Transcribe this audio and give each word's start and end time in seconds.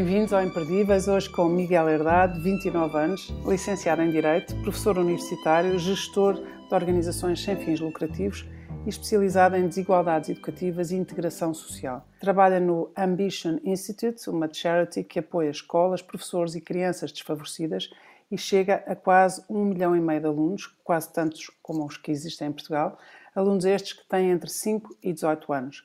Bem-vindos 0.00 0.32
ao 0.32 0.42
Imperdíveis, 0.42 1.08
hoje 1.08 1.28
com 1.28 1.44
Miguel 1.44 1.86
Herdade, 1.86 2.40
29 2.40 2.96
anos, 2.96 3.28
licenciado 3.46 4.00
em 4.00 4.10
Direito, 4.10 4.56
professor 4.62 4.96
universitário, 4.96 5.78
gestor 5.78 6.36
de 6.36 6.74
organizações 6.74 7.44
sem 7.44 7.54
fins 7.54 7.80
lucrativos 7.80 8.48
e 8.86 8.88
especializado 8.88 9.56
em 9.56 9.68
desigualdades 9.68 10.30
educativas 10.30 10.90
e 10.90 10.96
integração 10.96 11.52
social. 11.52 12.02
Trabalha 12.18 12.58
no 12.58 12.90
Ambition 12.96 13.58
Institute, 13.62 14.30
uma 14.30 14.50
charity 14.50 15.04
que 15.04 15.18
apoia 15.18 15.50
escolas, 15.50 16.00
professores 16.00 16.54
e 16.54 16.62
crianças 16.62 17.12
desfavorecidas 17.12 17.90
e 18.30 18.38
chega 18.38 18.82
a 18.86 18.96
quase 18.96 19.44
um 19.50 19.66
milhão 19.66 19.94
e 19.94 20.00
meio 20.00 20.20
de 20.20 20.26
alunos, 20.26 20.66
quase 20.82 21.12
tantos 21.12 21.50
como 21.62 21.84
os 21.84 21.98
que 21.98 22.10
existem 22.10 22.48
em 22.48 22.52
Portugal, 22.52 22.98
alunos 23.34 23.66
estes 23.66 23.92
que 23.92 24.08
têm 24.08 24.30
entre 24.30 24.48
5 24.48 24.96
e 25.02 25.12
18 25.12 25.52
anos. 25.52 25.84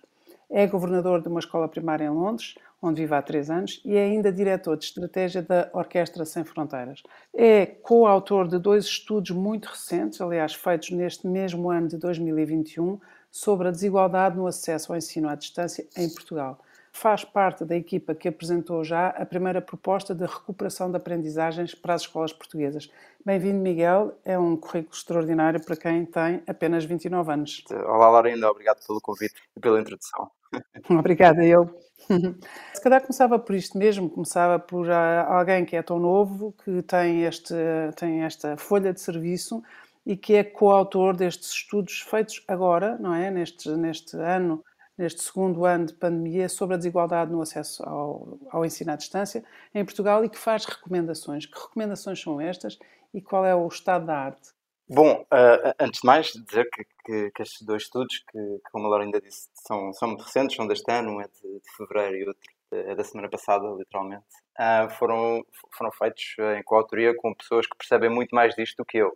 É 0.49 0.65
governador 0.65 1.21
de 1.21 1.27
uma 1.27 1.41
escola 1.41 1.67
primária 1.67 2.05
em 2.05 2.09
Londres, 2.09 2.55
onde 2.81 3.01
vive 3.01 3.15
há 3.15 3.21
três 3.21 3.49
anos, 3.49 3.81
e 3.83 3.95
é 3.95 4.03
ainda 4.03 4.31
diretor 4.31 4.77
de 4.77 4.85
estratégia 4.85 5.41
da 5.41 5.69
Orquestra 5.73 6.25
Sem 6.25 6.43
Fronteiras. 6.43 7.01
É 7.33 7.65
coautor 7.65 8.47
de 8.47 8.59
dois 8.59 8.85
estudos 8.85 9.31
muito 9.31 9.65
recentes, 9.65 10.21
aliás, 10.21 10.53
feitos 10.53 10.91
neste 10.91 11.27
mesmo 11.27 11.69
ano 11.69 11.87
de 11.87 11.97
2021, 11.97 12.99
sobre 13.31 13.67
a 13.67 13.71
desigualdade 13.71 14.37
no 14.37 14.47
acesso 14.47 14.91
ao 14.91 14.97
ensino 14.97 15.27
à 15.27 15.35
distância 15.35 15.85
em 15.97 16.09
Portugal. 16.09 16.59
Faz 16.93 17.25
parte 17.25 17.65
da 17.65 17.75
equipa 17.75 18.15
que 18.15 18.29
apresentou 18.29 18.81
já 18.81 19.09
a 19.09 19.25
primeira 19.25 19.61
proposta 19.61 20.15
de 20.15 20.23
recuperação 20.23 20.89
de 20.89 20.95
aprendizagens 20.95 21.75
para 21.75 21.93
as 21.93 22.03
escolas 22.03 22.31
portuguesas. 22.31 22.89
Bem-vindo, 23.25 23.59
Miguel. 23.59 24.17
É 24.23 24.39
um 24.39 24.55
currículo 24.55 24.95
extraordinário 24.95 25.61
para 25.61 25.75
quem 25.75 26.05
tem 26.05 26.41
apenas 26.47 26.85
29 26.85 27.33
anos. 27.33 27.65
Olá, 27.69 28.09
Laurinda. 28.09 28.49
Obrigado 28.49 28.79
pelo 28.87 29.01
convite 29.01 29.35
e 29.57 29.59
pela 29.59 29.81
introdução. 29.81 30.31
Obrigada, 30.89 31.43
eu. 31.45 31.79
Se 32.73 32.81
calhar 32.81 33.01
começava 33.01 33.39
por 33.39 33.55
isto 33.55 33.77
mesmo, 33.77 34.09
começava 34.09 34.59
por 34.59 34.89
ah, 34.89 35.25
alguém 35.27 35.65
que 35.65 35.75
é 35.75 35.81
tão 35.81 35.99
novo, 35.99 36.53
que 36.63 36.81
tem, 36.83 37.23
este, 37.23 37.53
tem 37.95 38.23
esta 38.23 38.57
folha 38.57 38.93
de 38.93 39.01
serviço 39.01 39.63
e 40.05 40.15
que 40.15 40.35
é 40.35 40.43
coautor 40.43 41.15
destes 41.15 41.49
estudos 41.51 42.01
feitos 42.01 42.43
agora, 42.47 42.97
não 42.99 43.13
é? 43.13 43.31
Neste, 43.31 43.69
neste 43.71 44.15
ano, 44.17 44.63
neste 44.97 45.23
segundo 45.23 45.65
ano 45.65 45.87
de 45.87 45.93
pandemia, 45.93 46.47
sobre 46.47 46.75
a 46.75 46.77
desigualdade 46.77 47.31
no 47.31 47.41
acesso 47.41 47.83
ao, 47.83 48.37
ao 48.51 48.65
ensino 48.65 48.91
à 48.91 48.95
distância 48.95 49.43
em 49.73 49.83
Portugal 49.83 50.23
e 50.23 50.29
que 50.29 50.37
faz 50.37 50.65
recomendações. 50.65 51.45
Que 51.47 51.59
recomendações 51.59 52.21
são 52.21 52.39
estas 52.39 52.77
e 53.13 53.21
qual 53.21 53.45
é 53.45 53.55
o 53.55 53.67
estado 53.67 54.05
da 54.05 54.17
arte? 54.17 54.53
Bom, 54.87 55.21
uh, 55.33 55.73
antes 55.79 56.01
de 56.01 56.05
mais, 56.05 56.27
dizer 56.27 56.69
que, 56.71 56.85
que, 57.03 57.31
que 57.31 57.41
estes 57.41 57.65
dois 57.65 57.83
estudos, 57.83 58.19
que, 58.31 58.37
que 58.37 58.71
como 58.71 58.85
a 58.85 58.89
Laura 58.89 59.03
ainda 59.03 59.19
disse, 59.19 59.49
são, 59.55 59.91
são 59.93 60.09
muito 60.09 60.23
recentes, 60.23 60.55
são 60.55 60.67
deste 60.67 60.91
ano, 60.91 61.13
um 61.13 61.21
é 61.21 61.27
de, 61.27 61.59
de 61.59 61.71
fevereiro 61.75 62.15
e 62.17 62.27
outro 62.27 62.41
é 62.71 62.93
da 62.93 63.03
semana 63.03 63.27
passada, 63.27 63.67
literalmente, 63.77 64.25
uh, 64.59 64.89
foram, 64.91 65.43
foram 65.75 65.91
feitos 65.91 66.35
em 66.57 66.63
coautoria 66.63 67.15
com 67.15 67.33
pessoas 67.33 67.65
que 67.65 67.75
percebem 67.77 68.11
muito 68.11 68.35
mais 68.35 68.53
disto 68.53 68.77
do 68.77 68.85
que 68.85 68.99
eu. 68.99 69.09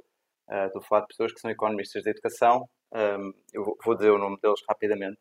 Uh, 0.49 0.65
estou 0.65 0.81
a 0.81 0.85
falar 0.85 1.01
de 1.01 1.07
pessoas 1.09 1.33
que 1.33 1.39
são 1.39 1.51
economistas 1.51 2.03
da 2.03 2.11
educação, 2.11 2.67
um, 2.91 3.31
eu 3.53 3.77
vou 3.85 3.95
dizer 3.95 4.09
o 4.09 4.17
nome 4.17 4.39
deles 4.41 4.61
rapidamente, 4.67 5.19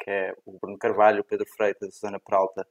que 0.00 0.10
é 0.10 0.34
o 0.44 0.58
Bruno 0.58 0.76
Carvalho, 0.76 1.20
o 1.20 1.24
Pedro 1.24 1.46
Freitas, 1.56 1.88
a 1.88 1.92
Susana 1.92 2.18
Peralta 2.18 2.66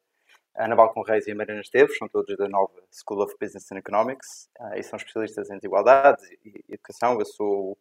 Ana 0.56 0.76
Balcon 0.76 1.02
Reis 1.02 1.26
e 1.28 1.32
a 1.32 1.36
Mariana 1.36 1.62
Esteves, 1.62 1.98
são 1.98 2.08
todos 2.08 2.38
da 2.38 2.48
nova 2.48 2.74
School 2.92 3.24
of 3.24 3.36
Business 3.40 3.72
and 3.72 3.78
Economics 3.78 4.50
uh, 4.60 4.76
e 4.76 4.84
são 4.84 4.98
especialistas 4.98 5.50
em 5.50 5.56
desigualdades 5.56 6.24
e, 6.46 6.64
educação. 6.70 7.18
Eu 7.20 7.26
sou 7.26 7.78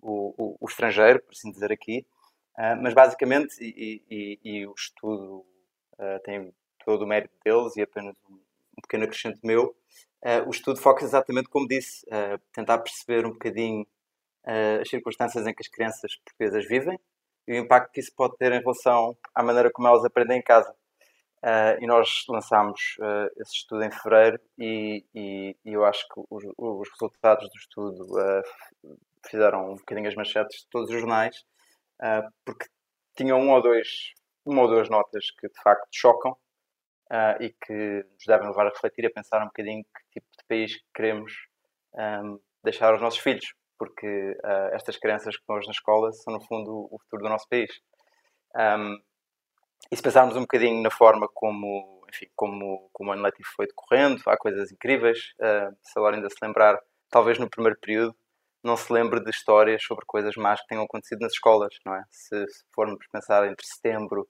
o, 0.00 0.34
o, 0.38 0.56
o, 0.60 0.66
estrangeiro, 0.68 1.20
por 1.20 1.32
assim 1.32 1.50
dizer 1.50 1.72
aqui, 1.72 2.06
uh, 2.56 2.80
mas 2.80 2.94
basicamente, 2.94 3.56
e, 3.60 4.02
e, 4.08 4.40
e 4.44 4.66
o 4.66 4.74
estudo 4.76 5.44
uh, 5.98 6.20
tem 6.24 6.54
todo 6.84 7.02
o 7.02 7.06
mérito 7.06 7.34
deles 7.44 7.76
e 7.76 7.82
apenas 7.82 8.14
um, 8.30 8.34
um 8.34 8.82
pequeno 8.82 9.04
acrescente 9.04 9.40
meu, 9.42 9.74
o 10.46 10.50
estudo 10.50 10.80
foca 10.80 11.04
exatamente 11.04 11.50
como 11.50 11.68
disse, 11.68 12.06
tentar 12.50 12.78
perceber 12.78 13.26
um 13.26 13.32
bocadinho 13.32 13.86
as 14.80 14.88
circunstâncias 14.88 15.46
em 15.46 15.52
que 15.52 15.60
as 15.60 15.68
crianças 15.68 16.16
portuguesas 16.16 16.66
vivem 16.66 16.98
e 17.46 17.52
o 17.52 17.56
impacto 17.56 17.92
que 17.92 18.00
isso 18.00 18.10
pode 18.16 18.34
ter 18.38 18.50
em 18.52 18.60
relação 18.60 19.14
à 19.34 19.42
maneira 19.42 19.70
como 19.70 19.86
elas 19.86 20.02
aprendem 20.02 20.38
em 20.38 20.42
casa. 20.42 20.74
Uh, 21.44 21.76
e 21.78 21.86
nós 21.86 22.24
lançámos 22.26 22.96
uh, 23.00 23.28
esse 23.36 23.56
estudo 23.56 23.84
em 23.84 23.90
fevereiro 23.90 24.40
e, 24.56 25.04
e, 25.14 25.54
e 25.62 25.72
eu 25.74 25.84
acho 25.84 26.08
que 26.08 26.22
os, 26.30 26.42
os, 26.56 26.88
resultados 26.92 27.46
do 27.50 27.56
estudo 27.58 28.02
uh, 28.18 28.96
fizeram 29.28 29.72
um 29.72 29.74
bocadinho 29.74 30.08
as 30.08 30.14
manchetes 30.14 30.60
de 30.60 30.68
todos 30.70 30.88
os 30.88 30.98
jornais, 30.98 31.36
porque 32.46 32.66
tinham 33.14 33.38
um 33.38 33.50
ou 33.50 33.60
dois, 33.60 34.14
uma 34.42 34.62
ou 34.62 34.68
duas 34.68 34.88
notas 34.88 35.30
que 35.32 35.46
de 35.46 35.62
facto 35.62 35.86
chocam 35.92 36.34
e 37.40 37.50
que 37.50 38.06
nos 38.12 38.24
devem 38.26 38.48
levar 38.48 38.66
a 38.66 38.70
refletir, 38.70 39.06
a 39.06 39.10
pensar 39.10 39.42
um 39.42 39.46
bocadinho 39.46 39.84
que 39.84 40.20
tipo 40.20 40.26
de 40.38 40.44
país 40.46 40.82
queremos 40.94 41.32
um, 41.94 42.38
deixar 42.62 42.92
aos 42.92 43.00
nossos 43.00 43.20
filhos, 43.20 43.54
porque 43.78 44.36
estas 44.72 44.96
crianças 44.96 45.36
que 45.36 45.42
estão 45.42 45.56
hoje 45.56 45.66
na 45.66 45.72
escola 45.72 46.12
são 46.12 46.34
no 46.34 46.40
fundo 46.42 46.88
o 46.90 46.98
futuro 47.00 47.22
do 47.22 47.28
nosso 47.28 47.48
país. 47.48 47.70
Um, 48.56 48.98
e 49.90 49.96
se 49.96 50.02
pensarmos 50.02 50.36
um 50.36 50.40
bocadinho 50.40 50.82
na 50.82 50.90
forma 50.90 51.28
como, 51.32 52.02
enfim, 52.12 52.26
como, 52.34 52.88
como 52.92 53.10
o 53.10 53.12
ano 53.12 53.22
letivo 53.22 53.48
foi 53.54 53.66
decorrendo, 53.66 54.22
há 54.26 54.36
coisas 54.36 54.72
incríveis. 54.72 55.18
Uh, 55.38 55.74
se 55.82 55.98
a 55.98 56.00
Laura 56.00 56.16
ainda 56.16 56.30
se 56.30 56.36
lembrar, 56.42 56.78
talvez 57.10 57.38
no 57.38 57.48
primeiro 57.48 57.78
período, 57.78 58.14
não 58.62 58.76
se 58.76 58.90
lembre 58.92 59.20
de 59.20 59.30
histórias 59.30 59.82
sobre 59.82 60.06
coisas 60.06 60.34
más 60.36 60.60
que 60.62 60.68
tenham 60.68 60.84
acontecido 60.84 61.20
nas 61.20 61.32
escolas, 61.32 61.74
não 61.84 61.94
é? 61.94 62.02
Se, 62.10 62.46
se 62.48 62.64
formos 62.74 63.06
pensar 63.12 63.46
entre 63.46 63.66
setembro 63.66 64.26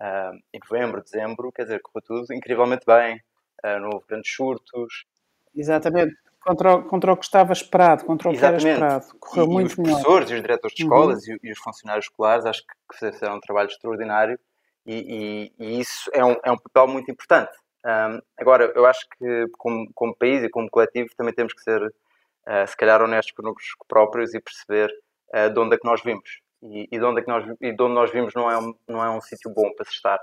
uh, 0.00 0.36
e 0.52 0.58
novembro, 0.58 1.02
dezembro, 1.02 1.52
quer 1.52 1.62
dizer, 1.62 1.80
correu 1.80 2.02
tudo 2.04 2.34
incrivelmente 2.34 2.84
bem, 2.84 3.22
uh, 3.64 3.80
não 3.80 3.90
houve 3.90 4.06
grandes 4.08 4.34
surtos. 4.34 5.06
Exatamente. 5.54 6.16
Contra 6.40 6.74
o, 6.76 6.84
contra 6.84 7.12
o 7.12 7.16
que 7.16 7.24
estava 7.24 7.52
esperado, 7.52 8.04
contra 8.04 8.28
o 8.28 8.32
Exatamente. 8.32 8.62
que 8.62 8.68
era 8.68 8.74
esperado. 8.74 9.18
Correu 9.18 9.44
e, 9.44 9.48
muito 9.48 9.70
e 9.70 9.72
os 9.72 9.78
melhor. 9.78 9.94
professores 9.94 10.30
e 10.30 10.34
os 10.34 10.42
diretores 10.42 10.76
de 10.76 10.82
escolas 10.82 11.26
uhum. 11.26 11.36
e, 11.42 11.48
e, 11.48 11.52
os 11.52 11.58
funcionários 11.58 12.06
escolares 12.06 12.44
acho 12.44 12.62
que 12.62 12.98
fizeram 12.98 13.36
um 13.36 13.40
trabalho 13.40 13.68
extraordinário 13.68 14.38
e, 14.86 15.52
e, 15.58 15.64
e 15.64 15.80
isso 15.80 16.10
é 16.14 16.24
um, 16.24 16.36
é 16.44 16.52
um 16.52 16.56
papel 16.56 16.86
muito 16.86 17.10
importante. 17.10 17.52
Um, 17.84 18.20
agora, 18.38 18.72
eu 18.74 18.86
acho 18.86 19.06
que 19.18 19.46
como, 19.58 19.90
como 19.94 20.16
país 20.16 20.42
e 20.42 20.48
como 20.48 20.70
coletivo 20.70 21.08
também 21.16 21.34
temos 21.34 21.52
que 21.52 21.62
ser, 21.62 21.82
uh, 21.82 22.66
se 22.66 22.76
calhar, 22.76 23.02
honestos 23.02 23.32
connosco 23.32 23.86
próprios 23.88 24.34
e 24.34 24.40
perceber 24.40 24.90
uh, 25.34 25.52
de 25.52 25.58
onde 25.58 25.74
é 25.74 25.78
que 25.78 25.86
nós 25.86 26.02
vimos. 26.02 26.40
E, 26.62 26.88
e, 26.90 26.98
de 26.98 27.04
onde 27.04 27.20
é 27.20 27.24
que 27.24 27.28
nós, 27.28 27.44
e 27.60 27.72
de 27.72 27.82
onde 27.82 27.94
nós 27.94 28.10
vimos 28.10 28.32
não 28.34 28.50
é 28.50 28.58
um, 28.58 28.74
não 28.88 29.04
é 29.04 29.10
um 29.10 29.20
sítio 29.20 29.52
bom 29.52 29.72
para 29.74 29.84
se 29.84 29.92
estar. 29.92 30.18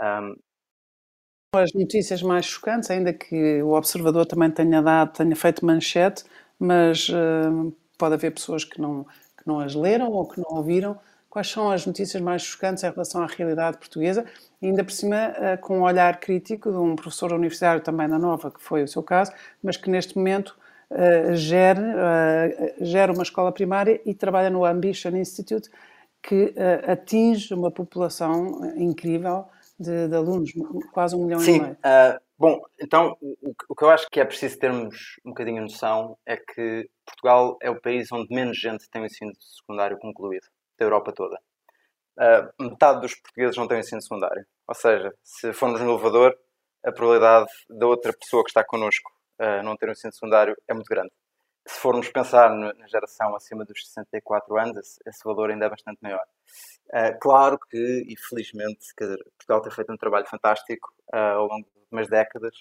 Um, 0.00 0.36
as 1.54 1.72
notícias 1.72 2.22
mais 2.22 2.46
chocantes, 2.46 2.90
ainda 2.90 3.12
que 3.12 3.62
o 3.62 3.72
observador 3.72 4.26
também 4.26 4.50
tenha 4.50 4.82
dado, 4.82 5.12
tenha 5.12 5.36
feito 5.36 5.64
manchete, 5.64 6.24
mas 6.58 7.08
uh, 7.08 7.74
pode 7.98 8.14
haver 8.14 8.32
pessoas 8.32 8.64
que 8.64 8.80
não, 8.80 9.04
que 9.04 9.46
não 9.46 9.60
as 9.60 9.74
leram 9.74 10.10
ou 10.10 10.26
que 10.28 10.38
não 10.38 10.56
ouviram, 10.58 10.98
quais 11.36 11.50
são 11.50 11.70
as 11.70 11.84
notícias 11.84 12.22
mais 12.22 12.40
chocantes 12.40 12.82
em 12.82 12.90
relação 12.90 13.22
à 13.22 13.26
realidade 13.26 13.76
portuguesa, 13.76 14.24
e 14.62 14.68
ainda 14.68 14.82
por 14.82 14.90
cima 14.90 15.16
eh, 15.16 15.58
com 15.58 15.80
um 15.80 15.82
olhar 15.82 16.18
crítico 16.18 16.70
de 16.70 16.78
um 16.78 16.96
professor 16.96 17.30
universitário 17.30 17.82
também 17.82 18.08
na 18.08 18.18
Nova, 18.18 18.50
que 18.50 18.58
foi 18.58 18.82
o 18.82 18.88
seu 18.88 19.02
caso, 19.02 19.32
mas 19.62 19.76
que 19.76 19.90
neste 19.90 20.16
momento 20.16 20.56
uh, 20.90 21.36
gera 21.36 23.12
uma 23.12 23.22
escola 23.22 23.52
primária 23.52 24.00
e 24.06 24.14
trabalha 24.14 24.48
no 24.48 24.64
Ambition 24.64 25.10
Institute, 25.10 25.68
que 26.22 26.54
atinge 26.88 27.52
uma 27.52 27.70
população 27.70 28.72
incrível 28.74 29.44
de, 29.78 30.08
de, 30.08 30.16
alunos, 30.16 30.52
quase 30.90 31.14
um 31.16 31.26
milhão 31.26 31.40
Sim, 31.40 31.56
e 31.56 31.60
meio. 31.60 31.72
Uh, 31.74 32.18
bom, 32.38 32.62
então 32.80 33.14
o, 33.20 33.52
o, 33.68 33.74
que 33.74 33.84
eu 33.84 33.90
acho 33.90 34.06
que 34.10 34.20
é 34.20 34.24
preciso 34.24 34.58
termos 34.58 35.20
um 35.22 35.32
bocadinho 35.32 35.66
de 35.66 35.72
noção 35.72 36.16
é 36.24 36.38
que 36.38 36.88
Portugal 37.04 37.58
é 37.60 37.68
o 37.68 37.78
país 37.78 38.10
onde 38.10 38.34
menos 38.34 38.58
gente 38.58 38.88
tem 38.88 39.02
o 39.02 39.04
ensino 39.04 39.32
secundário 39.38 39.98
concluído 39.98 40.46
da 40.78 40.84
Europa 40.84 41.12
toda. 41.12 41.38
Uh, 42.18 42.64
metade 42.70 43.00
dos 43.00 43.14
portugueses 43.14 43.56
não 43.56 43.68
tem 43.68 43.80
ensino 43.80 44.00
secundário. 44.00 44.46
Ou 44.66 44.74
seja, 44.74 45.14
se 45.22 45.52
formos 45.52 45.80
no 45.80 45.90
elevador, 45.90 46.36
a 46.84 46.90
probabilidade 46.90 47.50
da 47.68 47.86
outra 47.86 48.12
pessoa 48.12 48.42
que 48.42 48.50
está 48.50 48.64
connosco 48.64 49.10
uh, 49.40 49.62
não 49.62 49.76
ter 49.76 49.88
um 49.88 49.92
ensino 49.92 50.12
secundário 50.12 50.56
é 50.66 50.72
muito 50.72 50.88
grande. 50.88 51.12
Se 51.68 51.80
formos 51.80 52.08
pensar 52.08 52.48
na 52.54 52.86
geração 52.86 53.34
acima 53.34 53.64
dos 53.64 53.84
64 53.88 54.56
anos, 54.56 54.76
esse, 54.76 55.00
esse 55.04 55.24
valor 55.24 55.50
ainda 55.50 55.66
é 55.66 55.68
bastante 55.68 55.98
maior. 56.00 56.24
Uh, 56.88 57.18
claro 57.20 57.58
que, 57.58 58.04
e 58.08 58.16
felizmente, 58.28 58.86
dizer, 58.98 59.18
Portugal 59.36 59.60
tem 59.60 59.72
feito 59.72 59.92
um 59.92 59.96
trabalho 59.96 60.26
fantástico 60.26 60.92
ao 61.12 61.46
longo 61.46 61.66
de 61.66 61.86
umas 61.90 62.08
décadas 62.08 62.54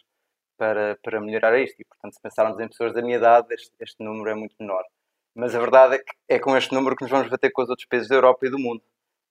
para, 0.57 0.97
para 1.03 1.21
melhorar 1.21 1.57
isto. 1.59 1.79
E, 1.79 1.85
portanto, 1.85 2.13
se 2.15 2.21
pensarmos 2.21 2.59
em 2.59 2.67
pessoas 2.67 2.93
da 2.93 3.01
minha 3.01 3.17
idade, 3.17 3.53
este, 3.53 3.71
este 3.79 4.03
número 4.03 4.29
é 4.29 4.35
muito 4.35 4.55
menor. 4.59 4.83
Mas 5.35 5.53
a 5.53 5.59
verdade 5.59 5.95
é 5.95 5.97
que 5.99 6.13
é 6.29 6.39
com 6.39 6.55
este 6.55 6.73
número 6.73 6.95
que 6.95 7.03
nos 7.03 7.11
vamos 7.11 7.29
bater 7.29 7.51
com 7.51 7.61
os 7.61 7.69
outros 7.69 7.87
países 7.87 8.07
da 8.07 8.15
Europa 8.15 8.47
e 8.47 8.49
do 8.49 8.57
mundo. 8.57 8.81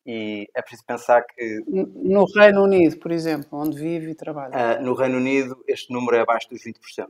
E 0.06 0.46
é 0.54 0.60
preciso 0.60 0.84
pensar 0.84 1.24
que. 1.24 1.64
No 1.66 2.26
Reino 2.26 2.62
Unido, 2.62 2.98
por 2.98 3.10
exemplo, 3.10 3.48
onde 3.52 3.78
vive 3.78 4.10
e 4.10 4.14
trabalha. 4.14 4.78
Uh, 4.78 4.82
no 4.82 4.94
Reino 4.94 5.16
Unido, 5.16 5.64
este 5.66 5.92
número 5.92 6.16
é 6.16 6.20
abaixo 6.20 6.48
dos 6.50 6.62
20%. 6.62 7.08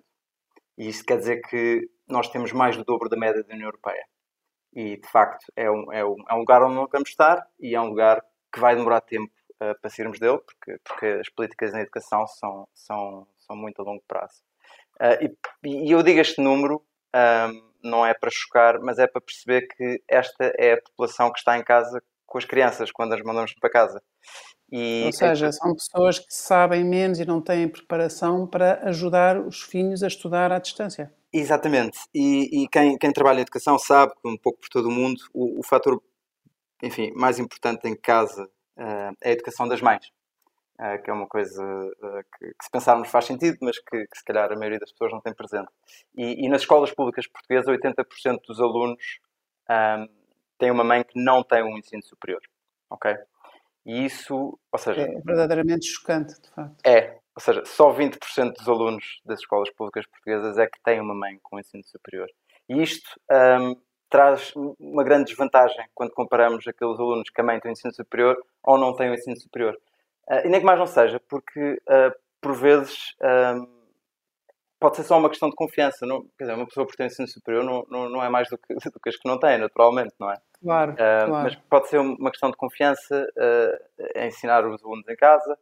E 0.78 0.88
isso 0.88 1.04
quer 1.04 1.18
dizer 1.18 1.40
que 1.42 1.88
nós 2.08 2.28
temos 2.28 2.52
mais 2.52 2.76
do 2.76 2.84
dobro 2.84 3.08
da 3.08 3.16
média 3.16 3.42
da 3.42 3.52
União 3.52 3.66
Europeia. 3.66 4.04
E, 4.72 4.96
de 4.96 5.08
facto, 5.08 5.44
é 5.56 5.70
um, 5.70 5.92
é 5.92 6.04
um, 6.04 6.16
é 6.28 6.34
um 6.34 6.38
lugar 6.38 6.62
onde 6.62 6.74
não 6.74 6.86
queremos 6.86 7.08
estar 7.08 7.44
e 7.60 7.74
é 7.74 7.80
um 7.80 7.88
lugar 7.88 8.22
que 8.52 8.60
vai 8.60 8.76
demorar 8.76 9.00
tempo 9.00 9.32
uh, 9.54 9.80
para 9.80 9.90
sairmos 9.90 10.18
dele, 10.18 10.38
porque, 10.38 10.80
porque 10.84 11.06
as 11.06 11.28
políticas 11.28 11.72
na 11.72 11.80
educação 11.80 12.26
são, 12.26 12.68
são, 12.72 13.26
são 13.38 13.56
muito 13.56 13.80
a 13.80 13.84
longo 13.84 14.02
prazo. 14.06 14.42
Uh, 15.00 15.36
e, 15.64 15.88
e, 15.88 15.90
eu 15.90 16.02
digo 16.02 16.20
este 16.20 16.40
número, 16.40 16.84
um, 17.14 17.73
não 17.84 18.04
é 18.04 18.14
para 18.14 18.30
chocar, 18.30 18.80
mas 18.80 18.98
é 18.98 19.06
para 19.06 19.20
perceber 19.20 19.68
que 19.68 20.02
esta 20.08 20.52
é 20.58 20.74
a 20.74 20.82
população 20.82 21.32
que 21.32 21.38
está 21.38 21.58
em 21.58 21.62
casa 21.62 22.02
com 22.26 22.38
as 22.38 22.44
crianças 22.44 22.90
quando 22.90 23.12
as 23.12 23.22
mandamos 23.22 23.54
para 23.54 23.70
casa. 23.70 24.02
E 24.72 25.04
Ou 25.06 25.12
seja, 25.12 25.46
é... 25.46 25.52
são 25.52 25.74
pessoas 25.74 26.18
que 26.18 26.34
sabem 26.34 26.84
menos 26.84 27.20
e 27.20 27.24
não 27.24 27.40
têm 27.40 27.68
preparação 27.68 28.46
para 28.46 28.80
ajudar 28.88 29.38
os 29.38 29.62
filhos 29.62 30.02
a 30.02 30.08
estudar 30.08 30.50
à 30.50 30.58
distância. 30.58 31.12
Exatamente. 31.32 31.98
E, 32.14 32.62
e 32.62 32.68
quem, 32.68 32.96
quem, 32.96 33.12
trabalha 33.12 33.38
em 33.38 33.42
educação 33.42 33.78
sabe 33.78 34.12
que, 34.14 34.28
um 34.28 34.36
pouco 34.36 34.60
por 34.60 34.68
todo 34.68 34.88
o 34.88 34.90
mundo, 34.90 35.20
o, 35.32 35.60
o 35.60 35.62
fator 35.62 36.00
enfim, 36.82 37.12
mais 37.14 37.38
importante 37.38 37.88
em 37.88 37.96
casa 37.96 38.44
uh, 38.76 39.16
é 39.22 39.30
a 39.30 39.32
educação 39.32 39.66
das 39.66 39.80
mães. 39.80 40.10
Uh, 40.76 41.00
que 41.04 41.08
é 41.08 41.12
uma 41.12 41.28
coisa 41.28 41.62
uh, 41.62 42.24
que, 42.36 42.46
que, 42.46 42.64
se 42.64 42.70
pensarmos 42.70 43.08
faz 43.08 43.26
sentido, 43.26 43.58
mas 43.62 43.78
que, 43.78 44.06
que, 44.08 44.18
se 44.18 44.24
calhar 44.24 44.50
a 44.50 44.56
maioria 44.56 44.80
das 44.80 44.90
pessoas 44.90 45.12
não 45.12 45.20
tem 45.20 45.32
presente. 45.32 45.68
E, 46.16 46.44
e 46.44 46.48
nas 46.48 46.62
escolas 46.62 46.90
públicas 46.90 47.28
portuguesas, 47.28 47.66
80% 47.66 48.40
dos 48.44 48.60
alunos 48.60 49.20
um, 49.70 50.08
têm 50.58 50.72
uma 50.72 50.82
mãe 50.82 51.04
que 51.04 51.16
não 51.16 51.44
tem 51.44 51.62
um 51.62 51.78
ensino 51.78 52.02
superior. 52.02 52.40
Ok? 52.90 53.16
E 53.86 54.04
isso, 54.04 54.58
ou 54.72 54.78
seja... 54.78 55.02
É 55.02 55.20
verdadeiramente 55.20 55.86
chocante, 55.86 56.40
de 56.40 56.48
facto. 56.48 56.74
É, 56.84 57.18
ou 57.36 57.40
seja, 57.40 57.64
só 57.64 57.92
20% 57.92 58.54
dos 58.54 58.68
alunos 58.68 59.20
das 59.24 59.40
escolas 59.40 59.70
públicas 59.70 60.06
portuguesas 60.06 60.56
é 60.58 60.66
que 60.66 60.80
têm 60.82 61.00
uma 61.00 61.14
mãe 61.14 61.38
com 61.42 61.58
ensino 61.58 61.84
superior. 61.84 62.28
E 62.68 62.82
isto 62.82 63.08
um, 63.30 63.76
traz 64.08 64.52
uma 64.78 65.02
grande 65.02 65.26
desvantagem 65.26 65.84
quando 65.94 66.12
comparamos 66.12 66.66
aqueles 66.66 66.98
alunos 66.98 67.28
que 67.28 67.40
a 67.40 67.44
mãe 67.44 67.60
tem 67.60 67.72
ensino 67.72 67.92
superior 67.92 68.36
ou 68.62 68.78
não 68.78 68.94
têm 68.94 69.10
o 69.10 69.14
ensino 69.14 69.36
superior. 69.36 69.76
Uh, 70.28 70.46
e 70.46 70.48
nem 70.48 70.60
que 70.60 70.66
mais 70.66 70.78
não 70.78 70.86
seja, 70.86 71.20
porque 71.28 71.80
uh, 71.88 72.14
por 72.40 72.54
vezes 72.54 73.14
um, 73.22 73.66
pode 74.84 74.96
ser 74.96 75.04
só 75.04 75.18
uma 75.18 75.30
questão 75.30 75.48
de 75.48 75.56
confiança. 75.56 76.04
Não, 76.04 76.22
quer 76.38 76.44
dizer, 76.44 76.54
uma 76.54 76.66
pessoa 76.66 76.86
por 76.86 76.94
ter 76.94 77.06
ensino 77.06 77.26
superior 77.26 77.64
não, 77.64 77.86
não, 77.88 78.08
não 78.10 78.22
é 78.22 78.28
mais 78.28 78.48
do 78.50 78.58
que, 78.58 78.74
do 78.92 79.00
que 79.00 79.08
as 79.08 79.16
que 79.16 79.26
não 79.26 79.38
têm, 79.38 79.58
naturalmente, 79.58 80.14
não 80.20 80.30
é? 80.30 80.36
Claro, 80.62 80.92
uh, 80.92 80.96
claro. 80.96 81.30
Mas 81.30 81.56
pode 81.70 81.88
ser 81.88 81.98
uma 81.98 82.30
questão 82.30 82.50
de 82.50 82.56
confiança 82.56 83.26
uh, 83.36 84.26
ensinar 84.26 84.66
os 84.66 84.84
alunos 84.84 85.08
em 85.08 85.16
casa. 85.16 85.56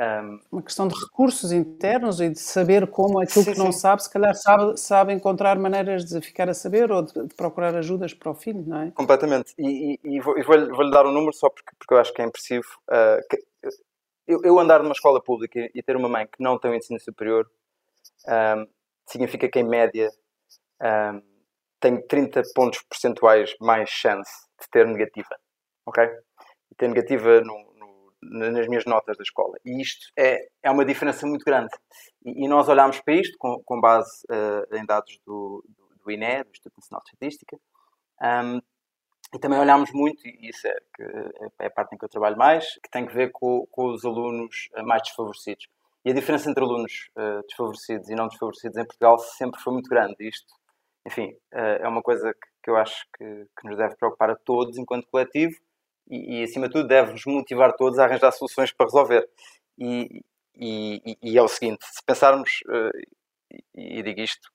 Um, 0.00 0.38
uma 0.52 0.62
questão 0.62 0.86
de 0.86 0.94
recursos 0.94 1.50
internos 1.50 2.20
e 2.20 2.28
de 2.28 2.38
saber 2.38 2.86
como 2.86 3.20
aquilo 3.20 3.44
sim, 3.44 3.52
que 3.52 3.58
não 3.58 3.72
sim. 3.72 3.80
sabe, 3.80 4.00
se 4.04 4.12
calhar 4.12 4.32
sabe, 4.32 4.78
sabe 4.78 5.12
encontrar 5.12 5.58
maneiras 5.58 6.04
de 6.04 6.20
ficar 6.20 6.48
a 6.48 6.54
saber 6.54 6.92
ou 6.92 7.02
de, 7.02 7.12
de 7.26 7.34
procurar 7.34 7.74
ajudas 7.74 8.14
para 8.14 8.30
o 8.30 8.34
filho, 8.34 8.62
não 8.64 8.82
é? 8.82 8.90
Completamente. 8.92 9.54
E, 9.58 9.98
e, 10.04 10.16
e 10.16 10.20
vou-lhe 10.20 10.44
vou, 10.44 10.76
vou 10.76 10.90
dar 10.90 11.04
um 11.04 11.10
número 11.10 11.32
só 11.32 11.50
porque, 11.50 11.72
porque 11.76 11.94
eu 11.94 11.98
acho 11.98 12.14
que 12.14 12.22
é 12.22 12.24
impressivo. 12.24 12.68
Uh, 12.88 13.26
que, 13.28 13.42
eu, 14.28 14.42
eu, 14.44 14.58
andar 14.58 14.82
numa 14.82 14.92
escola 14.92 15.22
pública 15.22 15.68
e 15.74 15.82
ter 15.82 15.96
uma 15.96 16.08
mãe 16.08 16.26
que 16.26 16.42
não 16.42 16.58
tem 16.58 16.70
o 16.70 16.74
ensino 16.74 17.00
superior 17.00 17.50
um, 18.28 18.68
significa 19.06 19.48
que, 19.48 19.58
em 19.58 19.66
média, 19.66 20.08
um, 20.82 21.22
tem 21.80 22.06
30 22.06 22.42
pontos 22.54 22.82
percentuais 22.82 23.54
mais 23.60 23.88
chance 23.88 24.30
de 24.60 24.68
ter 24.70 24.86
negativa. 24.86 25.34
Ok? 25.86 26.04
E 26.70 26.74
ter 26.74 26.88
negativa 26.88 27.40
no, 27.40 27.72
no, 28.22 28.50
nas 28.50 28.68
minhas 28.68 28.84
notas 28.84 29.16
da 29.16 29.22
escola. 29.22 29.56
E 29.64 29.80
isto 29.80 30.12
é, 30.16 30.46
é 30.62 30.70
uma 30.70 30.84
diferença 30.84 31.26
muito 31.26 31.44
grande. 31.44 31.74
E, 32.24 32.44
e 32.44 32.48
nós 32.48 32.68
olhámos 32.68 33.00
para 33.00 33.14
isto 33.14 33.36
com, 33.38 33.62
com 33.64 33.80
base 33.80 34.10
uh, 34.30 34.76
em 34.76 34.84
dados 34.84 35.18
do, 35.24 35.64
do, 35.66 36.04
do, 36.04 36.10
INE, 36.10 36.44
do 36.44 36.50
Instituto 36.50 36.76
Nacional 36.76 37.02
de 37.02 37.10
Estatística. 37.10 37.58
Um, 38.20 38.60
e 39.34 39.38
também 39.38 39.58
olhámos 39.58 39.92
muito, 39.92 40.26
e 40.26 40.48
isso 40.48 40.66
é, 40.66 40.76
que 40.94 41.02
é 41.60 41.66
a 41.66 41.70
parte 41.70 41.94
em 41.94 41.98
que 41.98 42.04
eu 42.04 42.08
trabalho 42.08 42.36
mais, 42.36 42.64
que 42.82 42.90
tem 42.90 43.06
que 43.06 43.14
ver 43.14 43.30
com, 43.30 43.66
com 43.70 43.92
os 43.92 44.04
alunos 44.04 44.68
mais 44.84 45.02
desfavorecidos. 45.02 45.66
E 46.04 46.10
a 46.10 46.14
diferença 46.14 46.48
entre 46.48 46.64
alunos 46.64 47.10
uh, 47.16 47.46
desfavorecidos 47.46 48.08
e 48.08 48.14
não 48.14 48.28
desfavorecidos 48.28 48.78
em 48.78 48.84
Portugal 48.84 49.18
sempre 49.18 49.60
foi 49.60 49.72
muito 49.72 49.90
grande. 49.90 50.16
Isto, 50.20 50.54
enfim, 51.06 51.32
uh, 51.52 51.82
é 51.82 51.86
uma 51.88 52.02
coisa 52.02 52.32
que, 52.32 52.48
que 52.62 52.70
eu 52.70 52.76
acho 52.76 53.04
que, 53.16 53.24
que, 53.24 53.68
nos 53.68 53.76
deve 53.76 53.96
preocupar 53.96 54.30
a 54.30 54.36
todos 54.36 54.78
enquanto 54.78 55.08
coletivo 55.08 55.54
e, 56.08 56.40
e, 56.40 56.42
acima 56.42 56.66
de 56.66 56.72
tudo, 56.72 56.88
deve-nos 56.88 57.26
motivar 57.26 57.74
todos 57.76 57.98
a 57.98 58.04
arranjar 58.04 58.32
soluções 58.32 58.72
para 58.72 58.86
resolver. 58.86 59.28
E, 59.76 60.24
e, 60.56 61.18
e 61.22 61.36
é 61.36 61.42
o 61.42 61.48
seguinte: 61.48 61.84
se 61.84 62.02
pensarmos, 62.02 62.60
uh, 62.68 63.56
e, 63.74 64.02
digo 64.02 64.20
isto, 64.20 64.50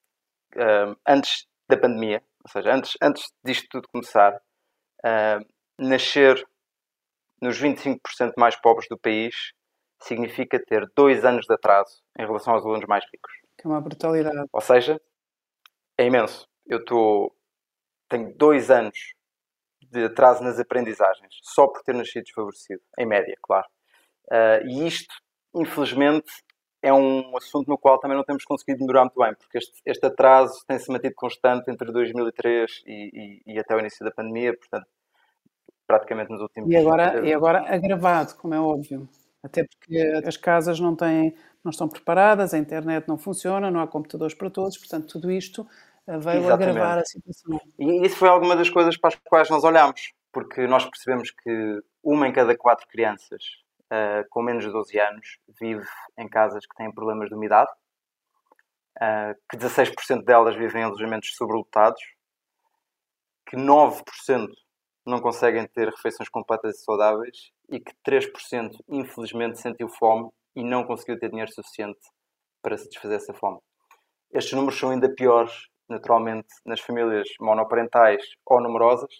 antes 1.08 1.48
da 1.70 1.78
pandemia, 1.78 2.24
ou 2.44 2.50
seja, 2.50 2.74
antes, 2.74 2.98
antes 3.02 3.32
disto 3.44 3.68
tudo 3.70 3.88
começar, 3.90 4.42
nascer 5.78 6.46
nos 7.42 7.60
25% 7.60 8.34
mais 8.38 8.56
pobres 8.56 8.88
do 8.88 8.98
país 8.98 9.54
significa 10.02 10.60
ter 10.60 10.90
dois 10.96 11.26
anos 11.26 11.46
de 11.46 11.54
atraso 11.54 12.02
em 12.18 12.26
relação 12.26 12.54
aos 12.54 12.66
alunos 12.66 12.86
mais 12.86 13.04
ricos. 13.12 13.32
Que 13.58 13.68
é 13.68 13.70
uma 13.70 13.82
brutalidade. 13.82 14.48
Ou 14.52 14.62
seja, 14.62 15.00
é 15.98 16.06
imenso. 16.06 16.48
Eu 16.66 16.80
estou. 16.80 17.36
tenho 18.10 18.34
dois 18.36 18.70
anos 18.72 18.98
de 19.82 20.06
atraso 20.06 20.44
nas 20.44 20.60
aprendizagens, 20.60 21.36
só 21.44 21.68
por 21.68 21.84
ter 21.84 21.94
nascido 21.94 22.24
desfavorecido, 22.24 22.82
em 22.98 23.06
média, 23.06 23.38
claro. 23.42 23.68
Uh, 24.26 24.66
e 24.66 24.88
isto, 24.88 25.14
infelizmente, 25.54 26.32
é 26.84 26.94
um 26.94 27.36
assunto 27.38 27.70
no 27.70 27.78
qual 27.78 27.98
também 27.98 28.18
não 28.18 28.26
temos 28.26 28.44
conseguido 28.44 28.82
melhorar 28.82 29.06
muito 29.06 29.18
bem, 29.18 29.34
porque 29.34 29.58
este, 29.58 29.72
este 29.86 30.06
atraso 30.06 30.66
tem-se 30.68 30.92
mantido 30.92 31.16
constante 31.16 31.72
entre 31.72 31.90
2003 31.94 32.84
e, 32.86 33.42
e, 33.48 33.54
e, 33.54 33.60
até 33.60 33.74
o 33.74 33.80
início 33.80 34.04
da 34.06 34.12
pandemia, 34.12 34.54
portanto, 34.56 34.86
praticamente 35.88 36.30
nos 36.30 36.42
últimos... 36.42 36.70
E 36.70 36.76
agora, 36.76 37.26
e 37.26 37.34
agora 37.34 37.74
agravado, 37.74 38.36
como 38.36 38.54
é 38.54 38.60
óbvio. 38.60 39.08
Até 39.42 39.64
porque 39.64 39.98
as 40.28 40.36
casas 40.36 40.78
não 40.78 40.94
têm, 40.94 41.34
não 41.64 41.70
estão 41.70 41.88
preparadas, 41.88 42.54
a 42.54 42.58
internet 42.58 43.08
não 43.08 43.18
funciona, 43.18 43.72
não 43.72 43.80
há 43.80 43.88
computadores 43.88 44.36
para 44.36 44.50
todos, 44.50 44.78
portanto, 44.78 45.08
tudo 45.08 45.32
isto 45.32 45.66
eh, 46.06 46.18
veio 46.18 46.40
Exatamente. 46.40 46.70
agravar 46.70 46.98
a 46.98 47.06
situação. 47.06 47.62
E 47.80 48.06
isso 48.06 48.18
foi 48.18 48.28
alguma 48.28 48.58
das 48.58 48.70
coisas 48.70 48.98
para 48.98 49.08
as 49.08 49.16
quais 49.24 49.50
nós 49.50 49.64
olhamos, 49.64 50.12
porque 50.34 50.68
nós 50.68 50.84
percebemos 50.84 51.32
que 51.32 51.82
uma 52.04 52.28
em 52.28 52.34
cada 52.34 52.58
quatro 52.58 52.86
crianças 52.90 53.63
uh, 53.92 54.28
com 54.30 54.42
menos 54.42 54.64
de 54.64 54.72
12 54.72 55.00
anos 55.00 55.38
vive 55.60 55.86
em 56.18 56.28
casas 56.28 56.66
que 56.66 56.76
têm 56.76 56.94
problemas 56.94 57.30
de 57.30 57.36
umidade, 57.36 57.72
uh, 58.98 59.36
que 59.50 59.58
16% 59.58 60.24
delas 60.24 60.56
vivem 60.56 60.82
em 60.82 60.86
alojamentos 60.86 61.36
sobrelotados, 61.36 62.02
que 63.48 63.58
9% 63.58 64.48
não 65.06 65.20
conseguem 65.20 65.68
ter 65.68 65.90
refeições 65.90 66.30
completas 66.30 66.76
e 66.76 66.84
saudáveis 66.84 67.52
e 67.70 67.80
que 67.80 67.92
3% 68.08 68.78
infelizmente 68.88 69.60
sentiu 69.60 69.90
fome 69.90 70.30
e 70.56 70.64
não 70.64 70.86
conseguiu 70.86 71.20
ter 71.20 71.30
dinheiro 71.30 71.52
suficiente 71.52 72.00
para 72.62 72.78
satisfazer 72.78 73.18
essa 73.18 73.34
fome. 73.34 73.60
Estes 74.32 74.54
números 74.54 74.80
são 74.80 74.92
ainda 74.92 75.14
piores, 75.14 75.68
naturalmente, 75.90 76.48
nas 76.66 76.80
famílias 76.80 77.28
monoparentais 77.40 78.24
ou 78.46 78.62
numerosas 78.62 79.14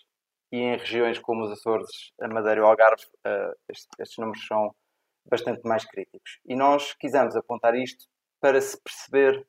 e 0.54 0.58
em 0.60 0.78
regiões 0.78 1.18
como 1.18 1.44
os 1.44 1.52
Açores, 1.52 1.90
a 2.22 2.28
Madeira 2.28 2.60
e 2.60 2.64
o 2.64 2.68
Algarve, 2.68 3.04
uh, 3.26 3.56
estes, 3.68 3.88
estes 4.00 4.18
números 4.20 4.46
são 4.46 4.72
bastante 5.28 5.62
mais 5.64 5.84
críticos. 5.84 6.38
E 6.46 6.56
nós 6.56 6.94
quisemos 6.94 7.36
apontar 7.36 7.74
isto 7.74 8.06
para 8.40 8.62
se 8.62 8.80
perceber 8.80 9.44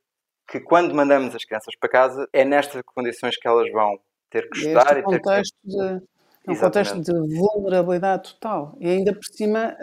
que 0.48 0.60
quando 0.60 0.94
mandamos 0.94 1.34
as 1.34 1.44
crianças 1.44 1.76
para 1.78 1.90
casa 1.90 2.26
é 2.32 2.42
nestas 2.42 2.80
condições 2.86 3.36
que 3.36 3.46
elas 3.46 3.70
vão 3.70 3.98
ter 4.30 4.48
que 4.48 4.56
estudar 4.56 4.96
este 4.96 5.00
e 5.00 5.10
ter 5.10 5.20
contexto 5.20 5.56
que... 5.62 5.68
de 5.68 6.14
é 6.46 6.50
um 6.50 6.56
contexto 6.56 7.00
de 7.00 7.12
vulnerabilidade 7.38 8.34
total 8.34 8.76
e 8.78 8.86
ainda 8.86 9.14
por 9.14 9.24
cima 9.24 9.74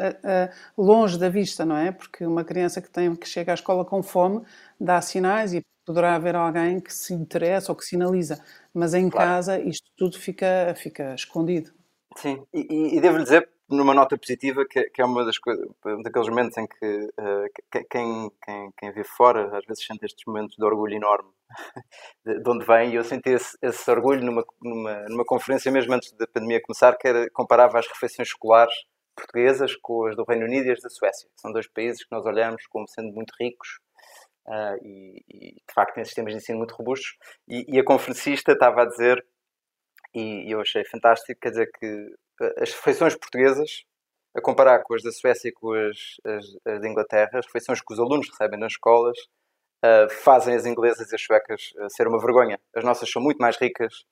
longe 0.77 1.17
da 1.17 1.27
vista, 1.27 1.65
não 1.65 1.75
é? 1.75 1.91
Porque 1.91 2.23
uma 2.23 2.43
criança 2.43 2.79
que, 2.79 2.89
tem, 2.89 3.15
que 3.15 3.27
chega 3.27 3.51
à 3.51 3.55
escola 3.55 3.83
com 3.83 4.03
fome 4.03 4.45
dá 4.79 5.01
sinais 5.01 5.53
e 5.53 5.63
poderá 5.85 6.15
haver 6.15 6.35
alguém 6.35 6.79
que 6.79 6.93
se 6.93 7.13
interessa 7.13 7.71
ou 7.71 7.75
que 7.75 7.85
sinaliza, 7.85 8.43
mas 8.73 8.93
em 8.93 9.09
claro. 9.09 9.29
casa 9.29 9.59
isto 9.59 9.89
tudo 9.97 10.17
fica, 10.17 10.73
fica 10.75 11.13
escondido. 11.15 11.71
Sim, 12.17 12.43
e, 12.53 12.97
e 12.97 13.01
devo-lhe 13.01 13.23
dizer, 13.23 13.47
numa 13.69 13.93
nota 13.93 14.17
positiva, 14.17 14.65
que, 14.69 14.83
que, 14.89 15.01
é 15.01 15.05
uma 15.05 15.23
das 15.23 15.37
coisas, 15.37 15.65
um 15.85 16.01
daqueles 16.01 16.27
momentos 16.27 16.57
em 16.57 16.67
que, 16.67 16.85
uh, 16.85 17.83
quem, 17.89 18.31
quem, 18.43 18.71
quem 18.77 18.91
vive 18.91 19.07
fora 19.07 19.57
às 19.57 19.65
vezes 19.65 19.85
sente 19.85 20.05
estes 20.05 20.23
momentos 20.27 20.55
de 20.57 20.65
orgulho 20.65 20.93
enorme 20.93 21.29
de, 22.25 22.41
de 22.41 22.49
onde 22.49 22.65
vem, 22.65 22.91
e 22.91 22.95
eu 22.95 23.03
senti 23.03 23.29
esse, 23.29 23.57
esse 23.61 23.89
orgulho 23.89 24.23
numa, 24.23 24.43
numa, 24.61 25.05
numa 25.07 25.25
conferência 25.25 25.71
mesmo 25.71 25.93
antes 25.93 26.11
da 26.13 26.27
pandemia 26.27 26.61
começar, 26.61 26.97
que 26.97 27.07
era, 27.07 27.29
comparava 27.31 27.79
as 27.79 27.87
refeições 27.87 28.27
escolares 28.27 28.73
portuguesas 29.15 29.75
com 29.81 30.07
as 30.07 30.15
do 30.15 30.25
Reino 30.27 30.45
Unido 30.45 30.67
e 30.67 30.71
as 30.71 30.81
da 30.81 30.89
Suécia. 30.89 31.29
São 31.37 31.51
dois 31.51 31.67
países 31.67 32.03
que 32.03 32.11
nós 32.11 32.25
olhamos 32.25 32.65
como 32.67 32.87
sendo 32.87 33.13
muito 33.13 33.33
ricos 33.39 33.79
uh, 34.47 34.77
e, 34.83 35.23
e, 35.29 35.51
de 35.55 35.73
facto, 35.73 35.95
têm 35.95 36.05
sistemas 36.05 36.33
de 36.33 36.37
ensino 36.37 36.57
muito 36.57 36.75
robustos. 36.75 37.15
E, 37.47 37.65
e 37.75 37.79
a 37.79 37.83
conferencista 37.83 38.53
estava 38.53 38.83
a 38.83 38.85
dizer, 38.85 39.25
e, 40.13 40.47
e 40.47 40.51
eu 40.51 40.61
achei 40.61 40.83
fantástico, 40.85 41.39
quer 41.39 41.49
dizer 41.49 41.71
que 41.79 42.15
as 42.57 42.73
refeições 42.73 43.15
portuguesas, 43.15 43.83
a 44.35 44.41
comparar 44.41 44.81
com 44.83 44.95
as 44.95 45.03
da 45.03 45.11
Suécia 45.11 45.49
e 45.49 45.51
com 45.51 45.73
as, 45.73 45.97
as, 46.25 46.45
as 46.65 46.81
da 46.81 46.87
Inglaterra, 46.87 47.31
as 47.35 47.45
refeições 47.45 47.81
que 47.81 47.93
os 47.93 47.99
alunos 47.99 48.29
recebem 48.29 48.59
nas 48.59 48.73
escolas, 48.73 49.17
uh, 49.83 50.09
fazem 50.09 50.55
as 50.55 50.65
inglesas 50.65 51.11
e 51.11 51.15
as 51.15 51.21
suecas 51.21 51.71
uh, 51.77 51.89
ser 51.89 52.07
uma 52.07 52.19
vergonha. 52.19 52.59
As 52.75 52.83
nossas 52.83 53.09
são 53.11 53.21
muito 53.21 53.37
mais 53.37 53.57
ricas 53.57 54.05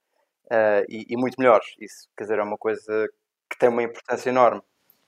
e, 0.89 1.05
e, 1.07 1.15
muito 1.15 1.35
melhores. 1.37 1.67
Isso, 1.79 2.07
quer 2.17 2.23
dizer, 2.23 2.39
é 2.39 2.43
uma 2.43 2.57
coisa 2.57 3.07
que 3.49 3.57
tem 3.59 3.69
uma 3.69 3.83
importância 3.83 4.29
enorme. 4.29 4.63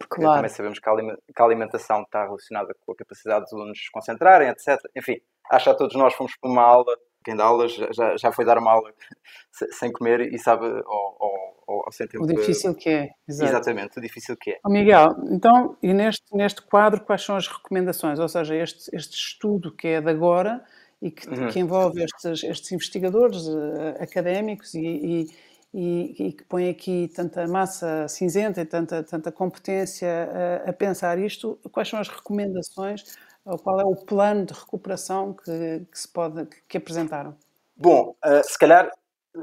Porque 0.07 0.21
claro. 0.21 0.37
também 0.37 0.49
sabemos 0.49 0.79
que 0.79 0.89
a 0.89 1.43
alimentação 1.43 2.01
está 2.03 2.23
relacionada 2.23 2.75
com 2.85 2.91
a 2.91 2.95
capacidade 2.95 3.45
dos 3.45 3.53
alunos 3.53 3.79
se 3.79 3.91
concentrarem, 3.91 4.49
etc. 4.49 4.79
Enfim, 4.95 5.17
acho 5.49 5.71
que 5.71 5.77
todos 5.77 5.95
nós 5.95 6.13
fomos 6.13 6.33
para 6.39 6.49
uma 6.49 6.63
aula, 6.63 6.95
quem 7.23 7.35
dá 7.35 7.45
aulas 7.45 7.73
já, 7.73 8.17
já 8.17 8.31
foi 8.31 8.45
dar 8.45 8.57
uma 8.57 8.71
aula 8.71 8.91
sem 9.71 9.91
comer 9.91 10.33
e 10.33 10.37
sabe 10.37 10.65
ou, 10.65 11.17
ou, 11.19 11.83
ou 11.85 11.91
sem 11.91 12.07
tempo. 12.07 12.23
O 12.23 12.27
difícil 12.27 12.75
que 12.75 12.89
é. 12.89 13.09
Exato. 13.27 13.51
Exatamente, 13.51 13.99
o 13.99 14.01
difícil 14.01 14.35
que 14.37 14.51
é. 14.51 14.59
Oh, 14.65 14.69
Miguel, 14.69 15.15
então, 15.29 15.77
e 15.81 15.93
neste, 15.93 16.25
neste 16.33 16.61
quadro, 16.61 17.01
quais 17.01 17.21
são 17.23 17.35
as 17.35 17.47
recomendações? 17.47 18.19
Ou 18.19 18.27
seja, 18.27 18.55
este, 18.55 18.95
este 18.95 19.15
estudo 19.15 19.75
que 19.75 19.87
é 19.87 20.01
de 20.01 20.09
agora 20.09 20.63
e 21.01 21.09
que, 21.09 21.27
uhum. 21.27 21.47
que 21.47 21.59
envolve 21.59 22.03
estes, 22.03 22.43
estes 22.43 22.71
investigadores 22.71 23.47
uh, 23.47 23.95
académicos 23.99 24.73
e, 24.75 24.79
e 24.85 25.27
e, 25.73 26.27
e, 26.27 26.33
que 26.33 26.43
põe 26.43 26.69
aqui 26.69 27.09
tanta 27.15 27.47
massa 27.47 28.07
cinzenta 28.07 28.61
e 28.61 28.65
tanta, 28.65 29.03
tanta 29.03 29.31
competência 29.31 30.29
a, 30.65 30.69
a, 30.69 30.73
pensar 30.73 31.17
isto, 31.17 31.57
quais 31.71 31.87
são 31.87 31.99
as 31.99 32.09
recomendações 32.09 33.17
ou 33.45 33.57
qual 33.57 33.79
é 33.79 33.85
o 33.85 33.95
plano 33.95 34.45
de 34.45 34.53
recuperação 34.53 35.33
que, 35.33 35.85
que 35.91 35.99
se 35.99 36.07
pode, 36.07 36.45
que, 36.45 36.61
que 36.67 36.77
apresentaram? 36.77 37.37
Bom, 37.75 38.15
uh, 38.23 38.43
se 38.43 38.57
calhar 38.59 38.91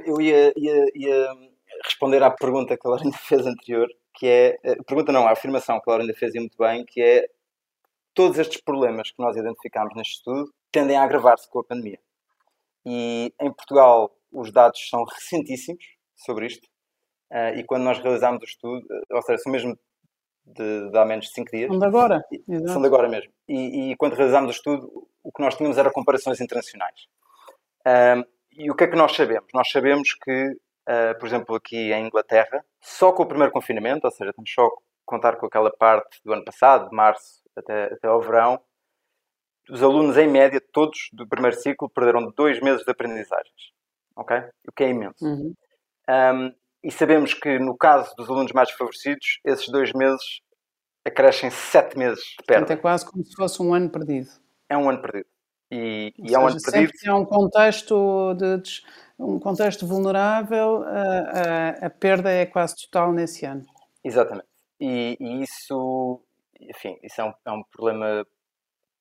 eu 0.04 0.20
ia, 0.20 0.52
ia, 0.56 0.84
ia, 0.94 1.28
responder 1.84 2.22
à 2.22 2.30
pergunta 2.30 2.76
que 2.76 2.86
a 2.86 2.90
Laurinda 2.90 3.16
fez 3.24 3.46
anterior, 3.46 3.88
que 4.14 4.26
é, 4.26 4.58
uh, 4.64 4.84
pergunta 4.84 5.10
não, 5.10 5.26
a 5.26 5.32
afirmação 5.32 5.80
que 5.80 5.88
a 5.88 5.92
Laurinda 5.92 6.14
fez 6.14 6.34
muito 6.34 6.56
bem, 6.58 6.84
que 6.84 7.00
é 7.00 7.26
todos 8.14 8.38
estes 8.38 8.60
problemas 8.60 9.10
que 9.10 9.22
nós 9.22 9.36
identificámos 9.36 9.94
neste 9.96 10.16
estudo 10.16 10.52
tendem 10.70 10.96
a 10.96 11.02
agravar-se 11.02 11.48
com 11.48 11.60
a 11.60 11.64
pandemia. 11.64 11.98
E 12.84 13.32
em 13.40 13.52
Portugal 13.52 14.14
os 14.30 14.52
dados 14.52 14.88
são 14.88 15.04
recentíssimos, 15.04 15.97
sobre 16.18 16.46
isto. 16.46 16.66
Uh, 17.30 17.58
e 17.58 17.64
quando 17.64 17.82
nós 17.82 17.98
realizámos 17.98 18.42
o 18.42 18.46
estudo, 18.46 18.84
uh, 18.86 19.16
ou 19.16 19.22
seja, 19.22 19.38
são 19.38 19.52
mesmo 19.52 19.78
de, 20.44 20.90
de 20.90 20.98
há 20.98 21.04
menos 21.04 21.26
de 21.26 21.32
5 21.32 21.50
dias. 21.50 21.68
São 21.68 21.78
de 21.78 21.86
agora. 21.86 22.24
E, 22.32 22.68
são 22.68 22.80
de 22.80 22.86
agora 22.86 23.08
mesmo. 23.08 23.32
E, 23.46 23.92
e, 23.92 23.96
quando 23.96 24.14
realizámos 24.14 24.50
o 24.50 24.56
estudo, 24.56 25.08
o 25.22 25.30
que 25.30 25.42
nós 25.42 25.54
tínhamos 25.54 25.76
era 25.76 25.90
comparações 25.90 26.40
internacionais. 26.40 27.06
Uh, 27.86 28.26
e 28.52 28.70
o 28.70 28.74
que 28.74 28.84
é 28.84 28.88
que 28.88 28.96
nós 28.96 29.14
sabemos? 29.14 29.48
Nós 29.54 29.70
sabemos 29.70 30.14
que, 30.14 30.56
por 31.20 31.26
exemplo, 31.26 31.54
aqui 31.54 31.92
em 31.92 32.06
Inglaterra, 32.06 32.64
só 32.82 33.12
com 33.12 33.22
o 33.22 33.26
primeiro 33.26 33.52
confinamento, 33.52 34.04
ou 34.04 34.10
seja, 34.10 34.32
só 34.48 34.66
a 34.66 34.70
contar 35.06 35.36
com 35.36 35.46
aquela 35.46 35.70
parte 35.70 36.18
do 36.24 36.32
ano 36.32 36.44
passado, 36.44 36.88
de 36.88 36.96
março 36.96 37.40
até, 37.56 37.84
até 37.92 38.08
ao 38.08 38.20
verão, 38.20 38.60
os 39.70 39.82
alunos, 39.82 40.16
em 40.16 40.26
média, 40.26 40.60
todos 40.72 41.08
do 41.12 41.28
primeiro 41.28 41.56
ciclo, 41.56 41.90
perderam 41.90 42.32
dois 42.34 42.60
meses 42.60 42.84
de 42.84 42.90
aprendizagens. 42.90 43.72
Ok? 44.16 44.36
O 44.66 44.72
que 44.72 44.84
é 44.84 44.88
imenso. 44.88 45.24
Uhum. 45.24 45.54
Um, 46.08 46.52
e 46.82 46.90
sabemos 46.90 47.34
que 47.34 47.58
no 47.58 47.76
caso 47.76 48.14
dos 48.16 48.28
alunos 48.28 48.52
mais 48.52 48.70
favorecidos, 48.70 49.40
esses 49.44 49.68
dois 49.68 49.92
meses 49.92 50.40
acrescem 51.04 51.50
sete 51.50 51.98
meses 51.98 52.22
de 52.38 52.44
perda. 52.46 52.66
Portanto, 52.66 52.78
é 52.78 52.80
quase 52.80 53.06
como 53.10 53.24
se 53.24 53.34
fosse 53.34 53.62
um 53.62 53.74
ano 53.74 53.90
perdido. 53.90 54.28
É 54.68 54.76
um 54.76 54.88
ano 54.88 55.00
perdido. 55.00 55.26
E, 55.70 56.14
e 56.18 56.34
é 56.34 56.38
um 56.38 56.46
ano 56.46 56.56
perdido. 56.62 56.92
Se 56.96 57.08
é 57.08 57.12
um 57.12 57.24
contexto, 57.24 58.34
de, 58.34 58.58
de, 58.58 58.82
um 59.18 59.38
contexto 59.38 59.86
vulnerável, 59.86 60.82
a, 60.84 61.82
a, 61.82 61.86
a, 61.86 61.90
perda 61.90 62.30
é 62.30 62.46
quase 62.46 62.76
total 62.76 63.12
nesse 63.12 63.44
ano. 63.44 63.64
Exatamente. 64.02 64.48
E, 64.80 65.16
e 65.20 65.42
isso, 65.42 66.22
enfim, 66.60 66.96
isso 67.02 67.20
é 67.20 67.24
um, 67.24 67.32
é 67.44 67.50
um 67.50 67.62
problema 67.72 68.24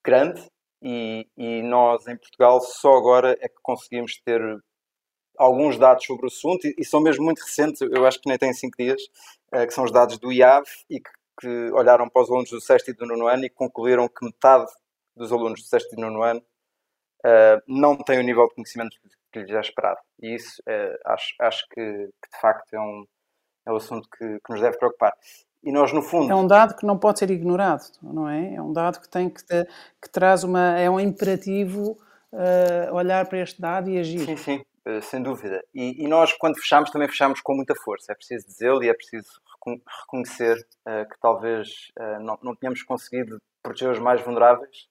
grande 0.04 0.42
e, 0.82 1.28
e, 1.38 1.62
nós 1.64 2.08
em 2.08 2.18
Portugal 2.18 2.62
só 2.62 2.94
agora 2.94 3.38
é 3.42 3.48
que 3.48 3.62
conseguimos 3.62 4.20
ter 4.24 4.42
alguns 5.38 5.78
dados 5.78 6.06
sobre 6.06 6.26
o 6.26 6.28
assunto 6.28 6.66
e, 6.66 6.76
e, 6.78 6.86
são 6.86 7.00
mesmo 7.00 7.24
muito 7.24 7.40
recentes, 7.40 7.82
eu 7.82 8.06
acho 8.06 8.20
que 8.20 8.28
nem 8.28 8.38
têm 8.38 8.54
5 8.54 8.76
dias, 8.78 9.02
uh, 9.54 9.66
que 9.66 9.74
são 9.74 9.84
os 9.84 9.92
dados 9.92 10.18
do 10.18 10.32
IAV 10.32 10.66
e 10.90 11.00
que, 11.00 11.10
que, 11.40 11.72
olharam 11.72 12.10
para 12.10 12.22
os 12.22 12.30
alunos 12.30 12.50
do 12.50 12.60
6 12.60 12.88
e 12.88 12.94
do 12.94 13.06
9 13.06 13.34
ano 13.34 13.46
e 13.46 13.50
concluíram 13.50 14.08
que 14.08 14.26
metade 14.26 14.72
dos 15.16 15.32
alunos 15.32 15.62
do 15.62 15.68
6 15.68 15.84
e 15.84 15.96
do 15.96 16.02
9 16.02 16.32
ano 16.32 16.42
uh, 17.26 17.62
não 17.68 17.96
têm 17.96 18.20
o 18.20 18.24
nível 18.24 18.48
de 18.48 18.56
conhecimento 18.56 18.98
que 19.32 19.40
lhes 19.40 19.52
é 19.52 19.60
esperado. 19.60 20.00
E 20.22 20.36
isso 20.36 20.62
uh, 20.62 20.98
acho, 21.06 21.34
acho 21.40 21.68
que, 21.70 21.82
que, 21.82 22.30
de 22.34 22.42
facto 22.42 22.74
é 22.74 22.80
um, 22.80 23.06
é 23.66 23.72
um 23.72 23.76
assunto 23.76 24.08
que, 24.10 24.40
que 24.40 24.52
nos 24.52 24.62
deve 24.62 24.78
preocupar. 24.78 25.14
E 25.64 25.72
nós, 25.72 25.92
no 25.92 26.02
fundo. 26.02 26.32
É 26.32 26.36
um 26.36 26.48
dado 26.48 26.76
que 26.76 26.86
não 26.86 26.98
pode 26.98 27.20
ser 27.20 27.30
ignorado, 27.30 27.84
não 28.02 28.30
é? 28.30 28.56
É 28.56 28.62
um 28.62 28.72
dado 28.72 29.02
que 29.02 29.10
tem 29.10 29.30
que, 29.30 29.44
que 29.44 30.10
traz 30.10 30.44
uma. 30.44 30.80
É 30.80 30.90
um 30.90 31.00
imperativo 31.00 31.98
uh, 32.32 32.94
olhar 32.94 33.28
para 33.28 33.40
este 33.40 33.60
dado 33.60 33.90
e 33.90 33.98
agir. 33.98 34.26
Sim, 34.26 34.38
sim. 34.38 34.66
Eh, 34.88 35.02
sem 35.02 35.22
dúvida. 35.22 35.62
E, 35.74 36.06
e, 36.06 36.08
nós, 36.08 36.32
quando 36.32 36.56
fechamos, 36.56 36.90
também 36.90 37.10
fechamos 37.10 37.42
com 37.42 37.54
muita 37.54 37.76
força. 37.76 38.14
É 38.14 38.16
preciso 38.16 38.48
dizê-lo 38.48 38.82
e 38.82 38.88
é 38.88 38.94
preciso 38.94 39.30
reconhecer 40.02 40.56
uh, 40.88 41.10
que 41.10 41.20
talvez 41.20 41.92
uh, 42.00 42.24
não, 42.24 42.40
não 42.42 42.56
tenhamos 42.56 42.82
conseguido 42.84 43.38
proteger 43.62 43.92
os 43.92 44.00
mais 44.00 44.22
vulneráveis. 44.22 44.88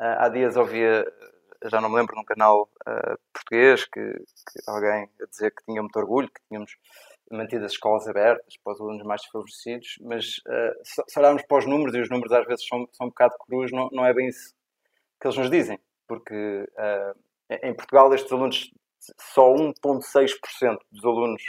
Uh, 0.00 0.18
há 0.18 0.28
dias 0.28 0.56
ouvia, 0.56 1.04
já 1.64 1.80
não 1.80 1.90
me 1.90 1.96
lembro, 1.96 2.14
num 2.14 2.24
canal 2.24 2.70
português, 3.32 3.84
que, 3.86 4.00
que, 4.00 4.70
alguém 4.70 5.10
a 5.20 5.26
dizer 5.26 5.50
que 5.50 5.64
tinha 5.64 5.82
muito 5.82 5.98
orgulho, 5.98 6.28
que 6.28 6.40
tínhamos 6.48 6.76
mantido 7.32 7.64
as 7.64 7.72
escolas 7.72 8.06
abertas 8.06 8.54
para 8.62 8.74
os 8.74 8.80
alunos 8.80 9.02
mais 9.04 9.22
desfavorecidos, 9.22 9.96
mas 10.02 10.34
se 10.84 11.18
olharmos 11.18 11.42
para 11.42 11.58
os 11.58 11.66
números, 11.66 11.94
e 11.94 12.00
os 12.00 12.10
números 12.10 12.32
às 12.32 12.46
vezes 12.46 12.66
são, 12.68 12.86
são 12.92 13.06
um 13.06 13.10
bocado 13.10 13.34
crus, 13.38 13.72
não, 13.72 13.88
não 13.90 14.04
é 14.04 14.12
bem 14.12 14.28
isso 14.28 14.54
que 15.18 15.26
eles 15.26 15.38
nos 15.38 15.50
dizem. 15.50 15.78
Porque 16.06 16.68
em 17.62 17.74
Portugal 17.74 18.12
estes 18.12 18.30
alunos 18.30 18.70
só 19.18 19.52
1,6% 19.52 20.78
dos 20.90 21.04
alunos 21.04 21.42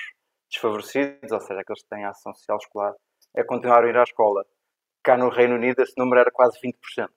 desfavorecidos, 0.50 1.32
ou 1.32 1.40
seja, 1.40 1.62
aqueles 1.62 1.84
que 1.84 1.90
têm 1.90 2.06
ação 2.06 2.34
social 2.34 2.58
escolar, 2.58 2.94
é 3.36 3.44
continuar 3.44 3.84
a 3.84 3.90
ir 3.90 3.98
à 3.98 4.04
escola. 4.04 4.46
Cá 5.04 5.18
no 5.18 5.30
Reino 5.30 5.56
Unido 5.56 5.82
esse 5.82 5.94
número 5.98 6.22
era 6.22 6.32
quase 6.32 6.60
20%, 6.60 7.08
o 7.08 7.12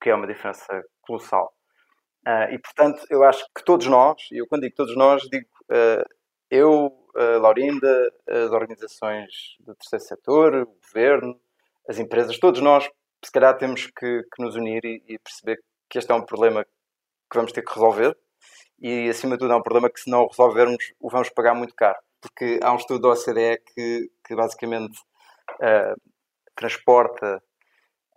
que 0.00 0.10
é 0.10 0.14
uma 0.14 0.26
diferença 0.26 0.84
colossal. 1.02 1.54
Uh, 2.26 2.52
e 2.52 2.58
portanto, 2.58 3.04
eu 3.10 3.24
acho 3.24 3.44
que 3.54 3.64
todos 3.64 3.86
nós, 3.86 4.28
e 4.30 4.38
eu 4.38 4.46
quando 4.46 4.62
digo 4.62 4.74
todos 4.76 4.96
nós, 4.96 5.22
digo 5.22 5.48
uh, 5.70 6.04
eu, 6.50 6.86
uh, 7.16 7.38
Laurinda, 7.40 8.12
as 8.28 8.50
organizações 8.50 9.56
do 9.60 9.74
terceiro 9.74 10.04
setor, 10.04 10.54
o 10.54 10.66
governo, 10.66 11.38
as 11.88 11.98
empresas, 11.98 12.38
todos 12.38 12.60
nós, 12.60 12.88
se 13.24 13.32
calhar, 13.32 13.56
temos 13.56 13.86
que, 13.86 14.22
que 14.22 14.42
nos 14.42 14.54
unir 14.54 14.84
e, 14.84 15.02
e 15.08 15.18
perceber 15.18 15.60
que 15.88 15.98
este 15.98 16.10
é 16.12 16.14
um 16.14 16.24
problema 16.24 16.64
que 16.64 17.36
vamos 17.36 17.52
ter 17.52 17.62
que 17.62 17.72
resolver 17.72 18.16
e 18.82 19.08
acima 19.08 19.36
de 19.36 19.38
tudo 19.38 19.52
é 19.52 19.56
um 19.56 19.62
problema 19.62 19.88
que 19.88 20.00
se 20.00 20.10
não 20.10 20.26
resolvermos 20.26 20.92
o 21.00 21.08
vamos 21.08 21.30
pagar 21.30 21.54
muito 21.54 21.72
caro. 21.74 21.98
Porque 22.20 22.58
há 22.62 22.72
um 22.72 22.76
estudo 22.76 23.02
da 23.02 23.08
OCDE 23.10 23.62
que, 23.72 24.10
que 24.26 24.34
basicamente 24.34 24.98
uh, 25.52 26.00
transporta 26.56 27.40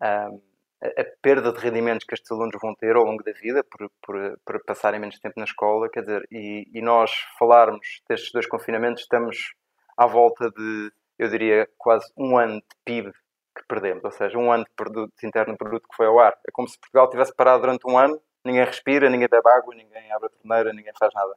uh, 0.02 0.42
a, 0.82 1.06
perda 1.22 1.52
de 1.54 1.60
rendimentos 1.60 2.06
que 2.06 2.16
estes 2.16 2.32
alunos 2.32 2.60
vão 2.60 2.74
ter 2.74 2.96
ao 2.96 3.04
longo 3.04 3.24
da 3.24 3.32
vida 3.34 3.64
por, 3.64 3.92
por, 4.02 4.40
por 4.44 4.66
passarem 4.66 5.00
menos 5.00 5.20
tempo 5.20 5.36
na 5.38 5.46
escola, 5.46 5.88
quer 5.90 6.02
dizer, 6.02 6.28
e, 6.32 6.68
e, 6.74 6.82
nós 6.82 7.12
falarmos 7.38 8.02
destes 8.10 8.32
dois 8.32 8.48
confinamentos 8.48 9.04
estamos 9.04 9.54
à 9.96 10.08
volta 10.08 10.50
de, 10.50 10.92
eu 11.18 11.30
diria, 11.30 11.70
quase 11.78 12.12
um 12.18 12.38
ano 12.38 12.56
de 12.56 12.76
PIB 12.84 13.12
que 13.12 13.66
perdemos, 13.68 14.04
ou 14.04 14.12
seja, 14.12 14.38
um 14.38 14.52
ano 14.52 14.66
de 14.66 14.72
produto 14.76 15.14
interno 15.24 15.56
bruto 15.58 15.88
que 15.88 15.96
foi 15.96 16.08
ao 16.08 16.20
ar. 16.20 16.38
É 16.48 16.52
como 16.52 16.68
se 16.68 16.78
Portugal 16.80 17.10
tivesse 17.10 17.34
parado 17.34 17.62
durante 17.62 17.88
um 17.88 17.98
ano 17.98 18.20
ninguém 18.46 18.64
respira, 18.64 19.10
ninguém 19.10 19.28
bebe 19.28 19.50
água, 19.50 19.74
ninguém 19.76 20.12
abre 20.12 20.28
a 20.28 20.30
torneira, 20.30 20.74
ninguém 20.74 20.94
faz 20.98 21.14
nada. 21.14 21.36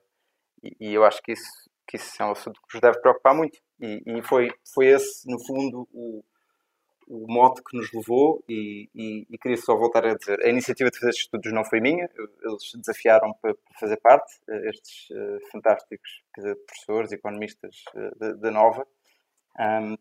E, 0.62 0.76
e, 0.80 0.94
eu 0.94 1.04
acho 1.04 1.22
que 1.22 1.32
isso, 1.32 1.70
que 1.86 1.96
isso 1.96 2.22
é 2.22 2.26
um 2.26 2.32
assunto 2.32 2.60
que 2.60 2.74
nos 2.74 2.80
deve 2.80 3.00
preocupar 3.00 3.34
muito. 3.34 3.58
E, 3.80 4.02
e 4.06 4.22
foi, 4.22 4.50
foi 4.74 4.86
esse, 4.88 5.28
no 5.30 5.38
fundo, 5.44 5.88
o, 5.92 6.24
o 7.08 7.26
mote 7.26 7.62
que 7.62 7.76
nos 7.76 7.90
levou. 7.92 8.44
E, 8.48 8.88
e, 8.94 9.38
queria 9.38 9.56
só 9.56 9.74
voltar 9.76 10.04
a 10.06 10.14
dizer: 10.14 10.40
a 10.44 10.48
iniciativa 10.48 10.90
de 10.90 10.98
fazer 10.98 11.10
estes 11.10 11.24
estudos 11.24 11.52
não 11.52 11.64
foi 11.64 11.80
minha, 11.80 12.08
eles 12.42 12.72
desafiaram 12.76 13.32
para, 13.40 13.56
fazer 13.80 13.96
parte, 13.98 14.32
eh, 14.48 14.68
estes 14.68 15.08
uh, 15.10 15.50
fantásticos 15.50 16.22
dizer, 16.36 16.56
professores, 16.66 17.12
economistas 17.12 17.84
uh, 17.94 18.36
da 18.36 18.50
Nova. 18.50 18.86
Um, 19.58 19.96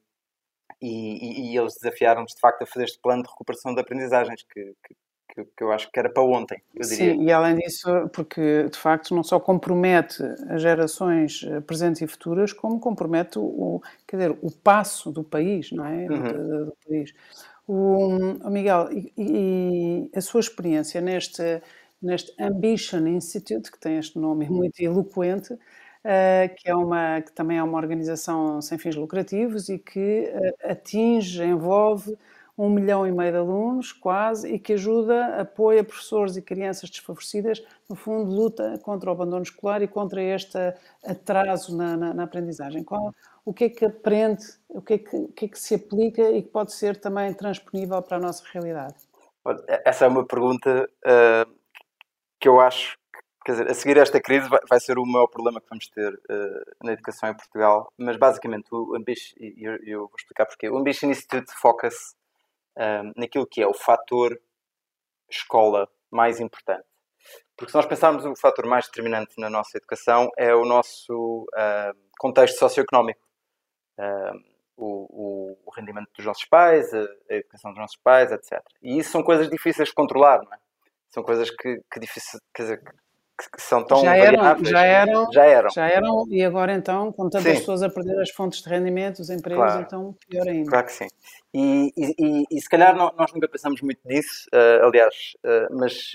e, 0.81 1.49
e, 1.49 1.53
e, 1.53 1.57
eles 1.57 1.75
desafiaram-nos 1.75 2.33
de 2.33 2.39
facto 2.39 2.61
a 2.61 2.65
fazer 2.67 2.85
este 2.85 2.99
plano 2.99 3.23
de 3.23 3.29
recuperação 3.29 3.73
de 3.73 3.81
aprendizagens 3.81 4.43
que, 4.43 4.75
que, 4.85 4.95
que, 5.27 5.43
que 5.43 5.63
eu 5.63 5.71
acho 5.71 5.91
que 5.91 5.99
era 5.99 6.09
para 6.09 6.23
ontem, 6.23 6.61
eu 6.75 6.87
diria. 6.87 7.13
Sim, 7.13 7.23
e 7.23 7.31
além 7.31 7.55
disso, 7.55 7.87
porque 8.13 8.67
de 8.69 8.77
facto 8.77 9.13
não 9.13 9.23
só 9.23 9.39
compromete 9.39 10.23
as 10.49 10.61
gerações 10.61 11.45
eh, 11.47 11.59
presentes 11.61 12.01
e 12.01 12.07
futuras, 12.07 12.53
como 12.53 12.79
compromete 12.79 13.37
o, 13.37 13.81
quer 14.07 14.17
dizer, 14.17 14.37
o 14.41 14.51
passo 14.51 15.11
do 15.11 15.23
país, 15.23 15.71
não 15.71 15.85
é? 15.85 16.07
Uhum. 16.07 16.23
Do, 16.23 16.65
do, 16.65 16.77
país. 16.87 17.13
O, 17.67 18.07
o 18.47 18.49
Miguel, 18.49 18.89
e, 18.91 19.13
e, 19.17 20.11
a 20.15 20.21
sua 20.21 20.39
experiência 20.39 21.01
neste, 21.01 21.61
neste 22.01 22.33
Ambition 22.41 23.05
Institute, 23.07 23.71
que 23.71 23.79
tem 23.79 23.97
este 23.97 24.17
nome 24.17 24.47
muito 24.49 24.79
eloquente, 24.79 25.53
uh, 25.53 26.55
que, 26.55 26.69
é 26.69 26.75
uma, 26.75 27.21
que 27.21 27.31
também 27.33 27.57
é 27.57 27.63
uma 27.63 27.77
organização 27.77 28.61
sem 28.61 28.77
fins 28.77 28.95
lucrativos 28.95 29.69
e 29.69 29.77
que 29.77 30.31
uh, 30.33 30.71
atinge, 30.71 31.43
envolve 31.43 32.17
um 32.57 32.69
milhão 32.69 33.05
e 33.05 33.11
meio 33.11 33.31
de 33.31 33.37
alunos, 33.37 33.91
quase, 33.91 34.51
e 34.51 34.57
que 34.57 34.73
ajuda, 34.73 35.39
apoia 35.39 35.83
professores 35.83 36.35
e 36.35 36.41
crianças 36.41 36.89
desfavorecidas, 36.89 37.63
no 37.87 37.95
fundo, 37.95 38.31
luta 38.31 38.79
contra 38.83 39.09
o 39.09 39.13
abandono 39.13 39.43
escolar 39.43 39.81
e 39.83 39.87
contra 39.87 40.21
este 40.21 40.57
atraso 41.05 41.77
na, 41.77 41.95
na, 41.95 42.13
na 42.13 42.23
aprendizagem. 42.23 42.83
Qual, 42.83 43.13
o 43.45 43.53
que 43.53 43.65
é 43.65 43.69
que 43.69 43.85
aprende, 43.85 44.43
o 44.69 44.81
que 44.81 44.93
é 44.95 44.97
que, 44.97 45.15
o 45.15 45.27
que 45.27 45.45
é 45.45 45.47
que 45.47 45.59
se 45.59 45.75
aplica 45.75 46.31
e 46.31 46.41
que 46.41 46.49
pode 46.49 46.73
ser 46.73 46.99
também 46.99 47.31
transponível 47.33 48.01
para 48.01 48.17
a 48.17 48.19
nossa 48.19 48.43
realidade? 48.51 48.95
Essa 49.85 50.05
é 50.05 50.07
uma 50.07 50.25
pergunta 50.25 50.89
uh, 51.05 51.53
que 52.39 52.49
eu 52.49 52.59
acho 52.59 52.97
quer 53.47 53.53
dizer, 53.53 53.71
a 53.71 53.73
seguir 53.73 53.97
esta 53.97 54.19
crise 54.19 54.49
vai, 54.69 54.79
ser 54.81 54.97
o 54.97 55.05
maior 55.05 55.27
problema 55.27 55.61
que 55.61 55.69
vamos 55.69 55.87
ter 55.87 56.13
uh, 56.13 56.85
na 56.85 56.91
educação 56.91 57.29
em 57.29 57.33
Portugal, 57.33 57.89
mas 57.97 58.17
basicamente 58.17 58.67
o 58.73 58.93
Ambition, 58.93 59.35
e 59.39 59.63
eu, 59.63 59.77
eu, 59.83 59.99
vou 59.99 60.11
explicar 60.17 60.45
porquê, 60.45 60.69
o 60.69 60.77
Ambition 60.77 61.09
Institute 61.09 61.49
foca-se 61.53 62.13
naquilo 63.15 63.47
que 63.47 63.61
é 63.61 63.67
o 63.67 63.73
fator 63.73 64.39
escola 65.29 65.89
mais 66.11 66.39
importante. 66.39 66.85
Porque 67.55 67.71
se 67.71 67.75
nós 67.75 67.85
pensarmos 67.85 68.23
o 68.23 68.35
fator 68.35 68.65
mais 68.67 68.85
determinante 68.85 69.33
na 69.37 69.49
nossa 69.49 69.77
educação 69.77 70.29
é 70.37 70.53
o 70.53 70.63
nosso 70.63 71.47
uh, 71.53 71.97
contexto 72.19 72.59
socioeconómico. 72.59 73.19
Uh, 73.97 74.57
o, 74.77 75.57
o, 75.65 75.71
rendimento 75.71 76.09
dos 76.15 76.25
nossos 76.25 76.45
pais, 76.45 76.93
a, 76.93 77.01
a, 77.01 77.33
educação 77.35 77.71
dos 77.71 77.79
nossos 77.79 77.97
pais, 77.97 78.31
etc. 78.31 78.61
E 78.81 78.99
isso 78.99 79.11
são 79.11 79.23
coisas 79.23 79.49
difíceis 79.49 79.89
de 79.89 79.95
controlar, 79.95 80.43
não 80.43 80.53
é? 80.53 80.57
São 81.09 81.23
coisas 81.23 81.49
que, 81.49 81.81
que, 81.91 81.99
difícil, 81.99 82.39
dizer, 82.55 82.79
que, 83.37 83.61
são 83.61 83.85
tão 83.85 84.01
já 84.01 84.15
eram, 84.15 84.65
já 84.65 84.83
eram, 84.83 85.31
já 85.31 85.45
eram, 85.45 85.69
já 85.69 85.87
eram, 85.87 86.25
e 86.29 86.43
agora 86.43 86.73
então, 86.73 87.11
com 87.11 87.29
tantas 87.29 87.53
sim. 87.53 87.59
pessoas 87.59 87.83
a 87.83 87.89
perder 87.89 88.19
as 88.19 88.31
fontes 88.31 88.61
de 88.61 88.69
rendimento, 88.69 89.19
os 89.19 89.29
empregos, 89.29 89.65
claro. 89.65 89.81
então 89.81 90.15
pior 90.27 90.47
ainda. 90.47 90.69
Claro 90.69 90.85
que 90.85 90.93
sim. 90.93 91.07
E, 91.53 91.93
e, 91.95 92.45
e 92.49 92.61
se 92.61 92.69
calhar 92.69 92.95
nós 92.95 93.31
nunca 93.33 93.47
pensamos 93.47 93.81
muito 93.81 94.01
nisso, 94.05 94.47
uh, 94.53 94.85
aliás, 94.85 95.33
uh, 95.45 95.77
mas 95.77 96.11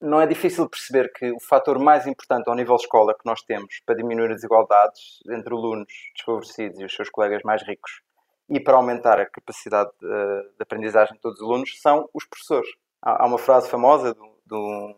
não 0.00 0.20
é 0.20 0.26
difícil 0.26 0.68
perceber 0.68 1.10
que 1.12 1.32
o 1.32 1.40
fator 1.40 1.78
mais 1.78 2.06
importante 2.06 2.48
ao 2.48 2.54
nível 2.54 2.76
escola 2.76 3.14
que 3.14 3.24
nós 3.24 3.40
temos 3.42 3.80
para 3.86 3.94
diminuir 3.94 4.28
as 4.28 4.36
desigualdades 4.36 5.20
entre 5.30 5.54
alunos 5.54 5.92
desfavorecidos 6.14 6.78
e 6.78 6.84
os 6.84 6.94
seus 6.94 7.08
colegas 7.08 7.42
mais 7.42 7.62
ricos 7.66 8.02
e 8.48 8.60
para 8.60 8.76
aumentar 8.76 9.18
a 9.18 9.26
capacidade 9.26 9.90
de, 10.00 10.06
eh, 10.06 10.42
de 10.42 10.62
aprendizagem 10.62 11.14
de 11.14 11.20
todos 11.20 11.40
os 11.40 11.46
alunos 11.46 11.80
são 11.80 12.08
os 12.12 12.26
professores. 12.26 12.68
Há, 13.02 13.24
há 13.24 13.26
uma 13.26 13.38
frase 13.38 13.68
famosa 13.68 14.14
de, 14.14 14.20
de, 14.20 14.94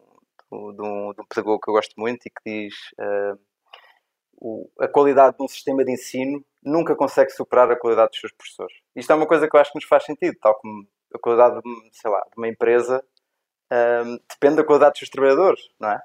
de 0.51 0.83
um, 0.83 1.13
de 1.13 1.21
um 1.21 1.27
pedagogo 1.29 1.61
que 1.61 1.71
eu 1.71 1.75
gosto 1.75 1.95
muito 1.97 2.27
e 2.27 2.31
que 2.31 2.43
diz 2.45 2.75
uh, 3.01 3.39
o, 4.39 4.71
a 4.81 4.89
qualidade 4.89 5.37
de 5.37 5.43
um 5.43 5.49
sistema 5.49 5.85
de 5.85 5.93
ensino 5.93 6.45
nunca 6.63 6.95
consegue 6.95 7.31
superar 7.31 7.71
a 7.71 7.79
qualidade 7.79 8.11
dos 8.11 8.21
seus 8.21 8.33
professores. 8.33 8.77
Isto 8.95 9.13
é 9.13 9.15
uma 9.17 9.27
coisa 9.27 9.49
que 9.49 9.57
eu 9.57 9.61
acho 9.61 9.73
que 9.73 9.79
nos 9.79 9.89
faz 9.89 10.05
sentido, 10.05 10.37
tal 10.41 10.55
como 10.59 10.87
a 11.15 11.19
qualidade 11.19 11.61
de, 11.61 11.89
sei 11.93 12.11
lá, 12.11 12.21
de 12.21 12.37
uma 12.37 12.49
empresa 12.49 13.03
uh, 13.73 14.23
depende 14.29 14.57
da 14.57 14.65
qualidade 14.65 14.93
dos 14.93 14.99
seus 15.01 15.11
trabalhadores, 15.11 15.61
não 15.79 15.91
é? 15.91 16.01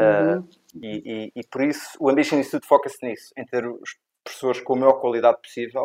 Uhum. 0.00 0.40
Uh, 0.40 0.48
e, 0.80 1.32
e, 1.34 1.40
e, 1.40 1.46
por 1.46 1.62
isso 1.62 1.96
o 1.98 2.08
Ambition 2.08 2.36
Institute 2.36 2.66
foca-se 2.66 3.04
nisso, 3.04 3.32
em 3.36 3.44
ter 3.44 3.66
os 3.66 3.96
professores 4.22 4.60
com 4.60 4.74
a 4.74 4.78
maior 4.78 5.00
qualidade 5.00 5.40
possível 5.40 5.84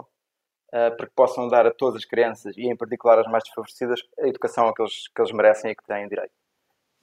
uh, 0.69 0.95
para 0.95 1.07
que 1.07 1.13
possam 1.15 1.47
dar 1.47 1.65
a 1.65 1.71
todas 1.71 1.97
as 1.97 2.05
crianças, 2.05 2.55
e 2.57 2.69
em 2.71 2.75
particular 2.75 3.19
as 3.19 3.27
mais 3.27 3.43
desfavorecidas, 3.43 4.01
a 4.19 4.27
educação 4.27 4.67
a 4.67 4.73
que 4.73 4.81
eles, 4.81 5.07
que 5.07 5.21
eles 5.21 5.31
merecem 5.31 5.71
e 5.71 5.75
que 5.75 5.83
têm 5.83 6.07
direito. 6.07 6.33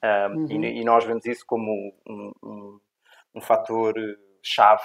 Um, 0.02 0.38
uhum. 0.38 0.64
e, 0.64 0.80
e, 0.80 0.84
nós 0.84 1.04
vemos 1.04 1.26
isso 1.26 1.44
como 1.46 1.70
um, 2.08 2.32
um, 2.42 2.80
um 3.34 3.40
fator 3.40 3.94
chave 4.42 4.82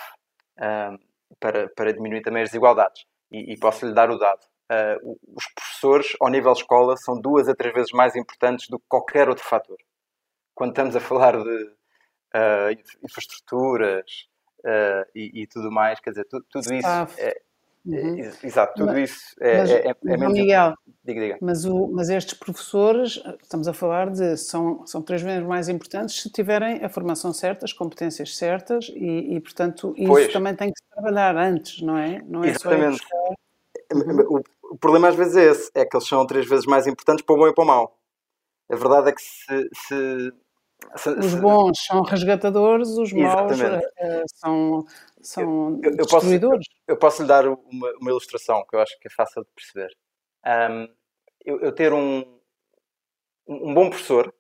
para, 1.40 1.70
para 1.70 1.94
diminuir 1.94 2.22
também 2.22 2.44
as 2.44 2.50
desigualdades. 2.50 3.06
E, 3.32 3.54
e 3.54 3.60
posso 3.60 3.86
lhe 3.86 3.94
dar 3.94 4.10
o 4.10 4.18
dado. 4.18 4.42
Uh, 4.72 5.20
os 5.36 5.46
professores, 5.54 6.16
ao 6.20 6.30
nível 6.30 6.52
escola, 6.52 6.96
são 6.98 7.20
duas 7.20 7.48
a 7.48 7.56
três 7.56 7.74
vezes 7.74 7.92
mais 7.92 8.16
importantes 8.16 8.68
do 8.68 8.80
que 8.80 8.86
qualquer 8.88 9.30
outro 9.30 9.44
fator. 9.44 9.78
Quando 10.56 10.72
estamos 10.72 10.96
a 10.96 11.00
falar 11.00 11.38
de 11.38 11.64
uh, 12.36 12.84
infraestruturas 13.04 14.28
uh, 14.62 15.06
e, 15.14 15.44
e, 15.44 15.48
tudo 15.48 15.72
mais, 15.72 16.00
quer 16.00 16.12
dizer, 16.12 16.26
tudo, 16.26 16.46
tudo 16.50 16.74
isso 16.74 16.88
é, 17.20 17.34
Uhum. 17.86 18.18
Exato, 18.44 18.74
tudo 18.76 18.94
mas, 18.94 19.12
isso 19.12 19.36
é, 19.40 19.58
mas, 19.60 19.70
é, 19.70 19.76
é, 19.76 19.90
é 19.90 20.18
mesmo. 20.18 20.34
Miguel, 20.34 20.74
diga, 21.04 21.22
diga. 21.22 21.38
Mas, 21.40 21.66
o, 21.66 21.88
mas 21.88 22.10
estes 22.10 22.34
professores, 22.34 23.22
estamos 23.42 23.68
a 23.68 23.74
falar 23.74 24.10
de, 24.10 24.36
são, 24.38 24.86
são 24.88 25.04
três 25.04 25.22
vezes 25.22 25.46
mais 25.46 25.70
importantes 25.70 26.20
se 26.20 26.30
tiverem 26.32 26.84
a 26.84 26.90
formação 26.90 27.32
certa, 27.32 27.64
as 27.64 27.74
competências 27.74 28.36
certas 28.36 28.92
e, 28.96 29.36
e 29.36 29.40
portanto, 29.40 29.94
isso 29.96 30.08
pois. 30.08 30.34
também 30.34 30.56
tem 30.56 30.72
que 30.72 30.80
se 30.80 30.90
trabalhar 30.90 31.38
antes, 31.38 31.82
não 31.84 31.96
é? 31.96 32.24
Não 32.26 32.44
é 32.44 32.50
Exatamente. 32.50 33.06
Uhum. 33.94 34.20
O, 34.30 34.74
o, 34.74 34.78
problema 34.78 35.10
às 35.10 35.16
vezes 35.16 35.36
é 35.36 35.44
esse, 35.52 35.72
é 35.76 35.86
que 35.86 35.96
eles 35.96 36.08
são 36.08 36.26
três 36.26 36.48
vezes 36.50 36.66
mais 36.66 36.88
importantes 36.88 37.24
para 37.24 37.36
o 37.36 37.38
bom 37.38 37.48
e 37.48 37.54
para 37.54 37.64
o 37.64 37.68
mau. 37.68 38.00
A 38.68 38.76
verdade 38.76 39.10
é 39.10 39.12
que 39.12 39.22
se, 39.22 39.70
se 39.74 40.34
os 41.18 41.36
bons 41.36 41.86
são 41.86 42.02
resgatadores, 42.02 42.90
os 42.90 43.12
maus 43.12 43.60
uh, 43.60 44.24
são, 44.36 44.86
são 45.26 45.80
eu, 45.84 45.92
eu 45.92 45.98
destruidores. 45.98 46.68
Posso, 46.68 46.82
eu, 46.88 46.98
posso 46.98 47.22
lhe 47.24 47.28
dar 47.28 47.48
uma, 47.48 47.92
uma, 48.00 48.10
ilustração 48.10 48.64
que 48.70 48.76
eu 48.76 48.80
acho 48.80 48.98
que 49.00 49.08
é 49.08 49.12
fácil 49.12 49.44
de 49.44 49.50
perceber. 49.56 49.96
Um, 50.46 50.88
eu, 51.44 51.62
eu, 51.62 51.72
ter 51.74 51.92
um, 51.92 52.40
um 53.48 53.74
bom 53.74 53.90
professor 53.90 54.34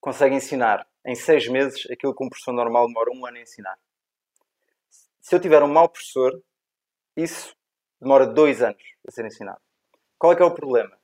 consegue 0.00 0.34
ensinar 0.34 0.86
em 1.06 1.14
seis 1.14 1.48
meses 1.48 1.90
aquilo 1.90 2.14
que 2.14 2.24
um 2.24 2.28
professor 2.28 2.52
normal 2.52 2.86
demora 2.86 3.10
um 3.10 3.26
ano 3.26 3.38
a 3.38 3.40
ensinar. 3.40 3.78
Se 5.20 5.34
eu 5.34 5.40
tiver 5.40 5.62
um 5.62 5.68
mau 5.68 5.88
professor, 5.88 6.40
isso 7.16 7.54
demora 8.00 8.26
dois 8.26 8.62
anos 8.62 8.82
a 9.06 9.10
ser 9.10 9.24
ensinado. 9.24 9.60
Qual 10.18 10.32
é 10.32 10.36
que 10.36 10.42
é 10.42 10.46
o 10.46 10.54
problema? 10.54 10.98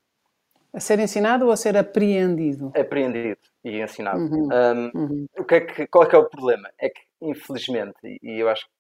A 0.73 0.81
ser 0.81 0.99
ensinado 0.99 1.47
ou 1.47 1.53
a 1.53 1.57
ser 1.57 1.77
apreendido? 1.77 2.71
Apreendido 2.77 3.41
e 3.65 3.81
ensinado. 3.81 4.19
Uhum. 4.19 4.49
Um, 4.53 4.91
uhum. 4.95 5.27
O 5.39 5.45
que 5.45 5.55
é 5.55 5.61
que, 5.61 5.87
qual 5.87 6.05
é 6.05 6.11
que 6.11 6.15
é 6.15 6.19
o 6.19 6.29
problema? 6.29 6.71
É 6.79 6.91
que, 6.91 7.01
infelizmente, 7.23 8.19
e 8.23 8.43
eu 8.43 8.49
acho 8.49 8.67
que 8.67 8.76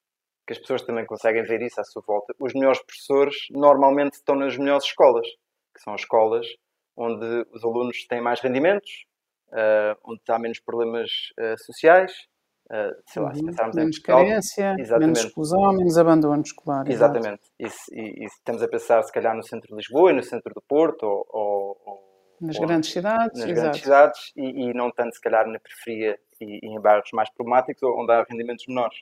as 0.52 0.58
pessoas 0.58 0.82
também 0.82 1.04
conseguem 1.06 1.42
ver 1.42 1.62
isso 1.62 1.80
à 1.80 1.84
sua 1.84 2.02
volta, 2.06 2.34
os 2.38 2.54
melhores 2.54 2.80
professores 2.82 3.36
normalmente 3.50 4.14
estão 4.14 4.34
nas 4.34 4.56
melhores 4.56 4.84
escolas, 4.84 5.26
que 5.74 5.82
são 5.82 5.94
as 5.94 6.02
escolas 6.02 6.46
onde 6.96 7.46
os 7.52 7.64
alunos 7.64 8.06
têm 8.06 8.20
mais 8.20 8.40
rendimentos, 8.40 8.90
uh, 9.48 9.98
onde 10.04 10.20
há 10.28 10.38
menos 10.38 10.60
problemas 10.60 11.10
uh, 11.38 11.58
sociais, 11.64 12.12
Uh, 12.68 12.90
sei 13.06 13.22
lá, 13.22 13.32
se 13.32 13.40
uhum. 13.40 13.46
pensarmos 13.46 13.76
menos 13.76 13.96
em 13.96 14.02
carência, 14.02 14.74
menos 14.98 15.20
exclusão, 15.20 15.72
menos 15.72 15.96
abandono 15.96 16.42
escolar. 16.42 16.90
Exatamente. 16.90 17.42
E, 17.60 17.66
e, 17.92 18.24
e, 18.24 18.26
estamos 18.26 18.60
a 18.60 18.66
pensar, 18.66 19.00
se 19.04 19.12
calhar, 19.12 19.36
no 19.36 19.44
centro 19.44 19.68
de 19.68 19.76
Lisboa 19.76 20.10
e 20.10 20.16
no 20.16 20.22
centro 20.24 20.52
do 20.52 20.60
Porto, 20.60 21.06
ou, 21.06 21.80
ou 21.86 22.36
nas 22.40 22.56
ou, 22.58 22.66
grandes 22.66 22.90
cidades. 22.90 23.40
Nas 23.40 23.52
grandes 23.52 23.80
cidades 23.80 24.32
e, 24.36 24.64
e, 24.64 24.74
não 24.74 24.90
tanto, 24.90 25.14
se 25.14 25.20
calhar, 25.20 25.46
na 25.46 25.60
periferia 25.60 26.18
e, 26.40 26.58
e 26.60 26.76
em 26.76 26.80
bairros 26.80 27.10
mais 27.12 27.30
problemáticos, 27.30 27.82
onde 27.84 28.12
há 28.12 28.26
rendimentos 28.28 28.64
menores. 28.66 28.98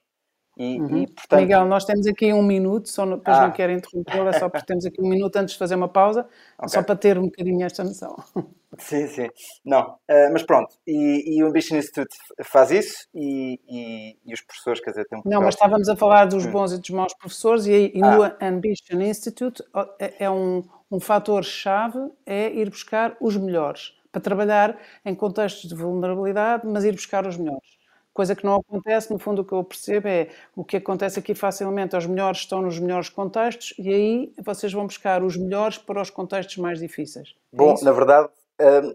E, 0.56 0.80
uhum. 0.80 0.98
e, 0.98 1.06
portanto... 1.06 1.40
Miguel, 1.40 1.64
nós 1.66 1.84
temos 1.84 2.06
aqui 2.06 2.32
um 2.32 2.42
minuto, 2.42 2.88
só 2.88 3.04
no, 3.04 3.16
depois 3.16 3.36
ah. 3.36 3.46
não 3.46 3.52
quero 3.52 3.72
interrompê-lo, 3.72 4.28
é 4.28 4.32
só 4.34 4.48
porque 4.48 4.66
temos 4.66 4.86
aqui 4.86 5.00
um 5.02 5.08
minuto 5.08 5.34
antes 5.36 5.54
de 5.54 5.58
fazer 5.58 5.74
uma 5.74 5.88
pausa, 5.88 6.26
okay. 6.56 6.68
só 6.68 6.82
para 6.82 6.94
ter 6.94 7.18
um 7.18 7.24
bocadinho 7.24 7.64
esta 7.64 7.82
noção. 7.82 8.16
Sim, 8.76 9.06
sim. 9.06 9.28
Não, 9.64 9.82
uh, 9.82 10.32
mas 10.32 10.42
pronto, 10.42 10.74
e, 10.84 11.36
e, 11.36 11.44
o 11.44 11.46
Ambition 11.46 11.76
Institute 11.76 12.16
faz 12.42 12.72
isso 12.72 13.06
e, 13.14 13.60
e, 13.68 14.18
e 14.26 14.34
os 14.34 14.40
professores, 14.40 14.80
quer 14.80 14.90
dizer, 14.90 15.04
têm 15.04 15.20
um 15.20 15.22
Não, 15.24 15.40
mas 15.40 15.54
estávamos 15.54 15.88
a 15.88 15.94
falar 15.94 16.24
dos 16.24 16.44
hum. 16.44 16.50
bons 16.50 16.72
e 16.72 16.78
dos 16.78 16.90
maus 16.90 17.14
professores 17.14 17.66
e, 17.66 17.92
e 17.94 18.02
ah. 18.02 18.16
no 18.16 18.46
Ambition 18.48 19.00
Institute 19.00 19.62
é, 20.00 20.24
é 20.24 20.28
um, 20.28 20.64
um 20.90 20.98
fator-chave, 20.98 22.00
é 22.26 22.52
ir 22.52 22.68
buscar 22.68 23.16
os 23.20 23.36
melhores, 23.36 23.92
para 24.10 24.20
trabalhar 24.20 24.76
em 25.04 25.14
contextos 25.14 25.68
de 25.68 25.74
vulnerabilidade, 25.76 26.66
mas 26.66 26.82
ir 26.84 26.92
buscar 26.94 27.24
os 27.28 27.36
melhores 27.36 27.83
coisa 28.14 28.36
que 28.36 28.44
não 28.44 28.56
acontece, 28.56 29.12
no 29.12 29.18
fundo 29.18 29.42
o 29.42 29.44
que 29.44 29.52
eu 29.52 29.64
percebo 29.64 30.06
é 30.06 30.28
o 30.54 30.64
que 30.64 30.76
acontece 30.76 31.18
aqui 31.18 31.34
facilmente, 31.34 31.96
os 31.96 32.06
melhores 32.06 32.38
estão 32.38 32.62
nos 32.62 32.78
melhores 32.78 33.08
contextos 33.08 33.74
e 33.76 33.92
aí 33.92 34.32
vocês 34.38 34.72
vão 34.72 34.86
buscar 34.86 35.22
os 35.22 35.36
melhores 35.36 35.76
para 35.76 36.00
os 36.00 36.10
contextos 36.10 36.56
mais 36.56 36.78
difíceis. 36.78 37.34
É 37.52 37.56
Bom, 37.56 37.74
na 37.82 37.90
verdade, 37.90 38.28
hum, 38.60 38.94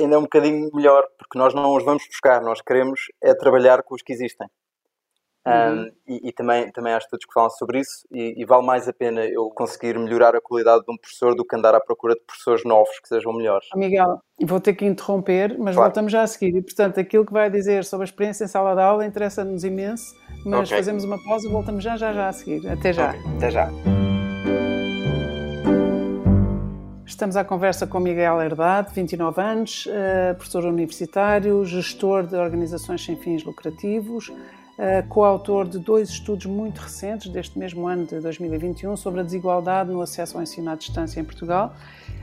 ainda 0.00 0.16
é 0.16 0.18
um 0.18 0.22
bocadinho 0.22 0.70
melhor, 0.74 1.06
porque 1.16 1.38
nós 1.38 1.54
não 1.54 1.74
os 1.74 1.84
vamos 1.84 2.04
buscar, 2.06 2.42
nós 2.42 2.60
queremos 2.60 3.00
é 3.22 3.32
trabalhar 3.32 3.82
com 3.84 3.94
os 3.94 4.02
que 4.02 4.12
existem. 4.12 4.48
Uhum. 5.44 5.82
Um, 5.82 5.90
e, 6.06 6.28
e, 6.28 6.32
também, 6.32 6.70
também 6.70 6.92
há 6.92 6.98
estudos 6.98 7.26
que 7.26 7.32
falam 7.32 7.50
sobre 7.50 7.80
isso, 7.80 8.06
e, 8.12 8.40
e, 8.40 8.44
vale 8.44 8.64
mais 8.64 8.88
a 8.88 8.92
pena 8.92 9.24
eu 9.24 9.50
conseguir 9.50 9.98
melhorar 9.98 10.36
a 10.36 10.40
qualidade 10.40 10.84
de 10.84 10.92
um 10.92 10.96
professor 10.96 11.34
do 11.34 11.44
que 11.44 11.56
andar 11.56 11.74
à 11.74 11.80
procura 11.80 12.14
de 12.14 12.20
professores 12.20 12.64
novos 12.64 13.00
que 13.00 13.08
sejam 13.08 13.32
melhores. 13.32 13.66
Miguel, 13.74 14.20
vou 14.40 14.60
ter 14.60 14.74
que 14.74 14.84
interromper, 14.84 15.56
mas 15.58 15.74
claro. 15.74 15.88
voltamos 15.88 16.12
já 16.12 16.22
a 16.22 16.26
seguir. 16.28 16.56
E 16.56 16.62
portanto, 16.62 17.00
aquilo 17.00 17.26
que 17.26 17.32
vai 17.32 17.50
dizer 17.50 17.84
sobre 17.84 18.04
a 18.04 18.06
experiência 18.06 18.44
em 18.44 18.48
sala 18.48 18.74
de 18.74 18.82
aula 18.82 19.04
interessa-nos 19.04 19.64
imenso, 19.64 20.14
mas 20.46 20.68
okay. 20.68 20.78
fazemos 20.78 21.02
uma 21.02 21.22
pausa 21.24 21.48
e 21.48 21.50
voltamos 21.50 21.82
já, 21.82 21.96
já, 21.96 22.12
já 22.12 22.28
a 22.28 22.32
seguir. 22.32 22.68
Até 22.68 22.92
já. 22.92 23.10
Okay. 23.10 23.36
Até 23.36 23.50
já. 23.50 23.68
Estamos 27.04 27.36
à 27.36 27.44
conversa 27.44 27.86
com 27.86 27.98
Miguel 28.00 28.40
Herdade, 28.40 28.94
29 28.94 29.40
anos, 29.40 29.88
eh, 29.90 30.34
professor 30.34 30.64
universitário, 30.64 31.64
gestor 31.64 32.26
de 32.26 32.36
organizações 32.36 33.04
sem 33.04 33.16
fins 33.16 33.44
lucrativos 33.44 34.32
coautor 35.08 35.68
de 35.68 35.78
dois 35.78 36.08
estudos 36.10 36.46
muito 36.46 36.78
recentes, 36.78 37.28
deste 37.30 37.58
mesmo 37.58 37.86
ano 37.86 38.06
de 38.06 38.20
2021, 38.20 38.96
sobre 38.96 39.20
a 39.20 39.22
desigualdade 39.22 39.90
no 39.90 40.00
acesso 40.00 40.36
ao 40.36 40.42
ensino 40.42 40.70
à 40.70 40.74
distância 40.74 41.20
em 41.20 41.24
Portugal. 41.24 41.74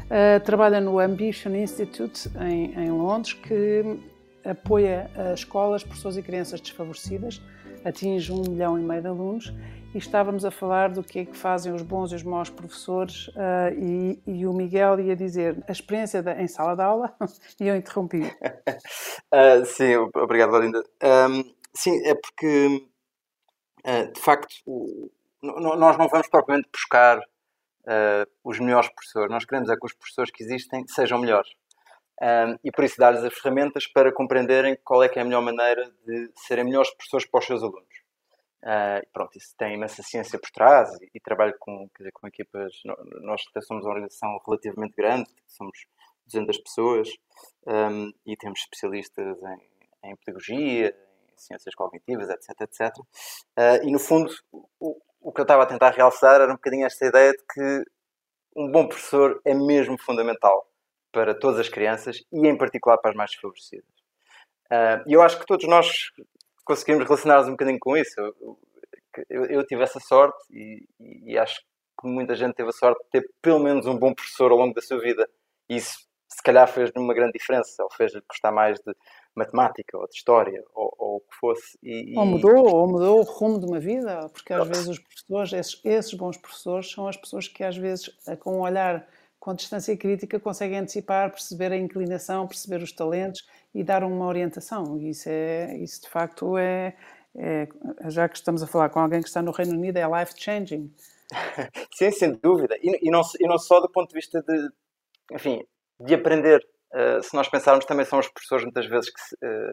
Uh, 0.05 0.43
trabalha 0.43 0.81
no 0.81 0.99
Ambition 0.99 1.55
Institute, 1.55 2.29
em, 2.39 2.73
em 2.73 2.91
Londres, 2.91 3.33
que 3.33 3.99
apoia 4.43 5.09
escolas, 5.33 5.83
professores 5.83 6.17
e 6.17 6.21
crianças 6.21 6.59
desfavorecidas, 6.59 7.41
atinge 7.85 8.31
um 8.31 8.41
milhão 8.41 8.79
e 8.79 8.81
meio 8.81 9.01
de 9.01 9.07
alunos 9.07 9.53
e 9.93 9.97
estávamos 9.97 10.45
a 10.45 10.51
falar 10.51 10.89
do 10.89 11.03
que 11.03 11.19
é 11.19 11.25
que 11.25 11.35
fazem 11.35 11.73
os 11.73 11.81
bons 11.81 12.11
e 12.11 12.15
os 12.15 12.23
maus 12.23 12.49
professores 12.49 13.27
uh, 13.29 13.73
e, 13.75 14.19
e, 14.27 14.45
o 14.45 14.53
Miguel 14.53 14.99
ia 14.99 15.15
dizer 15.15 15.57
a 15.67 15.71
experiência 15.71 16.23
em 16.37 16.47
sala 16.47 16.75
de 16.75 16.81
aula 16.81 17.13
e 17.59 17.67
eu 17.67 17.75
interrompi. 17.75 18.21
uh, 18.21 19.65
sim, 19.65 19.95
obrigado, 20.15 20.57
Linda. 20.59 20.83
Um, 21.03 21.58
sim, 21.73 22.05
é 22.05 22.15
porque, 22.15 22.87
uh, 23.85 24.11
de 24.13 24.19
facto, 24.19 24.53
nós 25.41 25.97
não 25.97 26.07
vamos 26.07 26.27
propriamente 26.27 26.69
buscar 26.71 27.19
os 28.43 28.59
melhores 28.59 28.89
professores. 28.89 29.31
Nós 29.31 29.45
queremos 29.45 29.67
é 29.67 29.75
que 29.75 29.85
os 29.85 29.93
professores 29.93 30.29
que 30.29 30.43
existem 30.43 30.85
sejam 30.87 31.17
melhores. 31.17 31.49
E 32.63 32.71
por 32.71 32.83
isso 32.83 32.97
dar-lhes 32.99 33.23
as 33.23 33.33
ferramentas 33.33 33.87
para 33.87 34.13
compreenderem 34.13 34.77
qual 34.83 35.01
é 35.01 35.09
que 35.09 35.17
é 35.17 35.23
a 35.23 35.25
melhor 35.25 35.41
maneira 35.41 35.89
de 36.05 36.29
serem 36.35 36.65
melhores 36.65 36.93
professores 36.93 37.25
para 37.25 37.39
os 37.39 37.45
seus 37.45 37.63
alunos. 37.63 37.99
Uh, 38.61 38.99
pronto, 39.13 39.37
isso 39.37 39.55
tem 39.57 39.75
imensa 39.75 40.03
ciência 40.03 40.37
por 40.37 40.51
trás 40.51 40.89
e, 41.01 41.09
e 41.15 41.19
trabalho 41.19 41.55
com, 41.59 41.89
dizer, 41.97 42.11
com 42.11 42.27
equipas. 42.27 42.73
Nós 43.21 43.41
somos 43.65 43.85
uma 43.85 43.93
organização 43.93 44.37
relativamente 44.45 44.95
grande, 44.95 45.29
somos 45.47 45.85
200 46.25 46.57
pessoas 46.57 47.09
um, 47.65 48.11
e 48.25 48.35
temos 48.35 48.59
especialistas 48.59 49.41
em, 49.41 50.09
em, 50.09 50.15
pedagogia, 50.17 50.93
ciências 51.45 51.75
cognitivas, 51.75 52.29
etc. 52.29 52.61
etc. 52.61 52.97
Uh, 52.99 53.87
e 53.87 53.91
no 53.91 53.99
fundo, 53.99 54.31
o, 54.79 54.97
o 55.21 55.31
que 55.31 55.41
eu 55.41 55.43
estava 55.43 55.63
a 55.63 55.65
tentar 55.65 55.91
realçar 55.91 56.41
era 56.41 56.51
um 56.51 56.55
bocadinho 56.55 56.85
esta 56.85 57.05
ideia 57.05 57.31
de 57.31 57.43
que 57.53 57.83
um 58.55 58.71
bom 58.71 58.87
professor 58.87 59.41
é 59.45 59.53
mesmo 59.53 59.97
fundamental 59.99 60.67
para 61.11 61.33
todas 61.33 61.59
as 61.59 61.69
crianças 61.69 62.17
e, 62.31 62.47
em 62.47 62.57
particular, 62.57 62.97
para 62.97 63.11
as 63.11 63.15
mais 63.15 63.31
desfavorecidas. 63.31 63.89
Uh, 64.71 65.01
e 65.07 65.13
eu 65.13 65.21
acho 65.21 65.39
que 65.39 65.45
todos 65.45 65.67
nós 65.67 66.11
conseguimos 66.63 67.03
relacionar-nos 67.05 67.47
um 67.47 67.51
bocadinho 67.51 67.79
com 67.79 67.97
isso. 67.97 68.13
Eu, 68.19 68.59
eu, 69.29 69.45
eu 69.45 69.65
tive 69.65 69.81
essa 69.81 69.99
sorte 69.99 70.37
e, 70.51 70.87
e, 70.99 71.37
acho 71.37 71.59
que 71.99 72.07
muita 72.07 72.35
gente 72.35 72.53
teve 72.53 72.69
a 72.69 72.73
sorte 72.73 73.03
de 73.05 73.09
ter 73.09 73.29
pelo 73.41 73.59
menos 73.59 73.87
um 73.87 73.97
bom 73.97 74.13
professor 74.13 74.51
ao 74.51 74.57
longo 74.57 74.73
da 74.73 74.81
sua 74.81 74.99
vida. 74.99 75.27
E 75.67 75.77
isso, 75.77 75.97
se 76.27 76.43
calhar, 76.43 76.67
fez 76.67 76.91
uma 76.95 77.13
grande 77.13 77.33
diferença, 77.33 77.83
ou 77.83 77.89
fez-lhe 77.91 78.21
gostar 78.29 78.51
mais 78.51 78.79
de 78.79 78.93
matemática, 79.35 79.97
ou 79.97 80.07
de 80.07 80.15
história, 80.15 80.63
ou, 80.73 80.93
ou 80.97 81.15
o 81.17 81.19
que 81.21 81.35
fosse. 81.39 81.77
E, 81.83 82.13
ou 82.17 82.25
mudou, 82.25 82.75
ou 82.75 82.87
mudou 82.87 83.19
o 83.19 83.23
rumo 83.23 83.59
de 83.59 83.65
uma 83.65 83.79
vida, 83.79 84.29
porque 84.29 84.53
às 84.53 84.67
vezes 84.67 84.87
os 84.87 84.99
professores, 84.99 85.53
esses, 85.53 85.81
esses 85.85 86.13
bons 86.13 86.37
professores, 86.37 86.91
são 86.91 87.07
as 87.07 87.17
pessoas 87.17 87.47
que 87.47 87.63
às 87.63 87.77
vezes, 87.77 88.09
com 88.39 88.57
um 88.57 88.61
olhar 88.61 89.07
com 89.39 89.55
distância 89.55 89.95
crítica, 89.95 90.39
conseguem 90.39 90.79
antecipar, 90.79 91.31
perceber 91.31 91.71
a 91.71 91.77
inclinação, 91.77 92.47
perceber 92.47 92.83
os 92.83 92.91
talentos 92.91 93.41
e 93.73 93.83
dar 93.83 94.03
uma 94.03 94.25
orientação. 94.27 94.97
Isso, 94.99 95.29
é, 95.29 95.77
isso 95.77 96.01
de 96.01 96.09
facto 96.09 96.57
é, 96.57 96.95
é, 97.35 97.67
já 98.07 98.27
que 98.27 98.35
estamos 98.35 98.61
a 98.61 98.67
falar 98.67 98.89
com 98.89 98.99
alguém 98.99 99.21
que 99.21 99.27
está 99.27 99.41
no 99.41 99.51
Reino 99.51 99.73
Unido, 99.73 99.97
é 99.97 100.05
life-changing. 100.05 100.93
Sim, 101.95 102.11
sem 102.11 102.33
dúvida. 102.33 102.75
E, 102.81 103.07
e, 103.07 103.11
não, 103.11 103.21
e 103.39 103.47
não 103.47 103.57
só 103.57 103.79
do 103.79 103.89
ponto 103.89 104.09
de 104.09 104.15
vista 104.15 104.41
de, 104.41 104.69
enfim, 105.31 105.63
de 105.99 106.13
aprender. 106.15 106.65
Uh, 106.93 107.21
se 107.21 107.35
nós 107.35 107.47
pensarmos, 107.47 107.85
também 107.85 108.05
são 108.05 108.19
os 108.19 108.27
professores 108.27 108.63
muitas 108.63 108.87
vezes 108.87 109.11
que, 109.11 109.45
uh, 109.45 109.71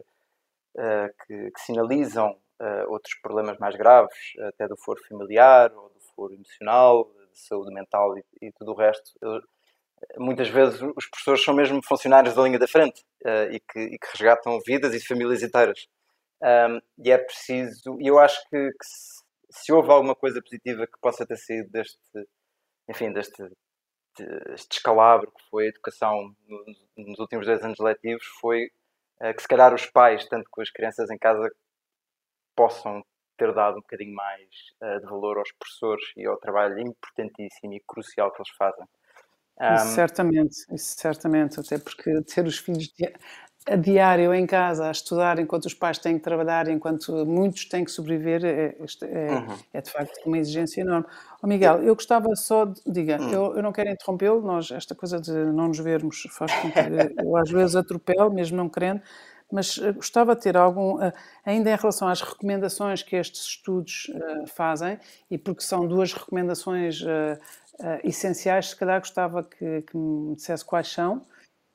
uh, 0.77 1.09
que, 1.25 1.51
que 1.51 1.61
sinalizam 1.61 2.37
outros 2.87 3.13
problemas 3.21 3.55
mais 3.59 3.75
graves, 3.75 4.17
até 4.47 4.67
do 4.67 4.75
foro 4.75 4.99
familiar 5.07 5.71
ou 5.75 5.89
do 5.89 5.99
foro 6.15 6.33
emocional, 6.33 7.07
de 7.31 7.39
saúde 7.39 7.71
mental 7.71 8.17
e, 8.17 8.23
e 8.41 8.51
tudo 8.53 8.71
o 8.71 8.75
resto. 8.75 9.11
Eu, 9.21 9.39
muitas 10.17 10.49
vezes 10.49 10.81
os 10.81 11.07
professores 11.07 11.43
são 11.43 11.53
mesmo 11.53 11.79
funcionários 11.87 12.33
da 12.33 12.41
linha 12.41 12.57
da 12.57 12.67
frente 12.67 13.05
e, 13.51 13.59
que, 13.59 13.79
e, 13.79 13.99
que, 13.99 14.07
resgatam 14.11 14.59
vidas 14.65 14.91
e 14.95 15.05
famílias 15.05 15.43
inteiras. 15.43 15.87
Um, 16.41 16.79
e 17.05 17.11
é 17.11 17.17
preciso, 17.19 17.95
e 17.99 18.07
eu 18.07 18.17
acho 18.17 18.41
que, 18.49 18.57
que 18.57 18.85
se, 18.85 19.23
se, 19.51 19.71
houve 19.71 19.91
alguma 19.91 20.15
coisa 20.15 20.41
positiva 20.41 20.87
que 20.87 20.99
possa 20.99 21.27
ter 21.27 21.37
sido 21.37 21.69
deste, 21.69 21.99
enfim, 22.89 23.13
deste, 23.13 23.43
deste 24.17 24.69
descalabro 24.69 25.31
que 25.31 25.49
foi 25.49 25.65
a 25.65 25.69
educação 25.69 26.35
nos, 26.97 27.19
últimos 27.19 27.45
dois 27.45 27.63
anos 27.63 27.79
letivos, 27.79 28.25
foi 28.39 28.71
uh, 29.21 29.33
que 29.33 29.41
se 29.41 29.47
calhar 29.47 29.73
os 29.73 29.85
pais, 29.85 30.25
tanto 30.27 30.49
com 30.49 30.61
as 30.61 30.69
crianças 30.69 31.09
em 31.09 31.17
casa, 31.17 31.49
possam 32.55 33.03
ter 33.37 33.53
dado 33.53 33.77
um 33.77 33.81
bocadinho 33.81 34.15
mais 34.15 34.49
uh, 34.81 34.99
de 34.99 35.05
valor 35.05 35.37
aos 35.37 35.51
professores 35.53 36.05
e 36.15 36.25
ao 36.25 36.37
trabalho 36.37 36.79
importantíssimo 36.79 37.73
e 37.73 37.83
crucial 37.87 38.31
que 38.31 38.41
eles 38.41 38.55
fazem. 38.57 38.85
Isso 39.75 39.95
certamente, 39.95 40.55
isso 40.71 40.95
certamente, 40.99 41.59
até 41.59 41.79
porque 41.79 42.21
ter 42.23 42.45
os 42.45 42.59
filhos 42.59 42.93
a 43.67 43.75
diário 43.75 44.33
em 44.33 44.45
casa 44.45 44.87
a 44.87 44.91
estudar 44.91 45.39
enquanto 45.39 45.65
os 45.65 45.73
pais 45.73 45.97
têm 45.97 46.17
que 46.17 46.23
trabalhar, 46.23 46.69
enquanto 46.69 47.25
muitos 47.25 47.65
têm 47.65 47.83
que 47.83 47.91
sobreviver, 47.91 48.45
é, 48.45 48.75
é, 49.03 49.31
uhum. 49.33 49.57
é 49.73 49.81
de 49.81 49.91
facto 49.91 50.25
uma 50.25 50.37
exigência 50.37 50.81
enorme. 50.81 51.05
Oh, 51.41 51.47
Miguel, 51.47 51.83
eu 51.83 51.93
gostava 51.93 52.33
só 52.35 52.65
de. 52.65 52.81
Diga, 52.85 53.19
uhum. 53.19 53.31
eu, 53.31 53.55
eu 53.57 53.63
não 53.63 53.71
quero 53.71 53.89
interrompê-lo, 53.89 54.41
nós, 54.41 54.71
esta 54.71 54.95
coisa 54.95 55.19
de 55.19 55.31
não 55.31 55.67
nos 55.67 55.79
vermos 55.79 56.23
faz 56.31 56.51
com 56.53 56.71
que 56.71 56.79
eu 57.23 57.37
às 57.37 57.49
vezes 57.49 57.75
atropelo, 57.75 58.31
mesmo 58.31 58.55
não 58.55 58.69
querendo, 58.69 59.01
mas 59.51 59.77
eh, 59.77 59.91
gostava 59.91 60.35
de 60.35 60.41
ter 60.41 60.57
algum, 60.57 61.01
eh, 61.01 61.13
ainda 61.45 61.69
em 61.69 61.75
relação 61.75 62.07
às 62.07 62.21
recomendações 62.21 63.03
que 63.03 63.15
estes 63.15 63.41
estudos 63.41 64.09
uh, 64.09 64.47
fazem, 64.47 64.99
e 65.29 65.37
porque 65.37 65.61
são 65.61 65.87
duas 65.87 66.13
recomendações 66.13 67.01
uh, 67.01 67.05
uh, 67.79 67.99
essenciais, 68.03 68.69
se 68.69 68.75
calhar 68.75 68.99
gostava 68.99 69.43
que, 69.43 69.81
que, 69.83 69.97
me 69.97 70.35
dissesse 70.35 70.65
quais 70.65 70.87
são 70.87 71.25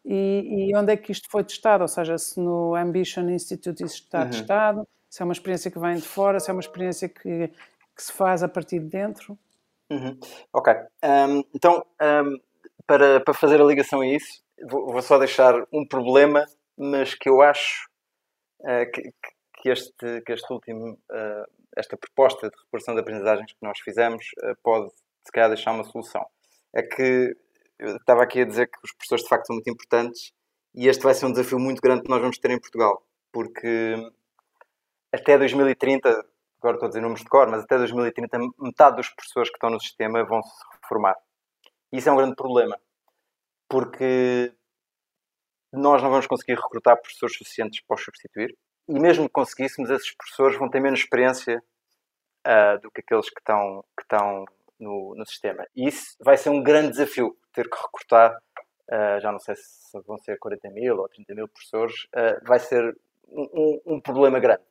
e, 0.04 0.70
e, 0.70 0.76
onde 0.76 0.92
é 0.92 0.96
que 0.96 1.12
isto 1.12 1.28
foi 1.30 1.44
testado, 1.44 1.82
ou 1.82 1.88
seja, 1.88 2.18
se 2.18 2.40
no 2.40 2.74
Ambition 2.74 3.28
Institute 3.30 3.84
isso 3.84 4.02
está 4.02 4.22
uhum. 4.22 4.30
testado, 4.30 4.88
se 5.08 5.22
é 5.22 5.24
uma 5.24 5.32
experiência 5.32 5.70
que 5.70 5.78
vem 5.78 5.96
de 5.96 6.02
fora, 6.02 6.40
se 6.40 6.50
é 6.50 6.52
uma 6.52 6.60
experiência 6.60 7.08
que, 7.08 7.48
que 7.48 8.02
se 8.02 8.12
faz 8.12 8.42
a 8.42 8.48
partir 8.48 8.80
de 8.80 8.86
dentro. 8.86 9.38
Uhum. 9.90 10.18
Ok, 10.52 10.72
um, 11.04 11.44
então 11.54 11.84
um, 12.00 12.40
para, 12.86 13.20
para 13.20 13.34
fazer 13.34 13.60
a 13.60 13.64
ligação 13.64 14.00
a 14.00 14.06
isso, 14.06 14.42
vou, 14.68 14.86
vou, 14.90 15.02
só 15.02 15.18
deixar 15.18 15.54
um 15.72 15.86
problema, 15.86 16.46
mas 16.76 17.14
que 17.14 17.28
eu 17.28 17.42
acho 17.42 17.86
uh, 18.60 18.90
que, 18.92 19.12
que, 19.60 19.68
este, 19.68 20.20
que 20.22 20.32
este 20.32 20.52
último, 20.52 20.92
uh, 20.92 21.50
esta 21.76 21.96
proposta 21.96 22.48
de 22.48 22.56
reparação 22.64 22.94
de 22.94 23.00
aprendizagens 23.00 23.52
que 23.52 23.62
nós 23.62 23.78
fizemos 23.80 24.24
uh, 24.42 24.56
pode 24.62 24.90
se 25.24 25.32
calhar 25.32 25.48
deixar 25.48 25.72
uma 25.72 25.84
solução. 25.84 26.26
É 26.74 26.82
que 26.82 27.36
eu 27.82 27.96
estava 27.96 28.22
aqui 28.22 28.40
a 28.40 28.44
dizer 28.44 28.68
que 28.68 28.78
os 28.84 28.92
professores 28.92 29.24
de 29.24 29.28
facto 29.28 29.46
são 29.46 29.56
muito 29.56 29.68
importantes 29.68 30.32
e 30.74 30.88
este 30.88 31.02
vai 31.02 31.14
ser 31.14 31.26
um 31.26 31.32
desafio 31.32 31.58
muito 31.58 31.80
grande 31.80 32.02
que 32.02 32.08
nós 32.08 32.20
vamos 32.20 32.38
ter 32.38 32.50
em 32.50 32.60
Portugal, 32.60 33.04
porque 33.32 33.94
até 35.12 35.36
2030, 35.36 36.08
agora 36.08 36.76
estou 36.76 36.86
a 36.86 36.88
dizer 36.88 37.00
números 37.00 37.22
de 37.22 37.28
cor, 37.28 37.48
mas 37.50 37.64
até 37.64 37.76
2030 37.76 38.38
metade 38.60 38.96
dos 38.96 39.08
professores 39.10 39.50
que 39.50 39.56
estão 39.56 39.68
no 39.68 39.80
sistema 39.80 40.24
vão 40.24 40.40
se 40.42 40.64
reformar. 40.80 41.16
Isso 41.90 42.08
é 42.08 42.12
um 42.12 42.16
grande 42.16 42.36
problema, 42.36 42.78
porque 43.68 44.54
nós 45.72 46.02
não 46.02 46.10
vamos 46.10 46.26
conseguir 46.26 46.54
recrutar 46.54 47.00
professores 47.00 47.36
suficientes 47.36 47.82
para 47.86 47.96
os 47.96 48.04
substituir, 48.04 48.56
e 48.88 48.98
mesmo 48.98 49.26
que 49.26 49.32
conseguíssemos, 49.32 49.90
esses 49.90 50.14
professores 50.14 50.56
vão 50.56 50.70
ter 50.70 50.80
menos 50.80 51.00
experiência 51.00 51.62
uh, 52.46 52.80
do 52.80 52.90
que 52.90 53.00
aqueles 53.00 53.28
que 53.28 53.40
estão, 53.40 53.84
que 53.96 54.02
estão 54.02 54.44
no, 54.78 55.14
no 55.16 55.26
sistema. 55.26 55.66
E 55.74 55.88
isso 55.88 56.16
vai 56.20 56.36
ser 56.36 56.50
um 56.50 56.62
grande 56.62 56.90
desafio, 56.90 57.36
ter 57.52 57.68
que 57.68 57.76
recrutar, 57.76 58.36
uh, 58.90 59.20
já 59.20 59.30
não 59.30 59.38
sei 59.38 59.54
se 59.56 60.00
vão 60.06 60.18
ser 60.18 60.38
40 60.38 60.70
mil 60.70 60.98
ou 60.98 61.08
30 61.08 61.34
mil 61.34 61.48
professores, 61.48 62.04
uh, 62.14 62.46
vai 62.46 62.58
ser 62.58 62.96
um, 63.28 63.48
um, 63.86 63.94
um 63.94 64.00
problema 64.00 64.38
grande. 64.38 64.62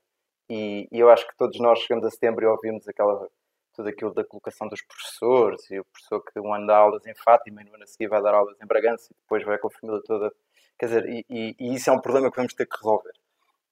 E, 0.50 0.88
e, 0.92 1.00
eu 1.00 1.10
acho 1.10 1.28
que 1.28 1.38
todos 1.38 1.58
nós 1.60 1.80
chegamos 1.80 2.06
a 2.06 2.12
setembro 2.12 2.44
e 2.44 2.48
ouvimos 2.48 2.88
aquela, 2.88 3.28
tudo 3.74 3.88
aquilo 3.88 4.14
da 4.14 4.24
colocação 4.24 4.68
dos 4.68 4.82
professores 4.82 5.70
e 5.72 5.80
o 5.80 5.86
professor 5.86 6.22
que 6.22 6.40
um 6.40 6.54
ano 6.54 6.68
dá 6.68 6.78
aulas 6.78 7.06
em 7.06 7.16
Fátima 7.16 7.62
e 7.62 7.66
no 7.66 7.74
ano 7.74 7.84
a 7.84 7.88
seguir 7.88 8.08
vai 8.08 8.22
dar 8.22 8.34
aulas 8.34 8.58
em 8.62 8.66
Bragança 8.66 9.08
e 9.12 9.16
depois 9.22 9.46
vai 9.46 9.58
com 9.58 9.68
a 9.68 9.72
família 9.72 10.02
toda. 10.06 10.32
Quer 10.78 10.86
dizer, 10.88 11.10
e, 11.10 11.26
e, 11.30 11.56
e 11.58 11.76
isso 11.76 11.90
é 11.90 11.94
um 11.94 12.02
problema 12.02 12.30
que 12.30 12.36
vamos 12.36 12.54
ter 12.54 12.66
que 12.66 12.76
resolver. 12.76 13.14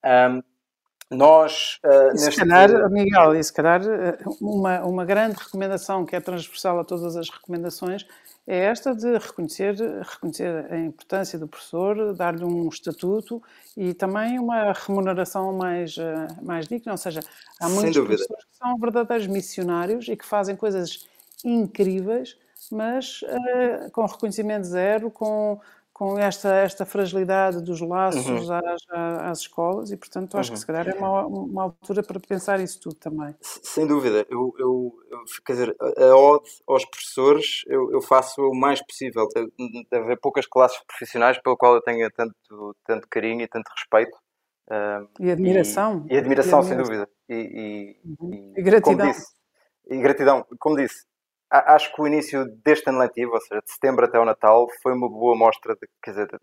Um, 0.06 0.42
nós, 1.12 1.80
uh, 1.84 2.16
se 2.16 2.26
neste... 2.28 2.40
calhar, 2.40 2.90
Miguel, 2.92 3.36
e 3.36 3.44
se 3.44 3.52
calhar 3.52 3.82
uma, 4.40 4.82
uma 4.86 5.04
grande 5.04 5.38
recomendação 5.38 6.06
que 6.06 6.16
é 6.16 6.22
transversal 6.22 6.80
a 6.80 6.84
todas 6.84 7.18
as 7.18 7.30
recomendações 7.30 8.06
é 8.52 8.62
esta 8.66 8.96
de 8.96 9.16
reconhecer, 9.20 9.76
reconhecer 9.76 10.66
a 10.72 10.78
importância 10.80 11.38
do 11.38 11.48
professor, 11.48 12.16
dar-lhe 12.16 12.44
um 12.44 12.68
estatuto 12.68 13.44
e 13.78 13.94
também 13.94 14.40
uma 14.40 14.74
remuneração 14.74 15.54
mais, 15.54 15.96
eh, 16.00 16.28
mais 16.42 16.68
digna. 16.68 16.94
Ou 16.94 16.98
seja, 16.98 17.20
há 17.62 17.70
muitos 17.70 17.96
professores 17.96 18.46
que 18.46 18.58
são 18.58 18.76
verdadeiros 18.80 19.28
missionários 19.28 20.08
e 20.08 20.18
que 20.18 20.26
fazem 20.26 20.56
coisas 20.56 21.08
incríveis, 21.46 22.36
mas 22.72 23.22
uh, 23.22 23.92
com 23.92 24.04
reconhecimento 24.08 24.66
zero, 24.66 25.12
com 25.12 25.62
com 26.00 26.18
esta, 26.18 26.56
esta 26.56 26.86
fragilidade 26.86 27.62
dos 27.62 27.82
laços 27.82 28.26
uhum. 28.26 28.54
às, 28.54 28.82
às, 28.90 29.40
escolas 29.40 29.92
e, 29.92 29.98
portanto, 29.98 30.38
acho 30.38 30.50
uhum. 30.50 30.54
que 30.54 30.60
se 30.62 30.66
calhar 30.66 30.88
é 30.88 30.94
uma, 30.94 31.28
uma 31.28 31.64
altura 31.64 32.02
para 32.02 32.18
pensar 32.22 32.58
isso 32.62 32.80
tudo 32.80 32.96
também. 32.96 33.36
Sem 33.42 33.86
dúvida. 33.86 34.26
Eu, 34.30 34.54
eu, 34.58 34.94
quer 35.46 35.52
dizer, 35.52 35.76
a 35.78 36.16
ode 36.16 36.50
aos 36.66 36.86
professores 36.86 37.66
eu, 37.68 37.92
eu 37.92 38.02
faço 38.02 38.42
o 38.42 38.56
mais 38.56 38.82
possível. 38.82 39.28
Deve 39.92 40.06
haver 40.06 40.20
poucas 40.22 40.48
classes 40.48 40.82
profissionais 40.88 41.38
pelo 41.42 41.58
qual 41.58 41.76
eu 41.76 41.82
tenha 41.82 42.10
tanto, 42.10 42.34
tanto 42.86 43.06
carinho 43.10 43.42
e 43.42 43.48
tanto 43.50 43.70
respeito. 43.78 44.18
e 45.20 45.30
admiração. 45.30 46.06
E, 46.10 46.14
e 46.14 46.18
admiração, 46.18 46.18
e 46.18 46.18
admiração, 46.18 46.64
sem 46.64 46.78
dúvida. 46.78 47.10
E, 47.28 48.00
uhum. 48.22 48.54
e 48.56 48.62
gratidão. 48.62 49.06
Disse, 49.06 49.34
e 49.90 49.98
gratidão. 49.98 50.46
Como 50.60 50.78
disse, 50.78 51.09
acho 51.50 51.94
que 51.94 52.02
o 52.02 52.08
início 52.08 52.46
deste 52.64 52.90
ano 52.90 53.00
letivo, 53.00 53.34
ou 53.34 53.42
seja, 53.42 53.62
de 53.62 53.72
setembro 53.72 54.06
até 54.06 54.20
o 54.20 54.26
Natal, 54.26 54.68
foi 54.82 54.94
uma 54.94 55.10
boa 55.10 55.36
mostra 55.36 55.76
de, 55.76 55.88
quer 56.02 56.12
dizer, 56.12 56.28
de, 56.28 56.38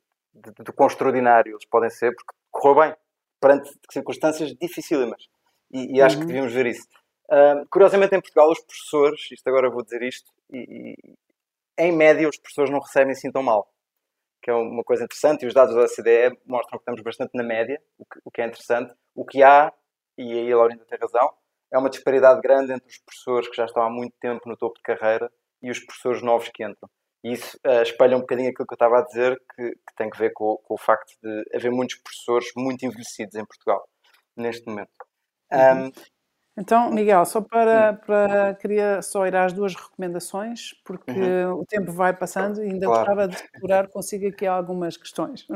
de, 0.53 0.64
de 0.64 0.73
quão 0.73 0.88
extraordinário 0.88 1.53
eles 1.53 1.66
podem 1.66 1.90
ser, 1.90 2.14
porque 2.14 2.35
correu 2.51 2.83
bem, 2.83 2.97
perante 3.40 3.71
circunstâncias 3.90 4.55
dificílimas. 4.55 5.23
E, 5.73 5.97
e 5.97 6.03
acho 6.03 6.16
uhum. 6.16 6.23
que 6.23 6.27
devíamos 6.27 6.53
ver 6.53 6.66
isso. 6.66 6.87
Uh, 7.29 7.66
curiosamente, 7.71 8.14
em 8.14 8.21
Portugal, 8.21 8.51
os 8.51 8.61
professores, 8.61 9.21
isto 9.33 9.47
agora 9.49 9.71
vou 9.71 9.83
dizer 9.83 10.03
isto, 10.03 10.31
e, 10.51 10.95
e, 11.05 11.14
em 11.79 11.92
média, 11.92 12.29
os 12.29 12.38
professores 12.38 12.71
não 12.71 12.81
recebem 12.81 13.12
assim 13.12 13.31
tão 13.31 13.42
mal. 13.42 13.69
Que 14.42 14.51
é 14.51 14.55
uma 14.55 14.85
coisa 14.85 15.05
interessante, 15.05 15.45
e 15.45 15.49
os 15.49 15.55
dados 15.55 15.75
da 15.75 15.83
OCDE 15.83 16.38
mostram 16.47 16.79
que 16.79 16.83
estamos 16.83 17.03
bastante 17.03 17.31
na 17.35 17.42
média, 17.42 17.81
o 17.99 18.05
que, 18.05 18.21
o 18.25 18.31
que 18.31 18.42
é 18.42 18.47
interessante. 18.47 18.95
O 19.14 19.25
que 19.25 19.42
há, 19.42 19.73
e 20.16 20.33
aí 20.33 20.53
a 20.53 20.57
Laurinda 20.57 20.85
tem 20.85 20.99
razão, 20.99 21.33
é 21.72 21.79
uma 21.79 21.90
disparidade 21.90 22.40
grande 22.40 22.72
entre 22.72 22.88
os 22.88 22.98
professores 22.98 23.48
que 23.48 23.57
já 23.57 23.64
estão 23.64 23.83
há 23.83 23.90
muito 23.90 24.14
tempo 24.20 24.48
no 24.48 24.57
topo 24.57 24.76
de 24.76 24.83
carreira 24.83 25.31
e 25.62 25.70
os 25.70 25.81
professores 25.81 26.22
novos 26.22 26.48
que 26.48 26.64
entram. 26.64 26.88
E 27.24 27.33
isso 27.33 27.59
uh, 27.66 27.83
espelha 27.83 28.16
um 28.16 28.20
bocadinho 28.20 28.50
aquilo 28.50 28.66
que 28.66 28.72
eu 28.72 28.76
estava 28.76 28.98
a 28.98 29.05
dizer, 29.05 29.37
que, 29.55 29.70
que 29.70 29.94
tem 29.96 30.09
que 30.09 30.18
ver 30.18 30.33
com, 30.33 30.57
com, 30.64 30.74
o 30.74 30.79
facto 30.79 31.12
de 31.22 31.44
haver 31.55 31.72
muitos 31.72 31.96
professores 31.96 32.48
muito 32.57 32.85
envelhecidos 32.87 33.35
em 33.35 33.44
Portugal, 33.44 33.85
neste 34.37 34.66
momento. 34.66 34.90
Um, 35.52 35.90
então, 36.59 36.90
Miguel, 36.90 37.24
só 37.26 37.42
para, 37.42 37.94
para 37.94 38.55
queria 38.55 39.02
só 39.02 39.26
ir 39.26 39.37
às 39.37 39.52
duas 39.52 39.74
recomendações, 39.74 40.70
porque 40.85 41.11
uhum. 41.11 41.61
o 41.61 41.66
tempo 41.66 41.92
vai 41.92 42.16
passando 42.16 42.62
e 42.62 42.70
ainda 42.70 42.87
claro. 42.87 43.00
gostava 43.00 43.29
de 43.29 43.37
explorar 43.37 43.88
consigo 43.88 44.29
aqui 44.29 44.46
algumas 44.46 44.96
questões. 44.96 45.46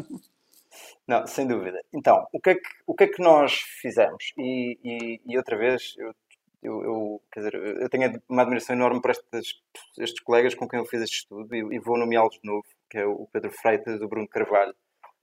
Não, 1.11 1.27
sem 1.27 1.45
dúvida. 1.45 1.83
Então, 1.93 2.25
o 2.33 2.41
que 2.41 2.51
é 2.51 2.55
que, 2.55 2.71
o 2.87 2.95
que, 2.95 3.03
é 3.03 3.09
que 3.09 3.21
nós 3.21 3.53
fizemos? 3.81 4.33
E, 4.39 4.79
e, 4.85 5.21
e 5.27 5.37
outra 5.37 5.57
vez, 5.59 5.97
eu, 5.99 6.15
eu, 6.63 6.85
eu, 6.85 7.23
quer 7.33 7.41
dizer, 7.41 7.55
eu 7.57 7.89
tenho 7.91 8.23
uma 8.29 8.43
admiração 8.43 8.77
enorme 8.77 9.03
para 9.03 9.11
estes, 9.11 9.61
estes 9.99 10.23
colegas 10.23 10.55
com 10.55 10.69
quem 10.69 10.79
eu 10.79 10.87
fiz 10.87 11.03
este 11.03 11.17
estudo 11.17 11.53
e, 11.53 11.59
e 11.75 11.81
vou 11.81 11.99
nomeá-los 11.99 12.35
de 12.35 12.45
novo, 12.45 12.65
que 12.89 12.99
é 12.99 13.05
o 13.05 13.27
Pedro 13.33 13.51
Freitas, 13.51 14.01
o 14.01 14.07
Bruno 14.07 14.29
Carvalho, 14.29 14.73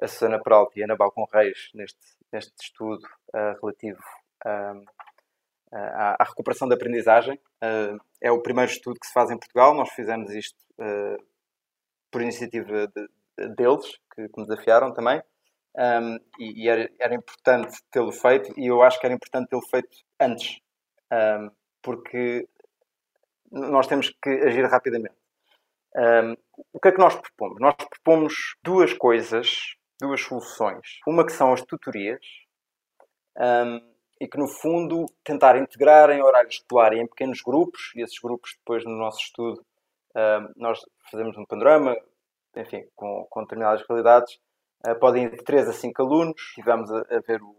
a 0.01 0.07
Susana 0.09 0.43
Peralta 0.43 0.77
e 0.77 0.81
a 0.81 0.87
Ana 0.87 0.97
Balcon 0.97 1.25
Reis, 1.31 1.69
neste, 1.73 1.97
neste 2.33 2.51
estudo 2.61 3.07
uh, 3.33 3.57
relativo 3.61 4.01
uh, 4.45 4.83
à, 5.71 6.21
recuperação 6.21 6.67
da 6.67 6.75
aprendizagem. 6.75 7.39
Uh, 7.63 7.97
é 8.19 8.29
o 8.29 8.41
primeiro 8.41 8.69
estudo 8.69 8.99
que 8.99 9.07
se 9.07 9.13
faz 9.13 9.31
em 9.31 9.39
Portugal, 9.39 9.73
nós 9.73 9.87
fizemos 9.91 10.31
isto 10.31 10.59
por 12.11 12.21
iniciativa 12.21 12.87
de, 12.87 13.09
de, 13.37 13.55
deles, 13.55 13.97
que, 14.13 14.27
que 14.27 14.41
me 14.41 14.45
desafiaram 14.45 14.93
também 14.93 15.21
um, 15.75 16.15
e, 16.39 16.63
e 16.63 16.69
era, 16.69 16.89
era, 16.99 17.15
importante 17.15 17.77
tê-lo 17.91 18.11
feito 18.11 18.53
e 18.57 18.67
eu 18.67 18.81
acho 18.81 18.99
que 18.99 19.05
era 19.05 19.15
importante 19.15 19.49
tê-lo 19.49 19.61
feito 19.69 19.97
antes, 20.19 20.59
um, 21.11 21.51
porque 21.81 22.47
nós 23.51 23.87
temos 23.87 24.09
que 24.21 24.29
agir 24.29 24.65
rapidamente. 24.65 25.15
Um, 25.95 26.35
o 26.73 26.79
que 26.79 26.89
é 26.89 26.91
que 26.91 26.99
nós 26.99 27.15
propomos? 27.15 27.59
Nós 27.59 27.75
propomos 27.75 28.33
duas 28.63 28.93
coisas, 28.93 29.75
duas 29.99 30.21
soluções. 30.21 30.99
Uma 31.07 31.25
que 31.25 31.31
são 31.31 31.53
as 31.53 31.61
tutorias 31.61 32.19
e 34.19 34.27
que, 34.27 34.37
no 34.37 34.47
fundo, 34.47 35.05
tentar 35.23 35.55
integrar 35.57 36.09
em 36.09 36.21
horário 36.21 36.49
escolar 36.49 36.93
e 36.93 36.99
em 36.99 37.07
pequenos 37.07 37.41
grupos, 37.41 37.91
e 37.95 38.01
esses 38.01 38.19
grupos, 38.19 38.55
depois, 38.57 38.83
no 38.83 38.97
nosso 38.97 39.19
estudo, 39.19 39.63
nós 40.55 40.79
fazemos 41.11 41.37
um 41.37 41.45
panorama, 41.45 41.95
enfim, 42.55 42.83
com, 42.95 43.27
com 43.29 43.41
determinadas 43.41 43.85
realidades, 43.87 44.39
podem 44.99 45.25
ir 45.25 45.31
de 45.31 45.43
3 45.43 45.69
a 45.69 45.73
5 45.73 46.01
alunos. 46.01 46.41
Tivemos 46.55 46.91
a, 46.91 46.99
a, 46.99 47.19
ver 47.19 47.41
o. 47.41 47.55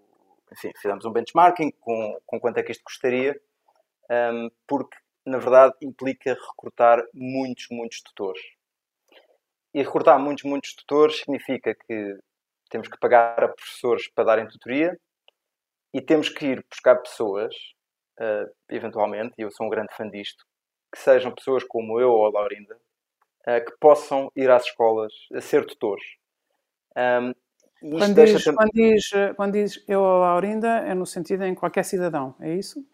Enfim, 0.53 0.73
fizemos 0.77 1.05
um 1.05 1.13
benchmarking 1.13 1.71
com, 1.81 2.19
com 2.25 2.41
quanto 2.41 2.59
é 2.59 2.63
que 2.63 2.73
isto 2.73 2.83
custaria, 2.83 3.39
um, 4.11 4.51
porque 4.67 4.97
na 5.27 5.39
verdade 5.39 5.75
implica 5.83 6.33
recrutar 6.33 7.05
muitos, 7.13 7.67
muitos 7.71 8.01
tutores. 8.01 8.41
E 9.75 9.83
recrutar 9.83 10.19
muitos, 10.19 10.45
muitos 10.45 10.75
tutores 10.75 11.19
significa 11.19 11.75
que 11.75 12.19
temos 12.71 12.89
que 12.89 12.99
pagar 12.99 13.45
a 13.45 13.49
professores 13.49 14.09
para 14.09 14.25
darem 14.25 14.49
tutoria 14.49 14.99
e 15.93 16.01
temos 16.01 16.29
que 16.29 16.47
ir 16.47 16.65
buscar 16.71 16.97
pessoas, 16.97 17.55
uh, 18.21 18.51
eventualmente, 18.69 19.35
e 19.39 19.43
eu 19.43 19.51
sou 19.51 19.67
um 19.67 19.71
grande 19.71 19.95
fã 19.95 20.09
disto, 20.09 20.45
que 20.93 20.99
sejam 20.99 21.35
pessoas 21.35 21.65
como 21.65 22.01
eu 22.01 22.11
ou 22.11 22.27
a 22.27 22.31
Laurinda, 22.31 22.77
uh, 22.77 23.65
que 23.65 23.77
possam 23.79 24.31
ir 24.35 24.51
às 24.51 24.65
escolas 24.65 25.13
a 25.33 25.41
ser 25.41 25.67
tutores. 25.67 26.05
Um, 26.99 27.33
quando, 27.81 28.15
diz, 28.25 28.45
quando, 28.45 28.71
diz, 28.73 29.11
quando 29.37 29.53
diz 29.53 29.85
eu 29.87 30.05
a 30.05 30.19
Laurinda, 30.19 30.69
é 30.79 30.95
no 30.95 31.07
sentido 31.07 31.45
em 31.45 31.55
qualquer 31.55 31.85
cidadão, 31.85 32.35
é 32.41 32.53
isso? 32.55 32.85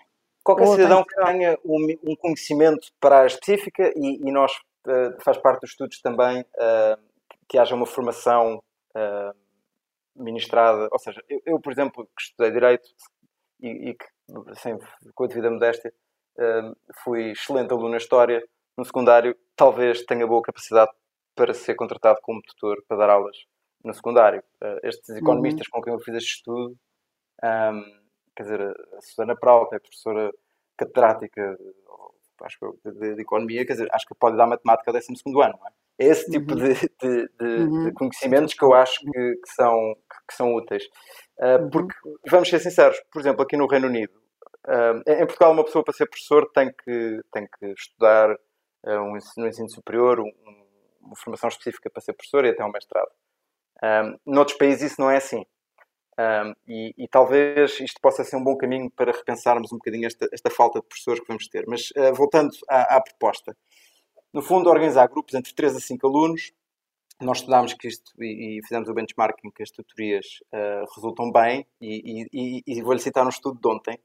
Qualquer 0.42 0.66
Ou 0.66 0.74
cidadão 0.74 1.02
que 1.02 1.14
tenha 1.24 1.58
um, 1.64 1.86
um, 2.04 2.16
conhecimento 2.16 2.92
para 3.00 3.22
a 3.22 3.26
específica 3.26 3.90
e, 3.96 4.28
e 4.28 4.30
nós, 4.30 4.52
uh, 4.86 5.18
faz 5.22 5.38
parte 5.38 5.62
dos 5.62 5.70
estudos 5.70 6.02
também, 6.02 6.42
uh, 6.42 7.00
que 7.48 7.56
haja 7.56 7.74
uma 7.74 7.86
formação 7.86 8.62
uh, 8.94 9.34
ministrada. 10.14 10.86
Ou 10.92 10.98
seja, 10.98 11.22
eu, 11.30 11.40
eu, 11.46 11.60
por 11.60 11.72
exemplo, 11.72 12.04
que 12.04 12.22
estudei 12.22 12.50
Direito 12.52 12.86
e, 13.62 13.88
e 13.88 13.94
que, 13.94 14.04
assim, 14.48 14.78
com 15.14 15.24
a 15.24 15.26
devida 15.26 15.50
modéstia, 15.50 15.92
fui 17.04 17.30
excelente 17.30 17.72
aluno 17.72 17.90
na 17.90 17.96
História, 17.96 18.44
no 18.76 18.84
secundário, 18.84 19.36
talvez 19.54 20.02
tenha 20.02 20.26
boa 20.26 20.42
capacidade 20.42 20.90
para 21.34 21.54
ser 21.54 21.76
contratado 21.76 22.18
como 22.20 22.42
tutor 22.42 22.82
para 22.88 22.96
dar 22.98 23.10
aulas 23.10 23.36
no 23.84 23.94
secundário. 23.94 24.42
Uh, 24.62 24.80
estes 24.82 25.10
economistas 25.10 25.66
uhum. 25.66 25.72
com 25.72 25.82
quem 25.82 25.92
eu 25.92 26.00
fiz 26.00 26.14
este 26.16 26.36
estudo, 26.36 26.76
um, 27.42 27.84
quer 28.36 28.42
dizer, 28.42 28.60
a 28.62 29.00
Susana 29.00 29.36
Prauta 29.36 29.76
é 29.76 29.78
professora 29.78 30.32
catedrática 30.76 31.56
acho 32.42 32.58
que, 32.58 32.90
de, 32.90 33.14
de, 33.14 33.22
economia, 33.22 33.64
quer 33.64 33.74
dizer, 33.74 33.88
acho 33.92 34.06
que 34.06 34.14
pode 34.14 34.36
dar 34.36 34.46
matemática 34.46 34.90
ao 34.90 34.94
12 34.94 35.06
ano, 35.26 35.58
não 35.58 35.66
é? 35.66 35.70
É 35.96 36.06
esse 36.06 36.28
tipo 36.28 36.54
uhum. 36.54 36.58
de, 36.58 36.74
de, 36.74 37.30
uhum. 37.40 37.84
de, 37.84 37.92
conhecimentos 37.92 38.54
que 38.54 38.64
eu 38.64 38.74
acho 38.74 38.98
que, 39.00 39.10
que 39.10 39.54
são, 39.54 39.96
que, 40.28 40.34
são 40.34 40.54
úteis. 40.54 40.84
Uh, 41.38 41.70
porque, 41.70 41.94
vamos 42.28 42.48
ser 42.48 42.58
sinceros, 42.58 43.00
por 43.12 43.20
exemplo, 43.20 43.42
aqui 43.42 43.56
no 43.56 43.68
Reino 43.68 43.86
Unido, 43.86 44.12
uh, 44.66 45.08
em 45.08 45.24
Portugal, 45.26 45.52
uma 45.52 45.64
pessoa 45.64 45.84
para 45.84 45.94
ser 45.94 46.06
professor 46.06 46.50
tem 46.52 46.72
que, 46.72 47.20
tem 47.32 47.46
que 47.46 47.66
estudar 47.66 48.32
uh, 48.32 49.00
um 49.02 49.16
ensino, 49.16 49.46
um 49.46 49.48
ensino 49.48 49.70
superior, 49.70 50.18
um, 50.18 50.32
uma 51.00 51.16
formação 51.16 51.48
específica 51.48 51.88
para 51.88 52.02
ser 52.02 52.12
professor 52.14 52.44
e 52.44 52.50
até 52.50 52.64
um 52.64 52.72
mestrado. 52.72 53.10
Um, 53.82 54.18
noutros 54.24 54.56
países 54.56 54.92
isso 54.92 55.00
não 55.00 55.10
é 55.10 55.16
assim. 55.16 55.44
Um, 56.18 56.54
e, 56.68 56.94
e, 56.96 57.08
talvez 57.08 57.80
isto 57.80 58.00
possa 58.00 58.22
ser 58.22 58.36
um 58.36 58.44
bom 58.44 58.56
caminho 58.56 58.88
para 58.90 59.10
repensarmos 59.10 59.72
um 59.72 59.76
bocadinho 59.76 60.06
esta, 60.06 60.28
esta 60.32 60.48
falta 60.48 60.80
de 60.80 60.86
professores 60.86 61.20
que 61.20 61.26
vamos 61.26 61.48
ter. 61.48 61.64
Mas 61.66 61.90
uh, 61.90 62.14
voltando 62.14 62.50
à, 62.68 62.96
à, 62.96 63.02
proposta. 63.02 63.56
No 64.32 64.40
fundo, 64.40 64.70
organizar 64.70 65.08
grupos 65.08 65.34
entre 65.34 65.52
3 65.52 65.76
a 65.76 65.80
5 65.80 66.06
alunos. 66.06 66.52
Nós 67.20 67.38
estudámos 67.38 67.74
que 67.74 67.88
isto 67.88 68.12
e, 68.20 68.58
e 68.58 68.62
fizemos 68.62 68.88
o 68.88 68.94
benchmarking 68.94 69.50
que 69.50 69.62
as 69.62 69.70
tutorias 69.70 70.26
uh, 70.52 70.84
resultam 70.94 71.32
bem. 71.32 71.66
E, 71.80 72.62
e, 72.66 72.82
vou-lhe 72.82 73.00
citar 73.00 73.26
um 73.26 73.28
estudo 73.28 73.60
de 73.60 73.68
ontem, 73.68 73.98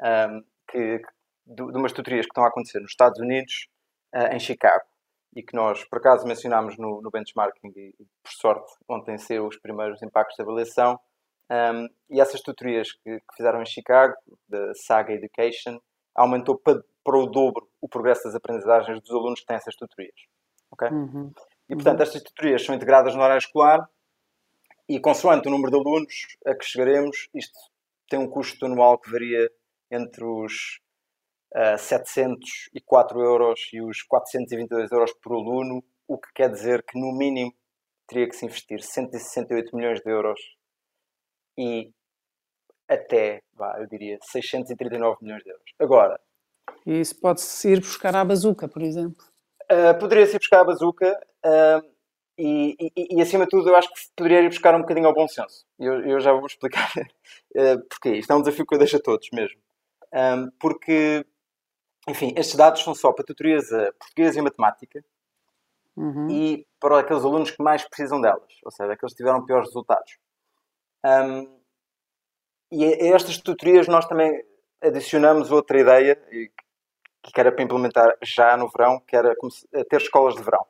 um, 0.00 0.42
que, 0.70 0.98
de, 1.46 1.72
de 1.72 1.78
umas 1.78 1.92
tutorias 1.92 2.26
que 2.26 2.30
estão 2.30 2.44
a 2.44 2.48
acontecer 2.48 2.80
nos 2.80 2.90
Estados 2.90 3.18
Unidos, 3.20 3.68
uh, 4.14 4.34
em 4.34 4.40
Chicago 4.40 4.84
e 5.34 5.42
que 5.42 5.54
nós, 5.54 5.84
por 5.84 5.98
acaso, 5.98 6.26
mencionámos 6.26 6.76
no, 6.78 7.00
no 7.02 7.10
benchmarking 7.10 7.72
e, 7.76 7.94
por 8.22 8.32
sorte, 8.32 8.72
ontem 8.88 9.18
saiu 9.18 9.46
os 9.46 9.56
primeiros 9.56 10.02
impactos 10.02 10.36
da 10.36 10.44
avaliação. 10.44 10.98
Um, 11.50 11.88
e 12.10 12.20
essas 12.20 12.40
tutorias 12.40 12.92
que, 12.92 13.18
que, 13.18 13.36
fizeram 13.36 13.62
em 13.62 13.66
Chicago, 13.66 14.14
da 14.48 14.74
Saga 14.74 15.12
Education, 15.12 15.78
aumentou 16.14 16.58
para, 16.58 16.82
para 17.04 17.16
o 17.16 17.26
dobro 17.26 17.68
o 17.80 17.88
progresso 17.88 18.24
das 18.24 18.34
aprendizagens 18.34 19.00
dos 19.00 19.10
alunos 19.10 19.40
que 19.40 19.46
têm 19.46 19.56
essas 19.56 19.76
tutorias. 19.76 20.20
Okay? 20.72 20.88
Uhum. 20.88 21.32
E, 21.68 21.74
portanto, 21.74 22.02
estas 22.02 22.22
tutorias 22.22 22.64
são 22.64 22.74
integradas 22.74 23.14
no 23.14 23.22
horário 23.22 23.38
escolar 23.38 23.88
e, 24.88 24.98
consoante 24.98 25.48
o 25.48 25.50
número 25.50 25.70
de 25.70 25.76
alunos 25.76 26.26
a 26.46 26.54
que 26.54 26.64
chegaremos, 26.64 27.28
isto 27.34 27.58
tem 28.08 28.18
um 28.18 28.28
custo 28.28 28.64
anual 28.64 28.98
que 28.98 29.10
varia 29.10 29.50
entre 29.90 30.24
os 30.24 30.80
uh, 31.54 31.78
704 31.78 33.20
euros 33.20 33.60
e 33.72 33.80
os 33.80 34.02
422 34.02 34.90
euros 34.92 35.12
por 35.22 35.32
aluno, 35.32 35.82
o 36.06 36.18
que 36.18 36.28
quer 36.34 36.50
dizer 36.50 36.82
que 36.82 36.98
no 36.98 37.16
mínimo 37.16 37.52
teria 38.06 38.28
que 38.28 38.36
se 38.36 38.46
investir 38.46 38.82
168 38.82 39.76
milhões 39.76 40.00
de 40.00 40.10
euros 40.10 40.40
e 41.58 41.90
até, 42.88 43.42
vá, 43.52 43.78
eu 43.78 43.86
diria, 43.86 44.18
639 44.22 45.18
milhões 45.20 45.42
de 45.42 45.50
euros. 45.50 45.64
Agora. 45.78 46.18
E 46.86 47.00
isso 47.00 47.20
pode-se 47.20 47.68
ir 47.68 47.80
buscar 47.80 48.16
à 48.16 48.24
bazuca, 48.24 48.66
por 48.66 48.82
exemplo? 48.82 49.24
Uh, 49.70 49.98
Poderia-se 49.98 50.36
ir 50.36 50.38
buscar 50.38 50.60
à 50.60 50.64
bazuca. 50.64 51.20
Uh, 51.44 51.98
e, 52.38 52.76
e, 52.96 53.16
e, 53.16 53.20
acima 53.20 53.44
de 53.44 53.50
tudo, 53.50 53.68
eu 53.68 53.76
acho 53.76 53.92
que 53.92 54.00
poderia 54.16 54.40
ir 54.40 54.48
buscar 54.48 54.74
um 54.74 54.80
bocadinho 54.80 55.08
ao 55.08 55.14
bom 55.14 55.26
senso. 55.26 55.66
Eu, 55.78 56.00
eu 56.06 56.20
já 56.20 56.32
vou 56.32 56.46
explicar 56.46 56.90
uh, 56.96 57.84
porquê. 57.90 58.16
Isto 58.16 58.32
é 58.32 58.36
um 58.36 58.40
desafio 58.40 58.64
que 58.64 58.74
eu 58.74 58.78
deixo 58.78 58.96
a 58.96 59.00
todos 59.00 59.28
mesmo. 59.32 59.60
Um, 60.14 60.50
porque, 60.58 61.26
enfim, 62.08 62.32
estes 62.36 62.56
dados 62.56 62.82
são 62.82 62.94
só 62.94 63.12
para 63.12 63.24
tutorias 63.24 63.72
a 63.72 63.92
português 63.92 64.36
e 64.36 64.42
matemática 64.42 65.04
uhum. 65.96 66.30
e 66.30 66.66
para 66.80 67.00
aqueles 67.00 67.24
alunos 67.24 67.50
que 67.50 67.62
mais 67.62 67.86
precisam 67.88 68.20
delas, 68.20 68.52
ou 68.64 68.70
seja, 68.70 68.92
aqueles 68.92 69.12
que 69.12 69.18
tiveram 69.18 69.44
piores 69.44 69.68
resultados. 69.68 70.16
Um, 71.04 71.58
e 72.70 72.84
a 72.84 73.14
estas 73.14 73.38
tutorias 73.38 73.86
nós 73.86 74.06
também 74.06 74.42
adicionamos 74.82 75.50
outra 75.50 75.80
ideia 75.80 76.16
que 76.16 77.40
era 77.40 77.52
para 77.52 77.64
implementar 77.64 78.16
já 78.22 78.56
no 78.56 78.68
verão, 78.68 79.00
que 79.00 79.16
era 79.16 79.34
ter 79.88 80.00
escolas 80.00 80.34
de 80.34 80.42
verão. 80.42 80.64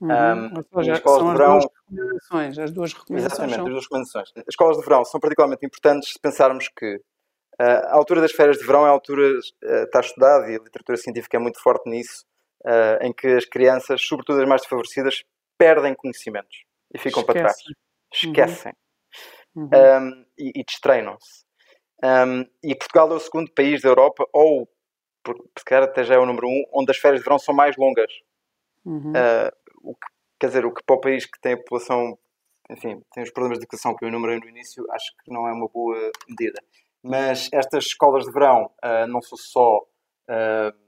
Uhum. 0.00 0.10
Um, 0.10 0.62
seja, 0.78 0.92
escolas 0.94 1.18
são 1.18 1.32
de 1.32 1.38
verão, 1.38 1.58
as 1.58 1.62
duas 1.62 1.72
recomendações. 1.72 2.58
As 2.58 2.70
duas 2.72 2.92
recomendações 2.92 3.32
exatamente, 3.32 3.56
são... 3.56 3.64
as 3.64 3.70
duas 3.70 3.84
recomendações. 3.84 4.32
As 4.36 4.44
escolas 4.48 4.76
de 4.76 4.84
verão 4.84 5.04
são 5.04 5.20
particularmente 5.20 5.66
importantes 5.66 6.12
se 6.12 6.18
pensarmos 6.20 6.68
que 6.68 7.00
uh, 7.60 7.86
a 7.86 7.94
altura 7.94 8.20
das 8.20 8.32
férias 8.32 8.58
de 8.58 8.66
verão 8.66 8.86
é 8.86 8.88
a 8.88 8.92
altura, 8.92 9.38
uh, 9.38 9.84
está 9.84 10.00
estudado 10.00 10.50
e 10.50 10.56
a 10.56 10.58
literatura 10.58 10.96
científica 10.98 11.36
é 11.36 11.40
muito 11.40 11.60
forte 11.62 11.88
nisso, 11.88 12.24
uh, 12.64 13.04
em 13.04 13.12
que 13.12 13.28
as 13.28 13.44
crianças, 13.44 14.02
sobretudo 14.02 14.40
as 14.40 14.48
mais 14.48 14.62
desfavorecidas, 14.62 15.22
perdem 15.58 15.94
conhecimentos 15.94 16.64
e 16.92 16.98
ficam 16.98 17.20
Esquecem. 17.20 17.42
para 17.42 17.52
trás. 17.52 17.56
Esquecem. 18.12 18.72
Uhum. 19.54 19.68
Um, 19.72 20.26
e, 20.38 20.60
e 20.60 20.64
distraem-se. 20.64 21.44
Um, 22.02 22.44
e 22.62 22.74
Portugal 22.74 23.12
é 23.12 23.14
o 23.14 23.20
segundo 23.20 23.52
país 23.52 23.80
da 23.82 23.88
Europa, 23.88 24.26
ou 24.32 24.68
se 25.58 25.64
calhar 25.64 25.84
até 25.84 26.04
já 26.04 26.14
é 26.14 26.18
o 26.18 26.26
número 26.26 26.46
um, 26.46 26.64
onde 26.72 26.90
as 26.90 26.98
férias 26.98 27.20
de 27.20 27.24
verão 27.24 27.38
são 27.38 27.54
mais 27.54 27.76
longas. 27.76 28.12
Uhum. 28.84 29.12
Uh, 29.12 29.50
o 29.82 29.94
que, 29.94 30.06
quer 30.38 30.48
dizer, 30.48 30.66
o 30.66 30.74
que 30.74 30.82
para 30.84 30.96
o 30.96 31.00
país 31.00 31.24
que 31.24 31.40
tem 31.40 31.54
a 31.54 31.56
população, 31.56 32.18
enfim, 32.70 33.00
tem 33.12 33.22
os 33.22 33.30
problemas 33.30 33.58
de 33.58 33.64
educação 33.64 33.94
que 33.96 34.04
eu 34.04 34.08
enumerei 34.08 34.38
no 34.38 34.48
início, 34.48 34.84
acho 34.90 35.12
que 35.22 35.32
não 35.32 35.48
é 35.48 35.52
uma 35.52 35.68
boa 35.68 35.96
medida. 36.28 36.60
Mas 37.04 37.50
estas 37.52 37.84
escolas 37.84 38.24
de 38.24 38.32
verão 38.32 38.70
uh, 38.82 39.06
não 39.06 39.20
são 39.20 39.36
só. 39.36 39.78
Uh, 40.26 40.84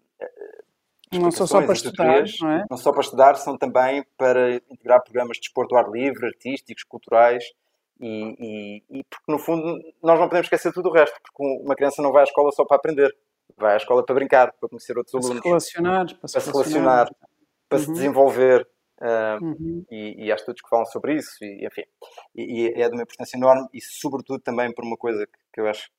não 1.12 1.30
são 1.30 1.46
só 1.46 1.60
para 1.62 1.74
estudar, 1.74 2.24
não 2.40 2.50
é? 2.50 2.64
Não 2.70 2.76
só 2.78 2.90
para 2.90 3.02
estudar, 3.02 3.34
são 3.36 3.56
também 3.56 4.02
para 4.16 4.56
integrar 4.70 5.02
programas 5.04 5.36
de 5.36 5.42
desporto 5.42 5.76
ao 5.76 5.84
ar 5.84 5.90
livre, 5.90 6.26
artísticos, 6.26 6.84
culturais. 6.84 7.44
E, 8.00 8.08
e, 8.10 8.98
e, 8.98 9.04
porque 9.04 9.30
no 9.30 9.38
fundo 9.38 9.78
nós 10.02 10.18
não 10.18 10.26
podemos 10.26 10.46
esquecer 10.46 10.72
tudo 10.72 10.88
o 10.88 10.92
resto, 10.92 11.18
porque 11.22 11.62
uma 11.64 11.74
criança 11.74 12.02
não 12.02 12.12
vai 12.12 12.22
à 12.22 12.24
escola 12.24 12.50
só 12.52 12.64
para 12.64 12.76
aprender, 12.76 13.14
vai 13.56 13.74
à 13.74 13.76
escola 13.76 14.04
para 14.04 14.14
brincar, 14.14 14.52
para 14.52 14.68
conhecer 14.68 14.96
outros 14.96 15.12
para 15.12 15.20
alunos, 15.20 15.42
se 15.42 15.48
relacionar, 15.48 16.06
para, 16.06 16.16
para 16.18 16.28
se 16.28 16.50
relacionar, 16.50 17.10
para 17.68 17.78
uhum. 17.78 17.84
se 17.84 17.92
desenvolver. 17.92 18.68
Uh, 18.98 19.44
uhum. 19.44 19.84
e, 19.90 20.24
e, 20.24 20.32
há 20.32 20.34
estudos 20.34 20.62
que 20.62 20.70
falam 20.70 20.86
sobre 20.86 21.16
isso, 21.16 21.44
e, 21.44 21.66
enfim, 21.66 21.82
e, 22.34 22.72
é 22.74 22.88
de 22.88 22.94
uma 22.94 23.02
importância 23.02 23.36
enorme, 23.36 23.68
e 23.70 23.78
sobretudo 23.82 24.40
também 24.40 24.72
por 24.72 24.86
uma 24.86 24.96
coisa 24.96 25.26
que, 25.26 25.38
que 25.52 25.60
eu 25.60 25.68
acho 25.68 25.90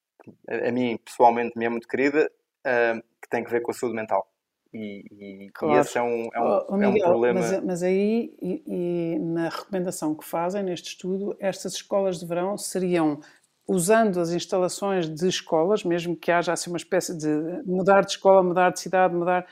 a, 0.50 0.70
a, 0.70 0.72
mim 0.72 0.98
pessoalmente 1.04 1.58
me 1.58 1.66
é 1.66 1.70
muito 1.70 1.88
querida, 1.88 2.30
uh, 2.66 3.02
que 3.22 3.30
tem 3.30 3.44
que 3.44 3.52
ver 3.52 3.62
com 3.62 3.72
a 3.72 3.74
saúde 3.74 3.96
mental. 3.96 4.28
E, 4.74 5.50
claro. 5.54 5.76
e 5.76 5.80
esse 5.80 5.98
é 5.98 6.02
um, 6.02 6.30
é 6.34 6.40
um, 6.40 6.66
oh, 6.70 6.82
é 6.82 6.88
um 6.88 7.00
problema. 7.00 7.40
Mas, 7.40 7.64
mas 7.64 7.84
aí, 7.84 8.36
e, 8.42 9.18
na 9.20 9.50
recomendação 9.50 10.14
que 10.14 10.26
fazem 10.26 10.64
neste 10.64 10.90
estudo, 10.90 11.36
estas 11.40 11.74
escolas 11.74 12.20
de 12.20 12.26
verão 12.26 12.58
seriam 12.58 13.20
usando 13.68 14.20
as 14.20 14.32
instalações 14.32 15.10
de 15.10 15.28
escolas, 15.28 15.84
mesmo 15.84 16.16
que 16.16 16.32
haja 16.32 16.54
assim 16.54 16.70
uma 16.70 16.78
espécie 16.78 17.18
de 17.18 17.28
mudar 17.66 18.02
de 18.02 18.12
escola, 18.12 18.44
mudar 18.44 18.72
de 18.72 18.80
cidade, 18.80 19.14
mudar. 19.14 19.46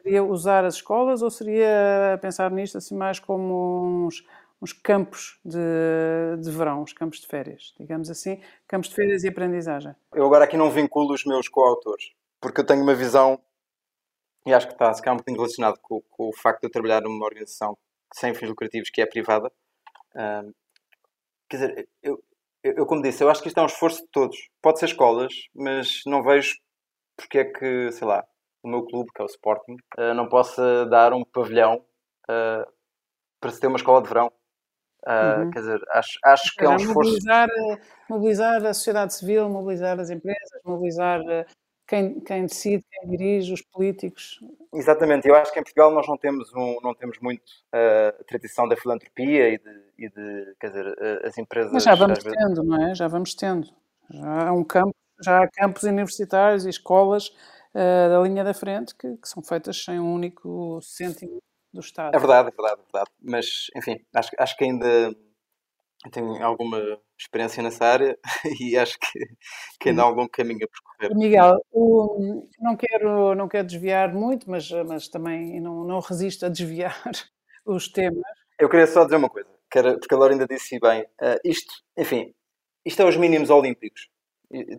Seria 0.00 0.22
usar 0.24 0.64
as 0.64 0.76
escolas 0.76 1.22
ou 1.22 1.30
seria 1.30 2.18
pensar 2.22 2.50
nisto 2.50 2.78
assim 2.78 2.96
mais 2.96 3.18
como 3.18 4.06
uns, 4.06 4.24
uns 4.60 4.72
campos 4.72 5.38
de, 5.44 5.58
de 6.40 6.50
verão, 6.50 6.82
uns 6.82 6.92
campos 6.92 7.20
de 7.20 7.26
férias, 7.26 7.74
digamos 7.78 8.10
assim, 8.10 8.40
campos 8.66 8.88
de 8.88 8.96
férias 8.96 9.24
e 9.24 9.28
aprendizagem? 9.28 9.94
Eu 10.12 10.26
agora 10.26 10.44
aqui 10.44 10.56
não 10.56 10.70
vinculo 10.70 11.14
os 11.14 11.24
meus 11.24 11.48
coautores, 11.48 12.12
porque 12.40 12.60
eu 12.60 12.66
tenho 12.66 12.82
uma 12.82 12.94
visão, 12.94 13.40
e 14.46 14.52
acho 14.52 14.66
que 14.66 14.72
está 14.72 14.92
se 14.92 15.02
calhar 15.02 15.14
um 15.14 15.18
bocadinho 15.18 15.40
relacionado 15.40 15.78
com, 15.80 16.00
com, 16.10 16.28
o 16.28 16.36
facto 16.36 16.60
de 16.60 16.66
eu 16.66 16.70
trabalhar 16.70 17.02
numa 17.02 17.24
organização 17.24 17.76
sem 18.14 18.34
fins 18.34 18.48
lucrativos 18.48 18.90
que 18.90 19.00
é 19.00 19.06
privada. 19.06 19.52
Uh, 20.14 20.54
quer 21.48 21.56
dizer, 21.56 21.88
eu, 22.02 22.22
eu, 22.62 22.86
como 22.86 23.02
disse, 23.02 23.22
eu 23.22 23.30
acho 23.30 23.42
que 23.42 23.48
isto 23.48 23.58
é 23.58 23.62
um 23.62 23.66
esforço 23.66 24.02
de 24.02 24.08
todos. 24.08 24.36
Pode 24.62 24.78
ser 24.78 24.86
escolas, 24.86 25.32
mas 25.54 26.00
não 26.06 26.22
vejo 26.22 26.56
porque 27.16 27.38
é 27.38 27.44
que, 27.44 27.90
sei 27.92 28.06
lá, 28.06 28.24
o 28.62 28.68
meu 28.68 28.84
clube, 28.84 29.10
que 29.14 29.20
é 29.20 29.24
o 29.24 29.28
Sporting, 29.28 29.76
uh, 29.98 30.14
não 30.14 30.28
possa 30.28 30.86
dar 30.86 31.12
um 31.12 31.24
pavilhão 31.24 31.84
uh, 32.30 32.72
para 33.40 33.50
se 33.50 33.60
ter 33.60 33.66
uma 33.66 33.76
escola 33.76 34.02
de 34.02 34.08
verão. 34.08 34.32
Uh, 35.06 35.40
uhum. 35.40 35.50
Quer 35.50 35.60
dizer, 35.60 35.80
acho, 35.90 36.18
acho 36.24 36.54
que 36.56 36.64
é 36.64 36.68
um 36.68 36.76
esforço. 36.76 37.10
Mobilizar, 37.10 37.48
mobilizar 38.08 38.66
a 38.66 38.74
sociedade 38.74 39.14
civil, 39.14 39.48
mobilizar 39.48 39.98
as 39.98 40.10
empresas, 40.10 40.60
mobilizar 40.64 41.20
quem, 41.88 42.20
quem 42.20 42.44
decide, 42.44 42.84
quem 42.90 43.08
dirige, 43.08 43.52
os 43.52 43.62
políticos. 43.62 44.38
Exatamente, 44.74 45.26
eu 45.26 45.34
acho 45.34 45.50
que 45.52 45.58
em 45.58 45.62
Portugal 45.62 45.90
nós 45.90 46.06
não 46.06 46.18
temos, 46.18 46.52
um, 46.54 46.78
não 46.82 46.94
temos 46.94 47.18
muito 47.18 47.40
uh, 47.74 48.20
a 48.20 48.24
tradição 48.24 48.68
da 48.68 48.76
filantropia 48.76 49.48
e 49.48 49.58
de, 49.58 49.82
e 49.98 50.08
de 50.10 50.54
quer 50.60 50.68
dizer, 50.68 50.86
uh, 50.86 51.26
as 51.26 51.38
empresas... 51.38 51.72
Mas 51.72 51.84
já 51.84 51.94
vamos 51.94 52.18
tendo, 52.18 52.62
não 52.62 52.88
é? 52.88 52.94
Já 52.94 53.08
vamos 53.08 53.34
tendo. 53.34 53.68
Já 54.10 54.48
há, 54.48 54.52
um 54.52 54.62
campo, 54.62 54.94
já 55.22 55.42
há 55.42 55.48
campos 55.48 55.82
universitários 55.84 56.66
e 56.66 56.68
escolas 56.68 57.28
uh, 57.74 58.10
da 58.10 58.20
linha 58.20 58.44
da 58.44 58.52
frente 58.52 58.94
que, 58.94 59.16
que, 59.16 59.28
são 59.28 59.42
feitas 59.42 59.82
sem 59.82 59.98
um 59.98 60.12
único 60.12 60.80
cêntimo 60.82 61.42
do 61.78 61.84
Estado. 61.84 62.14
É 62.14 62.18
verdade, 62.18 62.48
é 62.48 62.50
verdade, 62.50 62.80
é 62.80 62.92
verdade. 62.92 63.10
Mas, 63.22 63.46
enfim, 63.76 64.04
acho, 64.14 64.30
acho 64.38 64.56
que 64.56 64.64
ainda 64.64 65.14
tenho 66.10 66.42
alguma 66.44 66.80
experiência 67.18 67.62
nessa 67.62 67.84
área 67.84 68.18
e 68.60 68.76
acho 68.76 68.98
que, 68.98 69.18
que 69.80 69.88
ainda 69.88 70.02
há 70.02 70.04
algum 70.04 70.26
caminho 70.28 70.64
a 70.64 70.68
percorrer. 70.68 71.16
Miguel, 71.16 71.60
o, 71.72 72.46
não, 72.60 72.76
quero, 72.76 73.34
não 73.34 73.48
quero 73.48 73.66
desviar 73.66 74.12
muito, 74.12 74.50
mas, 74.50 74.70
mas 74.86 75.08
também 75.08 75.60
não, 75.60 75.84
não 75.84 76.00
resisto 76.00 76.46
a 76.46 76.48
desviar 76.48 77.00
os 77.64 77.88
temas. 77.88 78.22
Eu 78.58 78.68
queria 78.68 78.86
só 78.86 79.04
dizer 79.04 79.16
uma 79.16 79.30
coisa, 79.30 79.48
que 79.70 79.78
era, 79.78 79.98
porque 79.98 80.14
a 80.14 80.18
Laura 80.18 80.34
ainda 80.34 80.46
disse 80.46 80.78
bem, 80.80 81.02
uh, 81.02 81.38
isto, 81.44 81.72
enfim, 81.96 82.34
isto 82.84 83.00
é 83.00 83.04
os 83.04 83.16
mínimos 83.16 83.50
olímpicos, 83.50 84.08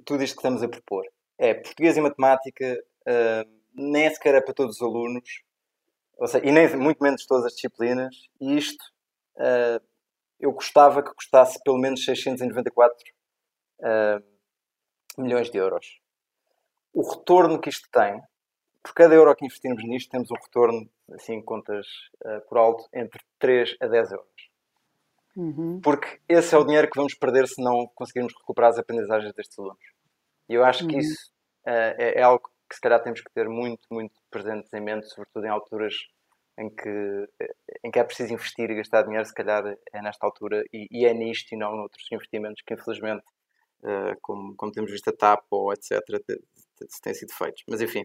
tudo 0.06 0.24
isto 0.24 0.36
que 0.36 0.42
estamos 0.42 0.64
a 0.64 0.68
propor. 0.68 1.06
É 1.38 1.54
português 1.54 1.96
e 1.96 2.02
matemática, 2.02 2.78
uh, 3.08 3.60
nem 3.74 4.10
sequer 4.10 4.36
é 4.36 4.42
para 4.42 4.54
todos 4.54 4.76
os 4.76 4.82
alunos, 4.82 5.30
seja, 6.28 6.46
e 6.46 6.52
nem 6.52 6.76
muito 6.76 7.02
menos 7.04 7.26
todas 7.26 7.46
as 7.46 7.54
disciplinas, 7.54 8.16
e 8.40 8.58
isto 8.58 8.84
uh, 9.38 9.84
eu 10.40 10.52
gostava 10.52 11.04
que 11.04 11.14
custasse 11.14 11.60
pelo 11.64 11.78
menos 11.78 12.04
694 12.04 12.98
uh, 13.80 15.22
milhões 15.22 15.50
de 15.50 15.58
euros. 15.58 16.00
O 16.94 17.10
retorno 17.10 17.60
que 17.60 17.70
isto 17.70 17.88
tem, 17.92 18.22
por 18.82 18.94
cada 18.94 19.14
euro 19.14 19.36
que 19.36 19.46
investimos 19.46 19.84
nisto, 19.84 20.10
temos 20.10 20.32
um 20.32 20.36
retorno, 20.36 20.90
assim, 21.14 21.42
contas 21.42 21.86
uh, 22.26 22.42
por 22.48 22.58
alto, 22.58 22.88
entre 22.94 23.22
3 23.38 23.76
a 23.82 23.88
10 23.88 24.12
euros. 24.12 24.50
Uhum. 25.36 25.80
Porque 25.82 26.20
esse 26.28 26.54
é 26.56 26.58
o 26.58 26.66
dinheiro 26.66 26.90
que 26.90 26.98
vamos 26.98 27.14
perder 27.14 27.48
se 27.48 27.62
não 27.62 27.88
conseguirmos 27.96 28.34
recuperar 28.34 28.72
as 28.72 28.78
aprendizagens 28.78 29.34
destes 29.34 29.58
alunos. 29.60 29.80
E 30.48 30.54
eu 30.54 30.64
acho 30.64 30.84
uhum. 30.84 30.90
que 30.90 30.98
isso 30.98 31.32
é, 31.66 32.20
é, 32.20 32.22
algo 32.22 32.50
que 32.68 32.76
se 32.76 32.82
calhar 32.82 33.02
temos 33.02 33.22
que 33.22 33.32
ter 33.32 33.48
muito, 33.48 33.88
muito 33.92 34.19
presentes 34.30 34.72
em 34.74 34.82
mente, 34.82 35.08
sobretudo 35.08 35.46
em 35.46 35.50
alturas 35.50 35.94
em 36.60 36.70
que, 36.70 37.30
em 37.84 37.90
que 37.90 38.00
é 38.00 38.04
preciso 38.04 38.34
investir 38.34 38.70
e 38.70 38.76
gastar 38.76 39.04
dinheiro, 39.04 39.26
se 39.26 39.34
calhar 39.34 39.64
é 39.94 40.02
nesta 40.02 40.26
altura 40.26 40.64
e, 40.74 40.88
e 40.92 41.06
é 41.06 41.14
nisto 41.14 41.54
e 41.54 41.58
não 41.58 41.76
noutros 41.76 42.06
investimentos 42.12 42.62
que, 42.66 42.74
infelizmente, 42.74 43.24
uh, 43.84 44.18
como, 44.22 44.56
como 44.56 44.72
temos 44.72 44.92
visto 44.92 45.10
a 45.10 45.14
TAP 45.14 45.46
ou 45.52 45.72
etc., 45.72 46.02
têm 47.02 47.14
sido 47.14 47.34
feitos. 47.34 47.64
Mas, 47.68 47.82
enfim, 47.82 48.04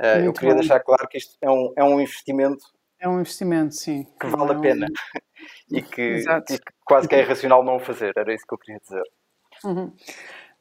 uh, 0.00 0.24
eu 0.24 0.32
queria 0.32 0.54
bom. 0.54 0.60
deixar 0.60 0.80
claro 0.80 1.06
que 1.08 1.18
isto 1.18 1.36
é 1.42 1.50
um, 1.50 1.72
é 1.76 1.84
um 1.84 2.00
investimento. 2.00 2.64
É 2.98 3.06
um 3.06 3.20
investimento, 3.20 3.74
sim. 3.74 4.04
Que 4.18 4.26
vale 4.26 4.52
é 4.52 4.56
a 4.56 4.60
pena 4.60 4.86
e, 5.70 5.82
que, 5.82 6.22
e, 6.22 6.58
que, 6.58 6.72
quase 6.84 7.06
que 7.06 7.14
é 7.14 7.20
irracional 7.20 7.62
não 7.62 7.76
o 7.76 7.80
fazer. 7.80 8.12
Era 8.16 8.34
isso 8.34 8.46
que 8.46 8.54
eu 8.54 8.58
queria 8.58 8.80
dizer. 8.80 9.04
Uhum. 9.64 9.94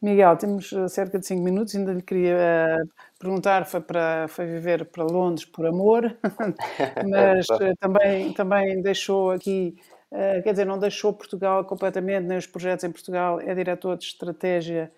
Miguel, 0.02 0.38
temos 0.38 0.72
eh, 0.72 0.88
cerca 0.88 1.20
de 1.20 1.26
5 1.26 1.44
minutos, 1.44 1.76
ainda 1.76 1.92
lhe 1.92 2.02
queria 2.02 2.36
uh, 2.86 2.90
perguntar, 3.20 3.66
foi, 3.66 3.82
para, 3.82 4.28
foi 4.30 4.46
viver 4.46 4.86
para 4.86 5.04
Londres 5.04 5.46
por 5.46 5.66
amor, 5.66 6.18
mas 7.10 7.46
uh, 7.52 7.76
também, 7.80 8.32
também 8.34 8.82
deixou 8.82 9.32
aqui, 9.32 9.76
quer 10.44 10.52
dizer, 10.52 10.66
não 10.66 10.80
deixou 10.80 11.14
Portugal 11.14 11.66
completamente, 11.66 12.26
nem 12.26 12.38
os 12.38 12.48
projetos 12.48 12.86
em 12.86 12.92
Portugal, 12.92 13.42
é 13.42 13.54
diretor 13.54 13.98
de 13.98 14.06
estratégia 14.06 14.92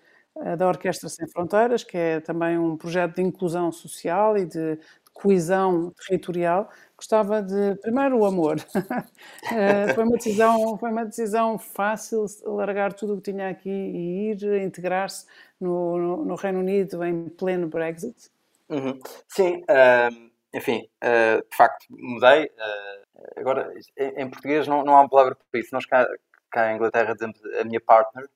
da 0.56 0.66
Orquestra 0.66 1.10
Sem 1.10 1.28
Fronteiras, 1.28 1.84
que 1.84 1.98
é 1.98 2.20
também 2.20 2.56
um 2.56 2.74
projeto 2.74 3.16
de 3.16 3.22
inclusão 3.22 3.70
social 3.70 4.38
e 4.38 4.46
de, 4.46 4.78
coesão 5.12 5.92
territorial, 6.06 6.68
gostava 7.02 7.42
de 7.42 7.74
primeiro 7.76 8.18
o 8.18 8.24
amor. 8.24 8.56
Eh, 9.52 9.92
foi 9.94 10.04
uma 10.04 10.16
decisão, 10.16 10.78
foi 10.78 10.90
uma 10.90 11.04
decisão 11.04 11.58
fácil 11.58 12.24
largar 12.44 12.92
tudo 12.92 13.14
o 13.14 13.16
que 13.16 13.32
tinha 13.32 13.48
aqui 13.48 13.68
e 13.68 14.30
ir 14.30 14.62
integrar-se 14.62 15.26
no, 15.60 15.98
no, 15.98 16.24
no, 16.24 16.34
Reino 16.36 16.60
Unido 16.60 17.04
em 17.04 17.28
pleno 17.28 17.66
Brexit. 17.66 18.30
Uhum. 18.68 18.98
Sim, 19.28 19.62
uh, 19.62 20.30
enfim, 20.54 20.88
uh, 21.02 21.42
de 21.42 21.56
facto, 21.56 21.86
mudei. 21.90 22.46
Uh, 22.46 23.40
agora, 23.40 23.74
em, 23.98 24.22
em, 24.22 24.30
português 24.30 24.66
não, 24.66 24.84
não 24.84 24.96
há 24.96 25.00
uma 25.00 25.08
palavra 25.08 25.36
para 25.50 25.60
isso. 25.60 25.70
Nós 25.72 25.84
cá, 25.84 26.08
cá 26.50 26.72
em 26.72 26.76
Inglaterra 26.76 27.12
dizemos 27.12 27.38
a 27.60 27.64
minha 27.64 27.80
partner. 27.80 28.28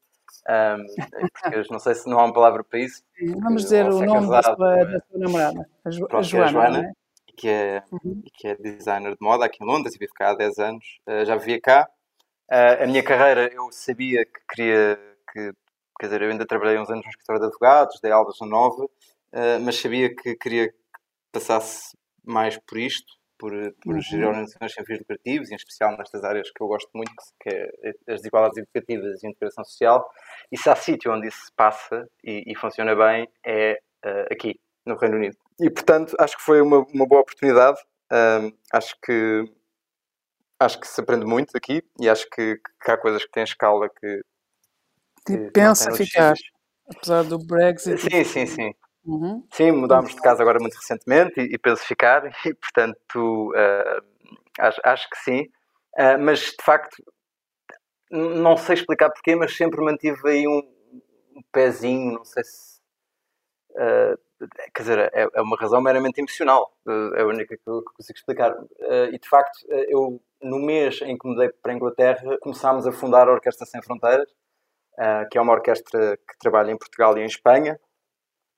Um, 0.48 1.22
em 1.22 1.28
português, 1.28 1.68
não 1.70 1.78
sei 1.78 1.94
se 1.94 2.10
não 2.10 2.18
há 2.18 2.24
uma 2.24 2.34
palavra 2.34 2.64
para 2.64 2.80
isso. 2.80 3.02
Vamos 3.42 3.62
dizer 3.62 3.86
o 3.86 4.04
nome 4.04 4.28
da 4.28 4.42
sua, 4.42 4.84
da 4.84 5.00
sua, 5.00 5.18
namorada, 5.18 5.68
a, 5.84 5.90
jo 5.90 6.06
Pronto, 6.06 6.16
a 6.18 6.22
Joana. 6.22 6.44
É 6.44 6.48
a 6.48 6.50
Joana 6.50 6.88
é? 6.88 7.05
Que, 7.36 7.48
é, 7.48 7.82
uhum. 7.90 8.22
que 8.34 8.48
é 8.48 8.56
designer 8.56 9.12
de 9.12 9.18
moda 9.20 9.44
aqui 9.44 9.62
em 9.62 9.66
Londres 9.66 9.94
e 9.94 9.98
vive 9.98 10.12
cá 10.12 10.30
há 10.30 10.34
10 10.34 10.58
anos. 10.58 10.84
Uh, 11.06 11.24
já 11.24 11.36
vivia 11.36 11.60
cá. 11.60 11.88
a 12.48 12.86
minha 12.86 13.02
carreira, 13.02 13.52
eu 13.52 13.70
sabia 13.72 14.24
que 14.24 14.40
queria 14.48 14.98
que. 15.32 15.52
Quer 15.98 16.06
dizer, 16.06 16.22
eu 16.22 16.30
ainda 16.30 16.46
trabalhei 16.46 16.78
uns 16.78 16.90
anos 16.90 17.04
no 17.04 17.10
escritório 17.10 17.40
de 17.40 17.46
advogados, 17.46 17.98
dei 18.02 18.12
aulas 18.12 18.36
na 18.42 18.46
Nova, 18.46 18.86
mas 19.62 19.80
sabia 19.80 20.14
que 20.14 20.36
queria 20.36 20.68
que 20.68 20.76
passasse 21.32 21.96
mais 22.22 22.58
por 22.58 22.76
isto, 22.76 23.16
por, 23.38 23.52
por 23.82 23.94
uhum. 23.94 24.00
gerir 24.00 24.26
organizações 24.26 24.72
sem 24.72 24.84
fins 24.84 24.98
lucrativos, 24.98 25.50
em 25.50 25.54
especial 25.54 25.96
nestas 25.96 26.24
áreas 26.24 26.50
que 26.50 26.62
eu 26.62 26.66
gosto 26.66 26.90
muito, 26.94 27.12
que 27.40 27.48
é 27.48 27.70
as 28.08 28.16
desigualdades 28.16 28.58
educativas 28.58 29.22
e 29.22 29.26
a 29.26 29.30
integração 29.30 29.64
social. 29.64 30.08
E 30.50 30.58
se 30.58 30.68
há 30.68 30.76
sítio 30.76 31.12
onde 31.12 31.28
isso 31.28 31.46
se 31.46 31.52
passa 31.54 32.08
e, 32.24 32.44
e 32.46 32.54
funciona 32.56 32.94
bem, 32.94 33.28
é 33.44 33.78
uh, 34.04 34.32
aqui, 34.32 34.58
no 34.84 34.96
Reino 34.96 35.16
Unido. 35.16 35.36
E, 35.60 35.70
portanto, 35.70 36.14
acho 36.18 36.36
que 36.36 36.42
foi 36.42 36.60
uma, 36.60 36.78
uma 36.92 37.06
boa 37.06 37.22
oportunidade. 37.22 37.78
Um, 38.12 38.52
acho 38.72 38.94
que 39.02 39.44
acho 40.58 40.80
que 40.80 40.86
se 40.86 41.00
aprende 41.00 41.26
muito 41.26 41.56
aqui 41.56 41.82
e 42.00 42.08
acho 42.08 42.28
que, 42.30 42.56
que 42.82 42.90
há 42.90 42.96
coisas 42.96 43.24
que 43.24 43.30
têm 43.30 43.42
escala 43.42 43.88
que, 43.88 44.22
que 45.26 45.36
tipo, 45.36 45.52
pensa 45.52 45.92
ficar, 45.92 46.34
apesar 46.88 47.24
do 47.24 47.38
Brexit. 47.38 47.98
Sim, 47.98 48.24
sim, 48.24 48.46
sim. 48.46 48.74
Uhum. 49.04 49.46
Sim, 49.52 49.72
mudámos 49.72 50.14
de 50.14 50.20
casa 50.20 50.42
agora 50.42 50.58
muito 50.58 50.74
recentemente 50.74 51.40
e, 51.40 51.54
e 51.54 51.58
penso 51.58 51.84
ficar, 51.84 52.24
e 52.44 52.54
portanto 52.54 53.50
uh, 53.50 54.02
acho, 54.58 54.80
acho, 54.84 55.10
que 55.10 55.18
sim. 55.18 55.42
Uh, 55.98 56.18
mas 56.20 56.40
de 56.40 56.64
facto, 56.64 56.96
não 58.10 58.56
sei 58.56 58.74
explicar 58.74 59.10
porquê, 59.10 59.34
mas 59.34 59.56
sempre 59.56 59.82
mantive 59.82 60.20
aí 60.28 60.46
um, 60.46 60.58
um 61.36 61.42
pezinho, 61.52 62.14
não 62.14 62.24
sei 62.24 62.44
se. 62.44 62.76
Uh, 63.72 64.25
quer 64.74 64.82
dizer, 64.82 64.98
é, 65.14 65.28
é, 65.34 65.42
uma 65.42 65.56
razão 65.56 65.80
meramente 65.80 66.20
emocional, 66.20 66.72
é 67.16 67.22
a 67.22 67.26
única 67.26 67.56
que 67.56 67.68
eu 67.68 67.82
consigo 67.82 68.18
explicar. 68.18 68.54
e 69.12 69.18
de 69.18 69.28
facto, 69.28 69.58
eu, 69.88 70.20
no 70.42 70.58
mês 70.58 71.00
em 71.02 71.16
que 71.16 71.28
mudei 71.28 71.48
para 71.50 71.72
a 71.72 71.74
Inglaterra, 71.74 72.38
começámos 72.40 72.86
a 72.86 72.92
fundar 72.92 73.28
a 73.28 73.32
Orquestra 73.32 73.66
Sem 73.66 73.82
Fronteiras, 73.82 74.28
que 75.30 75.38
é 75.38 75.40
uma 75.40 75.52
orquestra 75.52 76.16
que 76.16 76.38
trabalha 76.38 76.70
em 76.70 76.78
Portugal 76.78 77.16
e 77.18 77.22
em 77.22 77.26
Espanha 77.26 77.78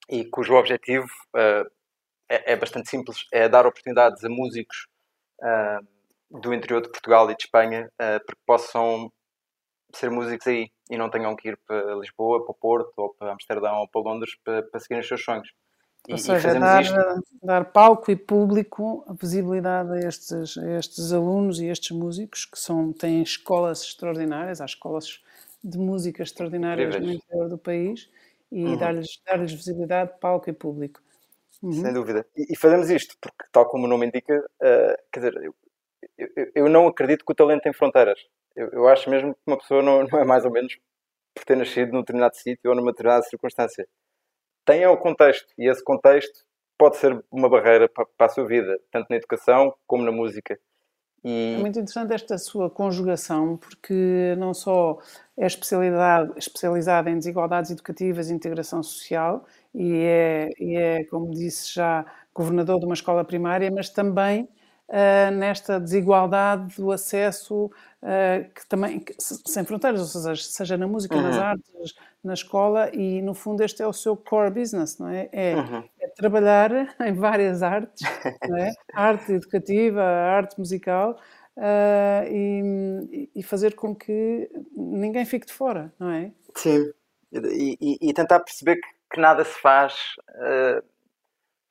e 0.09 0.25
cujo 0.25 0.55
objetivo 0.55 1.09
é, 1.37 2.53
é, 2.53 2.57
bastante 2.57 2.89
simples, 2.89 3.27
é 3.33 3.49
dar 3.49 3.67
oportunidades 3.67 4.25
a 4.25 4.29
músicos 4.29 4.87
do 6.31 6.53
interior 6.53 6.83
de 6.83 6.91
Portugal 6.91 7.31
e 7.31 7.37
de 7.37 7.45
Espanha 7.45 7.91
para 7.97 8.21
que 8.21 8.43
possam 8.47 9.11
ser 9.95 10.11
músicos 10.11 10.47
aí 10.47 10.71
e 10.91 10.97
não 10.97 11.11
tenham 11.11 11.35
que 11.37 11.49
ir 11.49 11.59
para 11.67 11.95
Lisboa, 11.97 12.45
para 12.45 12.55
Porto, 12.55 12.93
ou 12.97 13.15
para 13.15 13.33
Amsterdão, 13.33 13.79
ou 13.79 13.89
para 13.89 14.01
Londres 14.01 14.35
para, 14.45 14.63
para 14.63 14.81
seguirem 14.81 15.01
os 15.01 15.09
seus 15.09 15.23
sonhos. 15.23 15.49
Ou 16.09 16.17
e, 16.17 16.19
seja, 16.19 16.57
e 16.57 16.59
dar, 16.59 16.83
isto... 16.83 16.97
dar 17.43 17.65
palco 17.67 18.11
e 18.11 18.17
público, 18.17 19.05
a 19.07 19.13
visibilidade 19.13 19.93
a 19.93 20.09
estes, 20.09 20.57
a 20.57 20.79
estes 20.79 21.13
alunos 21.13 21.61
e 21.61 21.67
estes 21.67 21.91
músicos 21.91 22.47
que 22.47 22.59
são, 22.59 22.93
têm 22.93 23.23
escolas 23.23 23.83
extraordinárias, 23.83 24.61
há 24.61 24.65
escolas 24.65 25.23
de 25.63 25.79
música 25.79 26.23
extraordinárias 26.23 26.95
Incríveis. 26.95 27.19
no 27.19 27.25
interior 27.25 27.49
do 27.49 27.59
país 27.59 28.09
e 28.51 28.65
uhum. 28.65 28.77
dar-lhes 28.77 29.21
dar 29.27 29.39
visibilidade, 29.39 30.13
palco 30.21 30.49
e 30.49 30.53
público. 30.53 31.01
Uhum. 31.63 31.73
Sem 31.73 31.93
dúvida. 31.93 32.27
E, 32.37 32.53
e, 32.53 32.57
fazemos 32.57 32.89
isto, 32.89 33.17
porque, 33.21 33.45
tal 33.53 33.69
como 33.69 33.85
o 33.85 33.89
nome 33.89 34.07
indica, 34.07 34.39
uh, 34.39 34.97
quer 35.13 35.21
dizer, 35.21 35.35
eu, 35.43 35.55
eu, 36.17 36.53
eu, 36.55 36.69
não 36.69 36.87
acredito 36.87 37.25
que 37.25 37.33
o 37.33 37.35
talento 37.35 37.63
tem 37.63 37.73
fronteiras. 37.73 38.19
Eu, 38.55 38.69
eu 38.71 38.89
acho 38.89 39.11
mesmo 39.11 39.35
que 39.35 39.41
uma 39.47 39.59
pessoa 39.59 39.83
não, 39.83 40.05
não, 40.05 40.19
é 40.19 40.25
mais 40.25 40.45
ou 40.45 40.51
menos 40.51 40.79
por 41.35 41.45
ter 41.45 41.57
nascido 41.57 41.93
num 41.93 42.01
determinado 42.01 42.37
sítio 42.37 42.71
ou 42.71 42.77
numa 42.77 42.93
determinada 42.93 43.23
circunstância. 43.25 43.87
Tem 44.69 44.87
o 44.87 44.99
contexto, 44.99 45.47
e 45.57 45.67
esse 45.67 45.83
contexto 45.83 46.45
pode 46.77 46.99
ser 46.99 47.25
uma 47.33 47.49
barreira 47.49 47.89
para, 47.89 48.05
para 48.19 48.27
a 48.27 48.29
sua 48.29 48.47
vida, 48.47 48.79
tanto 48.93 49.07
na 49.09 49.17
educação 49.17 49.75
como 49.87 50.05
na 50.05 50.13
música. 50.13 50.61
E... 51.25 51.55
É 51.55 51.59
muito 51.59 51.79
interessante 51.79 52.13
esta 52.13 52.37
sua 52.37 52.69
conjugação, 52.69 53.57
porque 53.57 54.35
não 54.37 54.53
só 54.53 54.99
é 55.39 55.47
especializada 55.47 57.09
em 57.09 57.17
desigualdades 57.17 57.71
educativas 57.71 58.29
e 58.29 58.35
integração 58.35 58.83
social, 58.83 59.47
e 59.75 60.03
é, 60.05 60.51
e 60.59 60.77
é, 60.77 61.03
como 61.05 61.31
disse 61.31 61.73
já, 61.73 62.05
governador 62.35 62.79
de 62.79 62.85
uma 62.85 62.95
escola 62.95 63.25
primária, 63.25 63.71
mas 63.71 63.89
também 63.89 64.51
uh, 64.89 65.31
nesta 65.33 65.79
desigualdade 65.79 66.77
do 66.77 66.91
acesso, 66.91 67.67
uh, 67.67 68.51
que 68.55 68.67
também, 68.69 69.01
que, 69.01 69.15
sem 69.19 69.65
fronteiras, 69.65 70.01
ou 70.01 70.23
seja, 70.23 70.43
seja 70.43 70.77
na 70.77 70.87
música, 70.87 71.15
uhum. 71.15 71.23
nas 71.23 71.39
artes, 71.39 71.95
na 72.23 72.35
escola, 72.35 72.91
e 72.95 73.23
no 73.23 73.35
fundo 73.35 73.63
este 73.63 73.83
é 73.83 73.87
o 73.87 73.93
seu 73.93 74.17
core 74.17 74.51
business, 74.51 74.99
não 74.99 75.09
é? 75.09 75.29
É, 75.33 75.55
uhum. 75.55 75.85
é 76.01 76.09
trabalhar 76.09 76.71
em 77.07 77.13
várias 77.13 77.63
artes, 77.63 78.03
é? 78.27 78.73
arte 78.93 79.33
educativa, 79.33 80.03
arte 80.03 80.59
musical, 80.59 81.19
uh, 81.57 82.27
e, 82.31 83.31
e, 83.35 83.43
fazer 83.43 83.75
com 83.75 83.95
que 83.95 84.51
ninguém 84.75 85.25
fique 85.25 85.47
de 85.47 85.53
fora, 85.53 85.93
não 85.99 86.11
é? 86.11 86.33
Sim, 86.55 86.93
e, 87.33 87.77
e, 87.81 88.09
e 88.09 88.15
tentar 88.15 88.41
perceber 88.41 88.77
que, 88.77 88.89
que, 89.13 89.21
nada 89.21 89.45
se 89.45 89.61
faz 89.61 89.95
uh, 90.31 90.83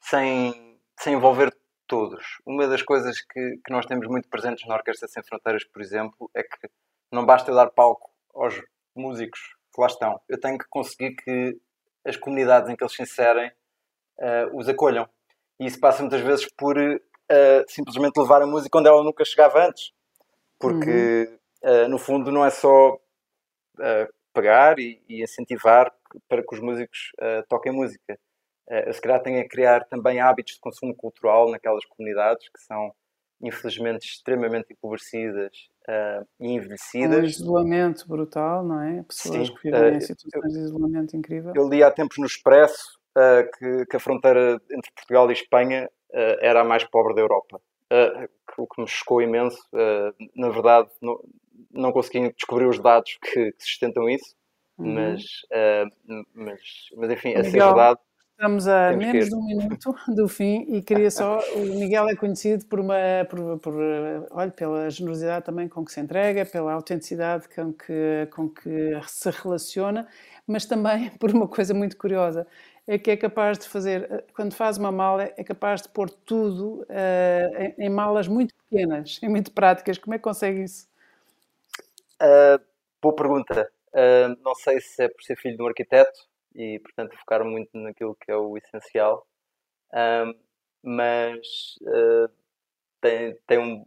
sem, 0.01 0.79
sem 0.99 1.13
envolver 1.13 1.51
todos. 1.87 2.23
Uma 2.45 2.67
das 2.67 2.81
coisas 2.81 3.21
que, 3.21 3.59
que 3.65 3.71
nós 3.71 3.85
temos 3.85 4.07
muito 4.07 4.29
presentes 4.29 4.67
na 4.67 4.75
Orquestra 4.75 5.07
Sem 5.07 5.23
Fronteiras, 5.23 5.63
por 5.63 5.81
exemplo, 5.81 6.29
é 6.35 6.43
que 6.43 6.69
não 7.11 7.25
basta 7.25 7.51
eu 7.51 7.55
dar 7.55 7.69
palco 7.71 8.11
aos 8.33 8.61
músicos 8.95 9.39
que 9.73 9.81
lá 9.81 9.87
estão. 9.87 10.19
Eu 10.27 10.39
tenho 10.39 10.57
que 10.57 10.65
conseguir 10.69 11.15
que 11.15 11.57
as 12.05 12.15
comunidades 12.15 12.69
em 12.69 12.75
que 12.75 12.83
eles 12.83 12.93
se 12.93 13.01
inserem 13.01 13.51
uh, 14.19 14.57
os 14.57 14.67
acolham. 14.67 15.07
E 15.59 15.65
isso 15.65 15.79
passa 15.79 16.01
muitas 16.01 16.21
vezes 16.21 16.47
por 16.55 16.77
uh, 16.77 17.63
simplesmente 17.67 18.17
levar 18.17 18.41
a 18.41 18.47
música 18.47 18.77
onde 18.77 18.87
ela 18.87 19.03
nunca 19.03 19.25
chegava 19.25 19.67
antes. 19.67 19.91
Porque, 20.59 21.29
uhum. 21.63 21.85
uh, 21.85 21.87
no 21.89 21.97
fundo, 21.97 22.31
não 22.31 22.45
é 22.45 22.49
só 22.49 22.97
pagar 24.33 24.79
e, 24.79 24.99
e, 25.07 25.21
incentivar 25.23 25.93
para 26.27 26.41
que 26.41 26.55
os 26.55 26.59
músicos 26.59 27.11
toquem 27.47 27.71
música. 27.71 28.19
Uh, 28.69 28.93
se 28.93 28.99
calhar 28.99 29.21
tem 29.21 29.39
a 29.39 29.47
criar 29.47 29.85
também 29.85 30.19
hábitos 30.19 30.55
de 30.55 30.59
consumo 30.59 30.93
cultural 30.93 31.49
naquelas 31.49 31.85
comunidades 31.85 32.49
que 32.49 32.61
são, 32.61 32.91
infelizmente, 33.41 34.05
extremamente 34.05 34.73
empobrecidas 34.73 35.51
uh, 35.87 36.27
e 36.37 36.51
envelhecidas. 36.51 37.19
Um 37.19 37.23
isolamento 37.23 38.07
brutal, 38.07 38.65
não 38.65 38.81
é? 38.81 39.03
Pessoas 39.03 39.47
Sim, 39.47 39.55
que 39.55 39.63
vivem 39.63 39.81
uh, 39.81 39.95
em 39.95 40.01
situações 40.01 40.53
eu, 40.53 40.59
de 40.61 40.65
isolamento 40.65 41.15
incrível. 41.15 41.53
Eu 41.55 41.69
li 41.69 41.81
há 41.81 41.89
tempos 41.89 42.17
no 42.17 42.25
Expresso 42.25 42.97
que, 43.57 43.85
que, 43.87 43.97
a 43.97 43.99
fronteira 43.99 44.61
entre 44.71 44.91
Portugal 44.93 45.27
e 45.31 45.33
Espanha 45.33 45.89
era 46.39 46.61
a 46.61 46.63
mais 46.63 46.83
pobre 46.83 47.15
da 47.15 47.21
Europa. 47.21 47.59
o 48.59 48.67
que 48.67 48.79
me 48.79 48.87
chocou 48.87 49.23
imenso. 49.23 49.57
na 50.35 50.49
verdade, 50.49 50.91
não, 51.01 51.19
não 51.71 51.91
consegui 51.91 52.31
descobrir 52.33 52.67
os 52.67 52.79
dados 52.79 53.17
que, 53.19 53.53
que 53.53 53.63
sustentam 53.63 54.07
isso, 54.07 54.35
uhum. 54.77 54.93
mas, 54.93 55.23
mas, 56.31 56.61
mas 56.95 57.09
enfim, 57.09 57.29
Legal. 57.29 57.41
essa 57.41 57.57
é 57.57 57.59
verdade 57.59 57.99
Estamos 58.39 58.67
a 58.67 58.89
Temos 58.89 59.05
menos 59.07 59.29
de 59.29 59.35
um 59.35 59.43
minuto 59.43 59.95
do 60.09 60.27
fim 60.27 60.63
e 60.69 60.79
queria 60.83 61.09
só. 61.09 61.39
O 61.55 61.79
Miguel 61.79 62.07
é 62.07 62.15
conhecido 62.15 62.63
por 62.67 62.79
uma. 62.79 62.95
Por, 63.27 63.57
por, 63.57 63.73
olha, 64.29 64.51
pela 64.51 64.87
generosidade 64.91 65.43
também 65.43 65.67
com 65.67 65.83
que 65.83 65.91
se 65.91 65.99
entrega, 65.99 66.45
pela 66.45 66.71
autenticidade 66.73 67.49
com 67.49 67.73
que, 67.73 68.27
com 68.29 68.47
que 68.47 68.91
se 69.07 69.31
relaciona, 69.31 70.07
mas 70.45 70.67
também 70.67 71.09
por 71.17 71.31
uma 71.31 71.47
coisa 71.47 71.73
muito 71.73 71.97
curiosa. 71.97 72.45
É 72.85 72.99
que 72.99 73.09
é 73.09 73.17
capaz 73.17 73.57
de 73.57 73.67
fazer, 73.67 74.25
quando 74.35 74.53
faz 74.53 74.77
uma 74.77 74.91
mala, 74.91 75.23
é 75.35 75.43
capaz 75.43 75.81
de 75.81 75.89
pôr 75.89 76.07
tudo 76.07 76.83
uh, 76.83 77.73
em, 77.79 77.87
em, 77.87 77.89
malas 77.89 78.27
muito 78.27 78.53
pequenas 78.53 79.19
e 79.23 79.27
muito 79.27 79.51
práticas. 79.51 79.97
Como 79.97 80.13
é 80.13 80.19
que 80.19 80.23
consegue 80.23 80.61
isso? 80.61 80.87
Uh, 82.21 82.63
boa 83.01 83.15
pergunta. 83.15 83.67
Uh, 83.91 84.37
não 84.43 84.53
sei 84.53 84.79
se 84.79 85.05
é 85.05 85.09
por 85.09 85.23
ser 85.23 85.35
filho 85.37 85.57
de 85.57 85.63
um 85.63 85.67
arquiteto 85.67 86.27
e, 86.57 86.79
portanto, 86.79 87.15
focar 87.19 87.45
muito 87.45 87.69
naquilo 87.77 88.17
que 88.19 88.31
é 88.31 88.35
o 88.35 88.57
essencial. 88.57 89.25
Um, 89.93 90.33
mas 90.83 91.47
uh, 91.83 92.29
tem, 92.99 93.37
tem 93.45 93.59
um, 93.59 93.85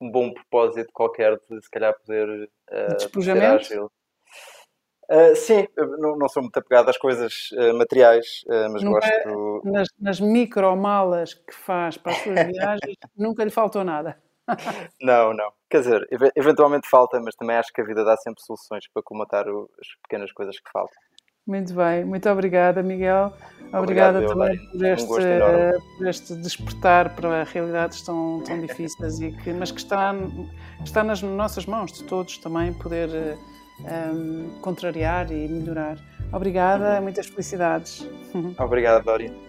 um, 0.00 0.10
bom 0.10 0.32
propósito 0.32 0.90
qualquer 0.92 1.38
de, 1.48 1.62
se 1.62 1.70
calhar, 1.70 1.94
poder 2.00 2.48
uh, 2.70 3.22
ser 3.22 3.42
ágil. 3.42 3.92
Uh, 5.10 5.34
sim, 5.34 5.66
não, 5.76 6.18
não, 6.18 6.28
sou 6.28 6.42
muito 6.42 6.56
apegado 6.58 6.90
às 6.90 6.98
coisas 6.98 7.50
uh, 7.52 7.74
materiais, 7.76 8.42
uh, 8.46 8.70
mas 8.72 8.82
nunca, 8.82 9.00
gosto. 9.00 9.62
Nas, 9.64 9.88
nas 9.98 10.20
micromalas 10.20 11.32
que 11.32 11.54
faz 11.54 11.96
para 11.96 12.12
as 12.12 12.18
suas 12.18 12.46
viagens, 12.46 12.96
nunca 13.16 13.44
lhe 13.44 13.50
faltou 13.50 13.84
nada. 13.84 14.22
não, 15.00 15.32
não. 15.34 15.50
Quer 15.70 15.80
dizer, 15.80 16.08
eventualmente 16.36 16.88
falta, 16.88 17.20
mas 17.20 17.34
também 17.36 17.56
acho 17.56 17.72
que 17.72 17.80
a 17.80 17.84
vida 17.84 18.04
dá 18.04 18.16
sempre 18.18 18.42
soluções 18.42 18.84
para 18.92 19.02
comatar 19.02 19.46
as 19.48 19.88
pequenas 20.02 20.32
coisas 20.32 20.58
que 20.58 20.70
faltam. 20.70 20.96
Muito 21.48 21.72
bem, 21.72 22.04
muito 22.04 22.28
obrigada, 22.28 22.82
Miguel. 22.82 23.32
Obrigada 23.72 24.20
também 24.26 24.58
por 24.70 24.84
este, 24.84 25.04
um 25.04 25.96
por 25.96 26.06
este 26.06 26.34
despertar 26.36 27.14
para 27.16 27.44
realidades 27.44 28.02
tão, 28.02 28.42
tão 28.46 28.60
difíceis, 28.60 29.18
e 29.20 29.32
que, 29.32 29.52
mas 29.54 29.70
que 29.70 29.80
está, 29.80 30.14
está 30.84 31.02
nas 31.02 31.22
nossas 31.22 31.64
mãos 31.64 31.90
de 31.90 32.04
todos 32.04 32.36
também 32.36 32.74
poder 32.74 33.08
um, 33.80 34.60
contrariar 34.60 35.32
e 35.32 35.48
melhorar. 35.48 35.98
Obrigada, 36.32 37.00
muitas 37.00 37.26
felicidades. 37.26 38.06
Obrigada, 38.58 39.02
Dória. 39.02 39.47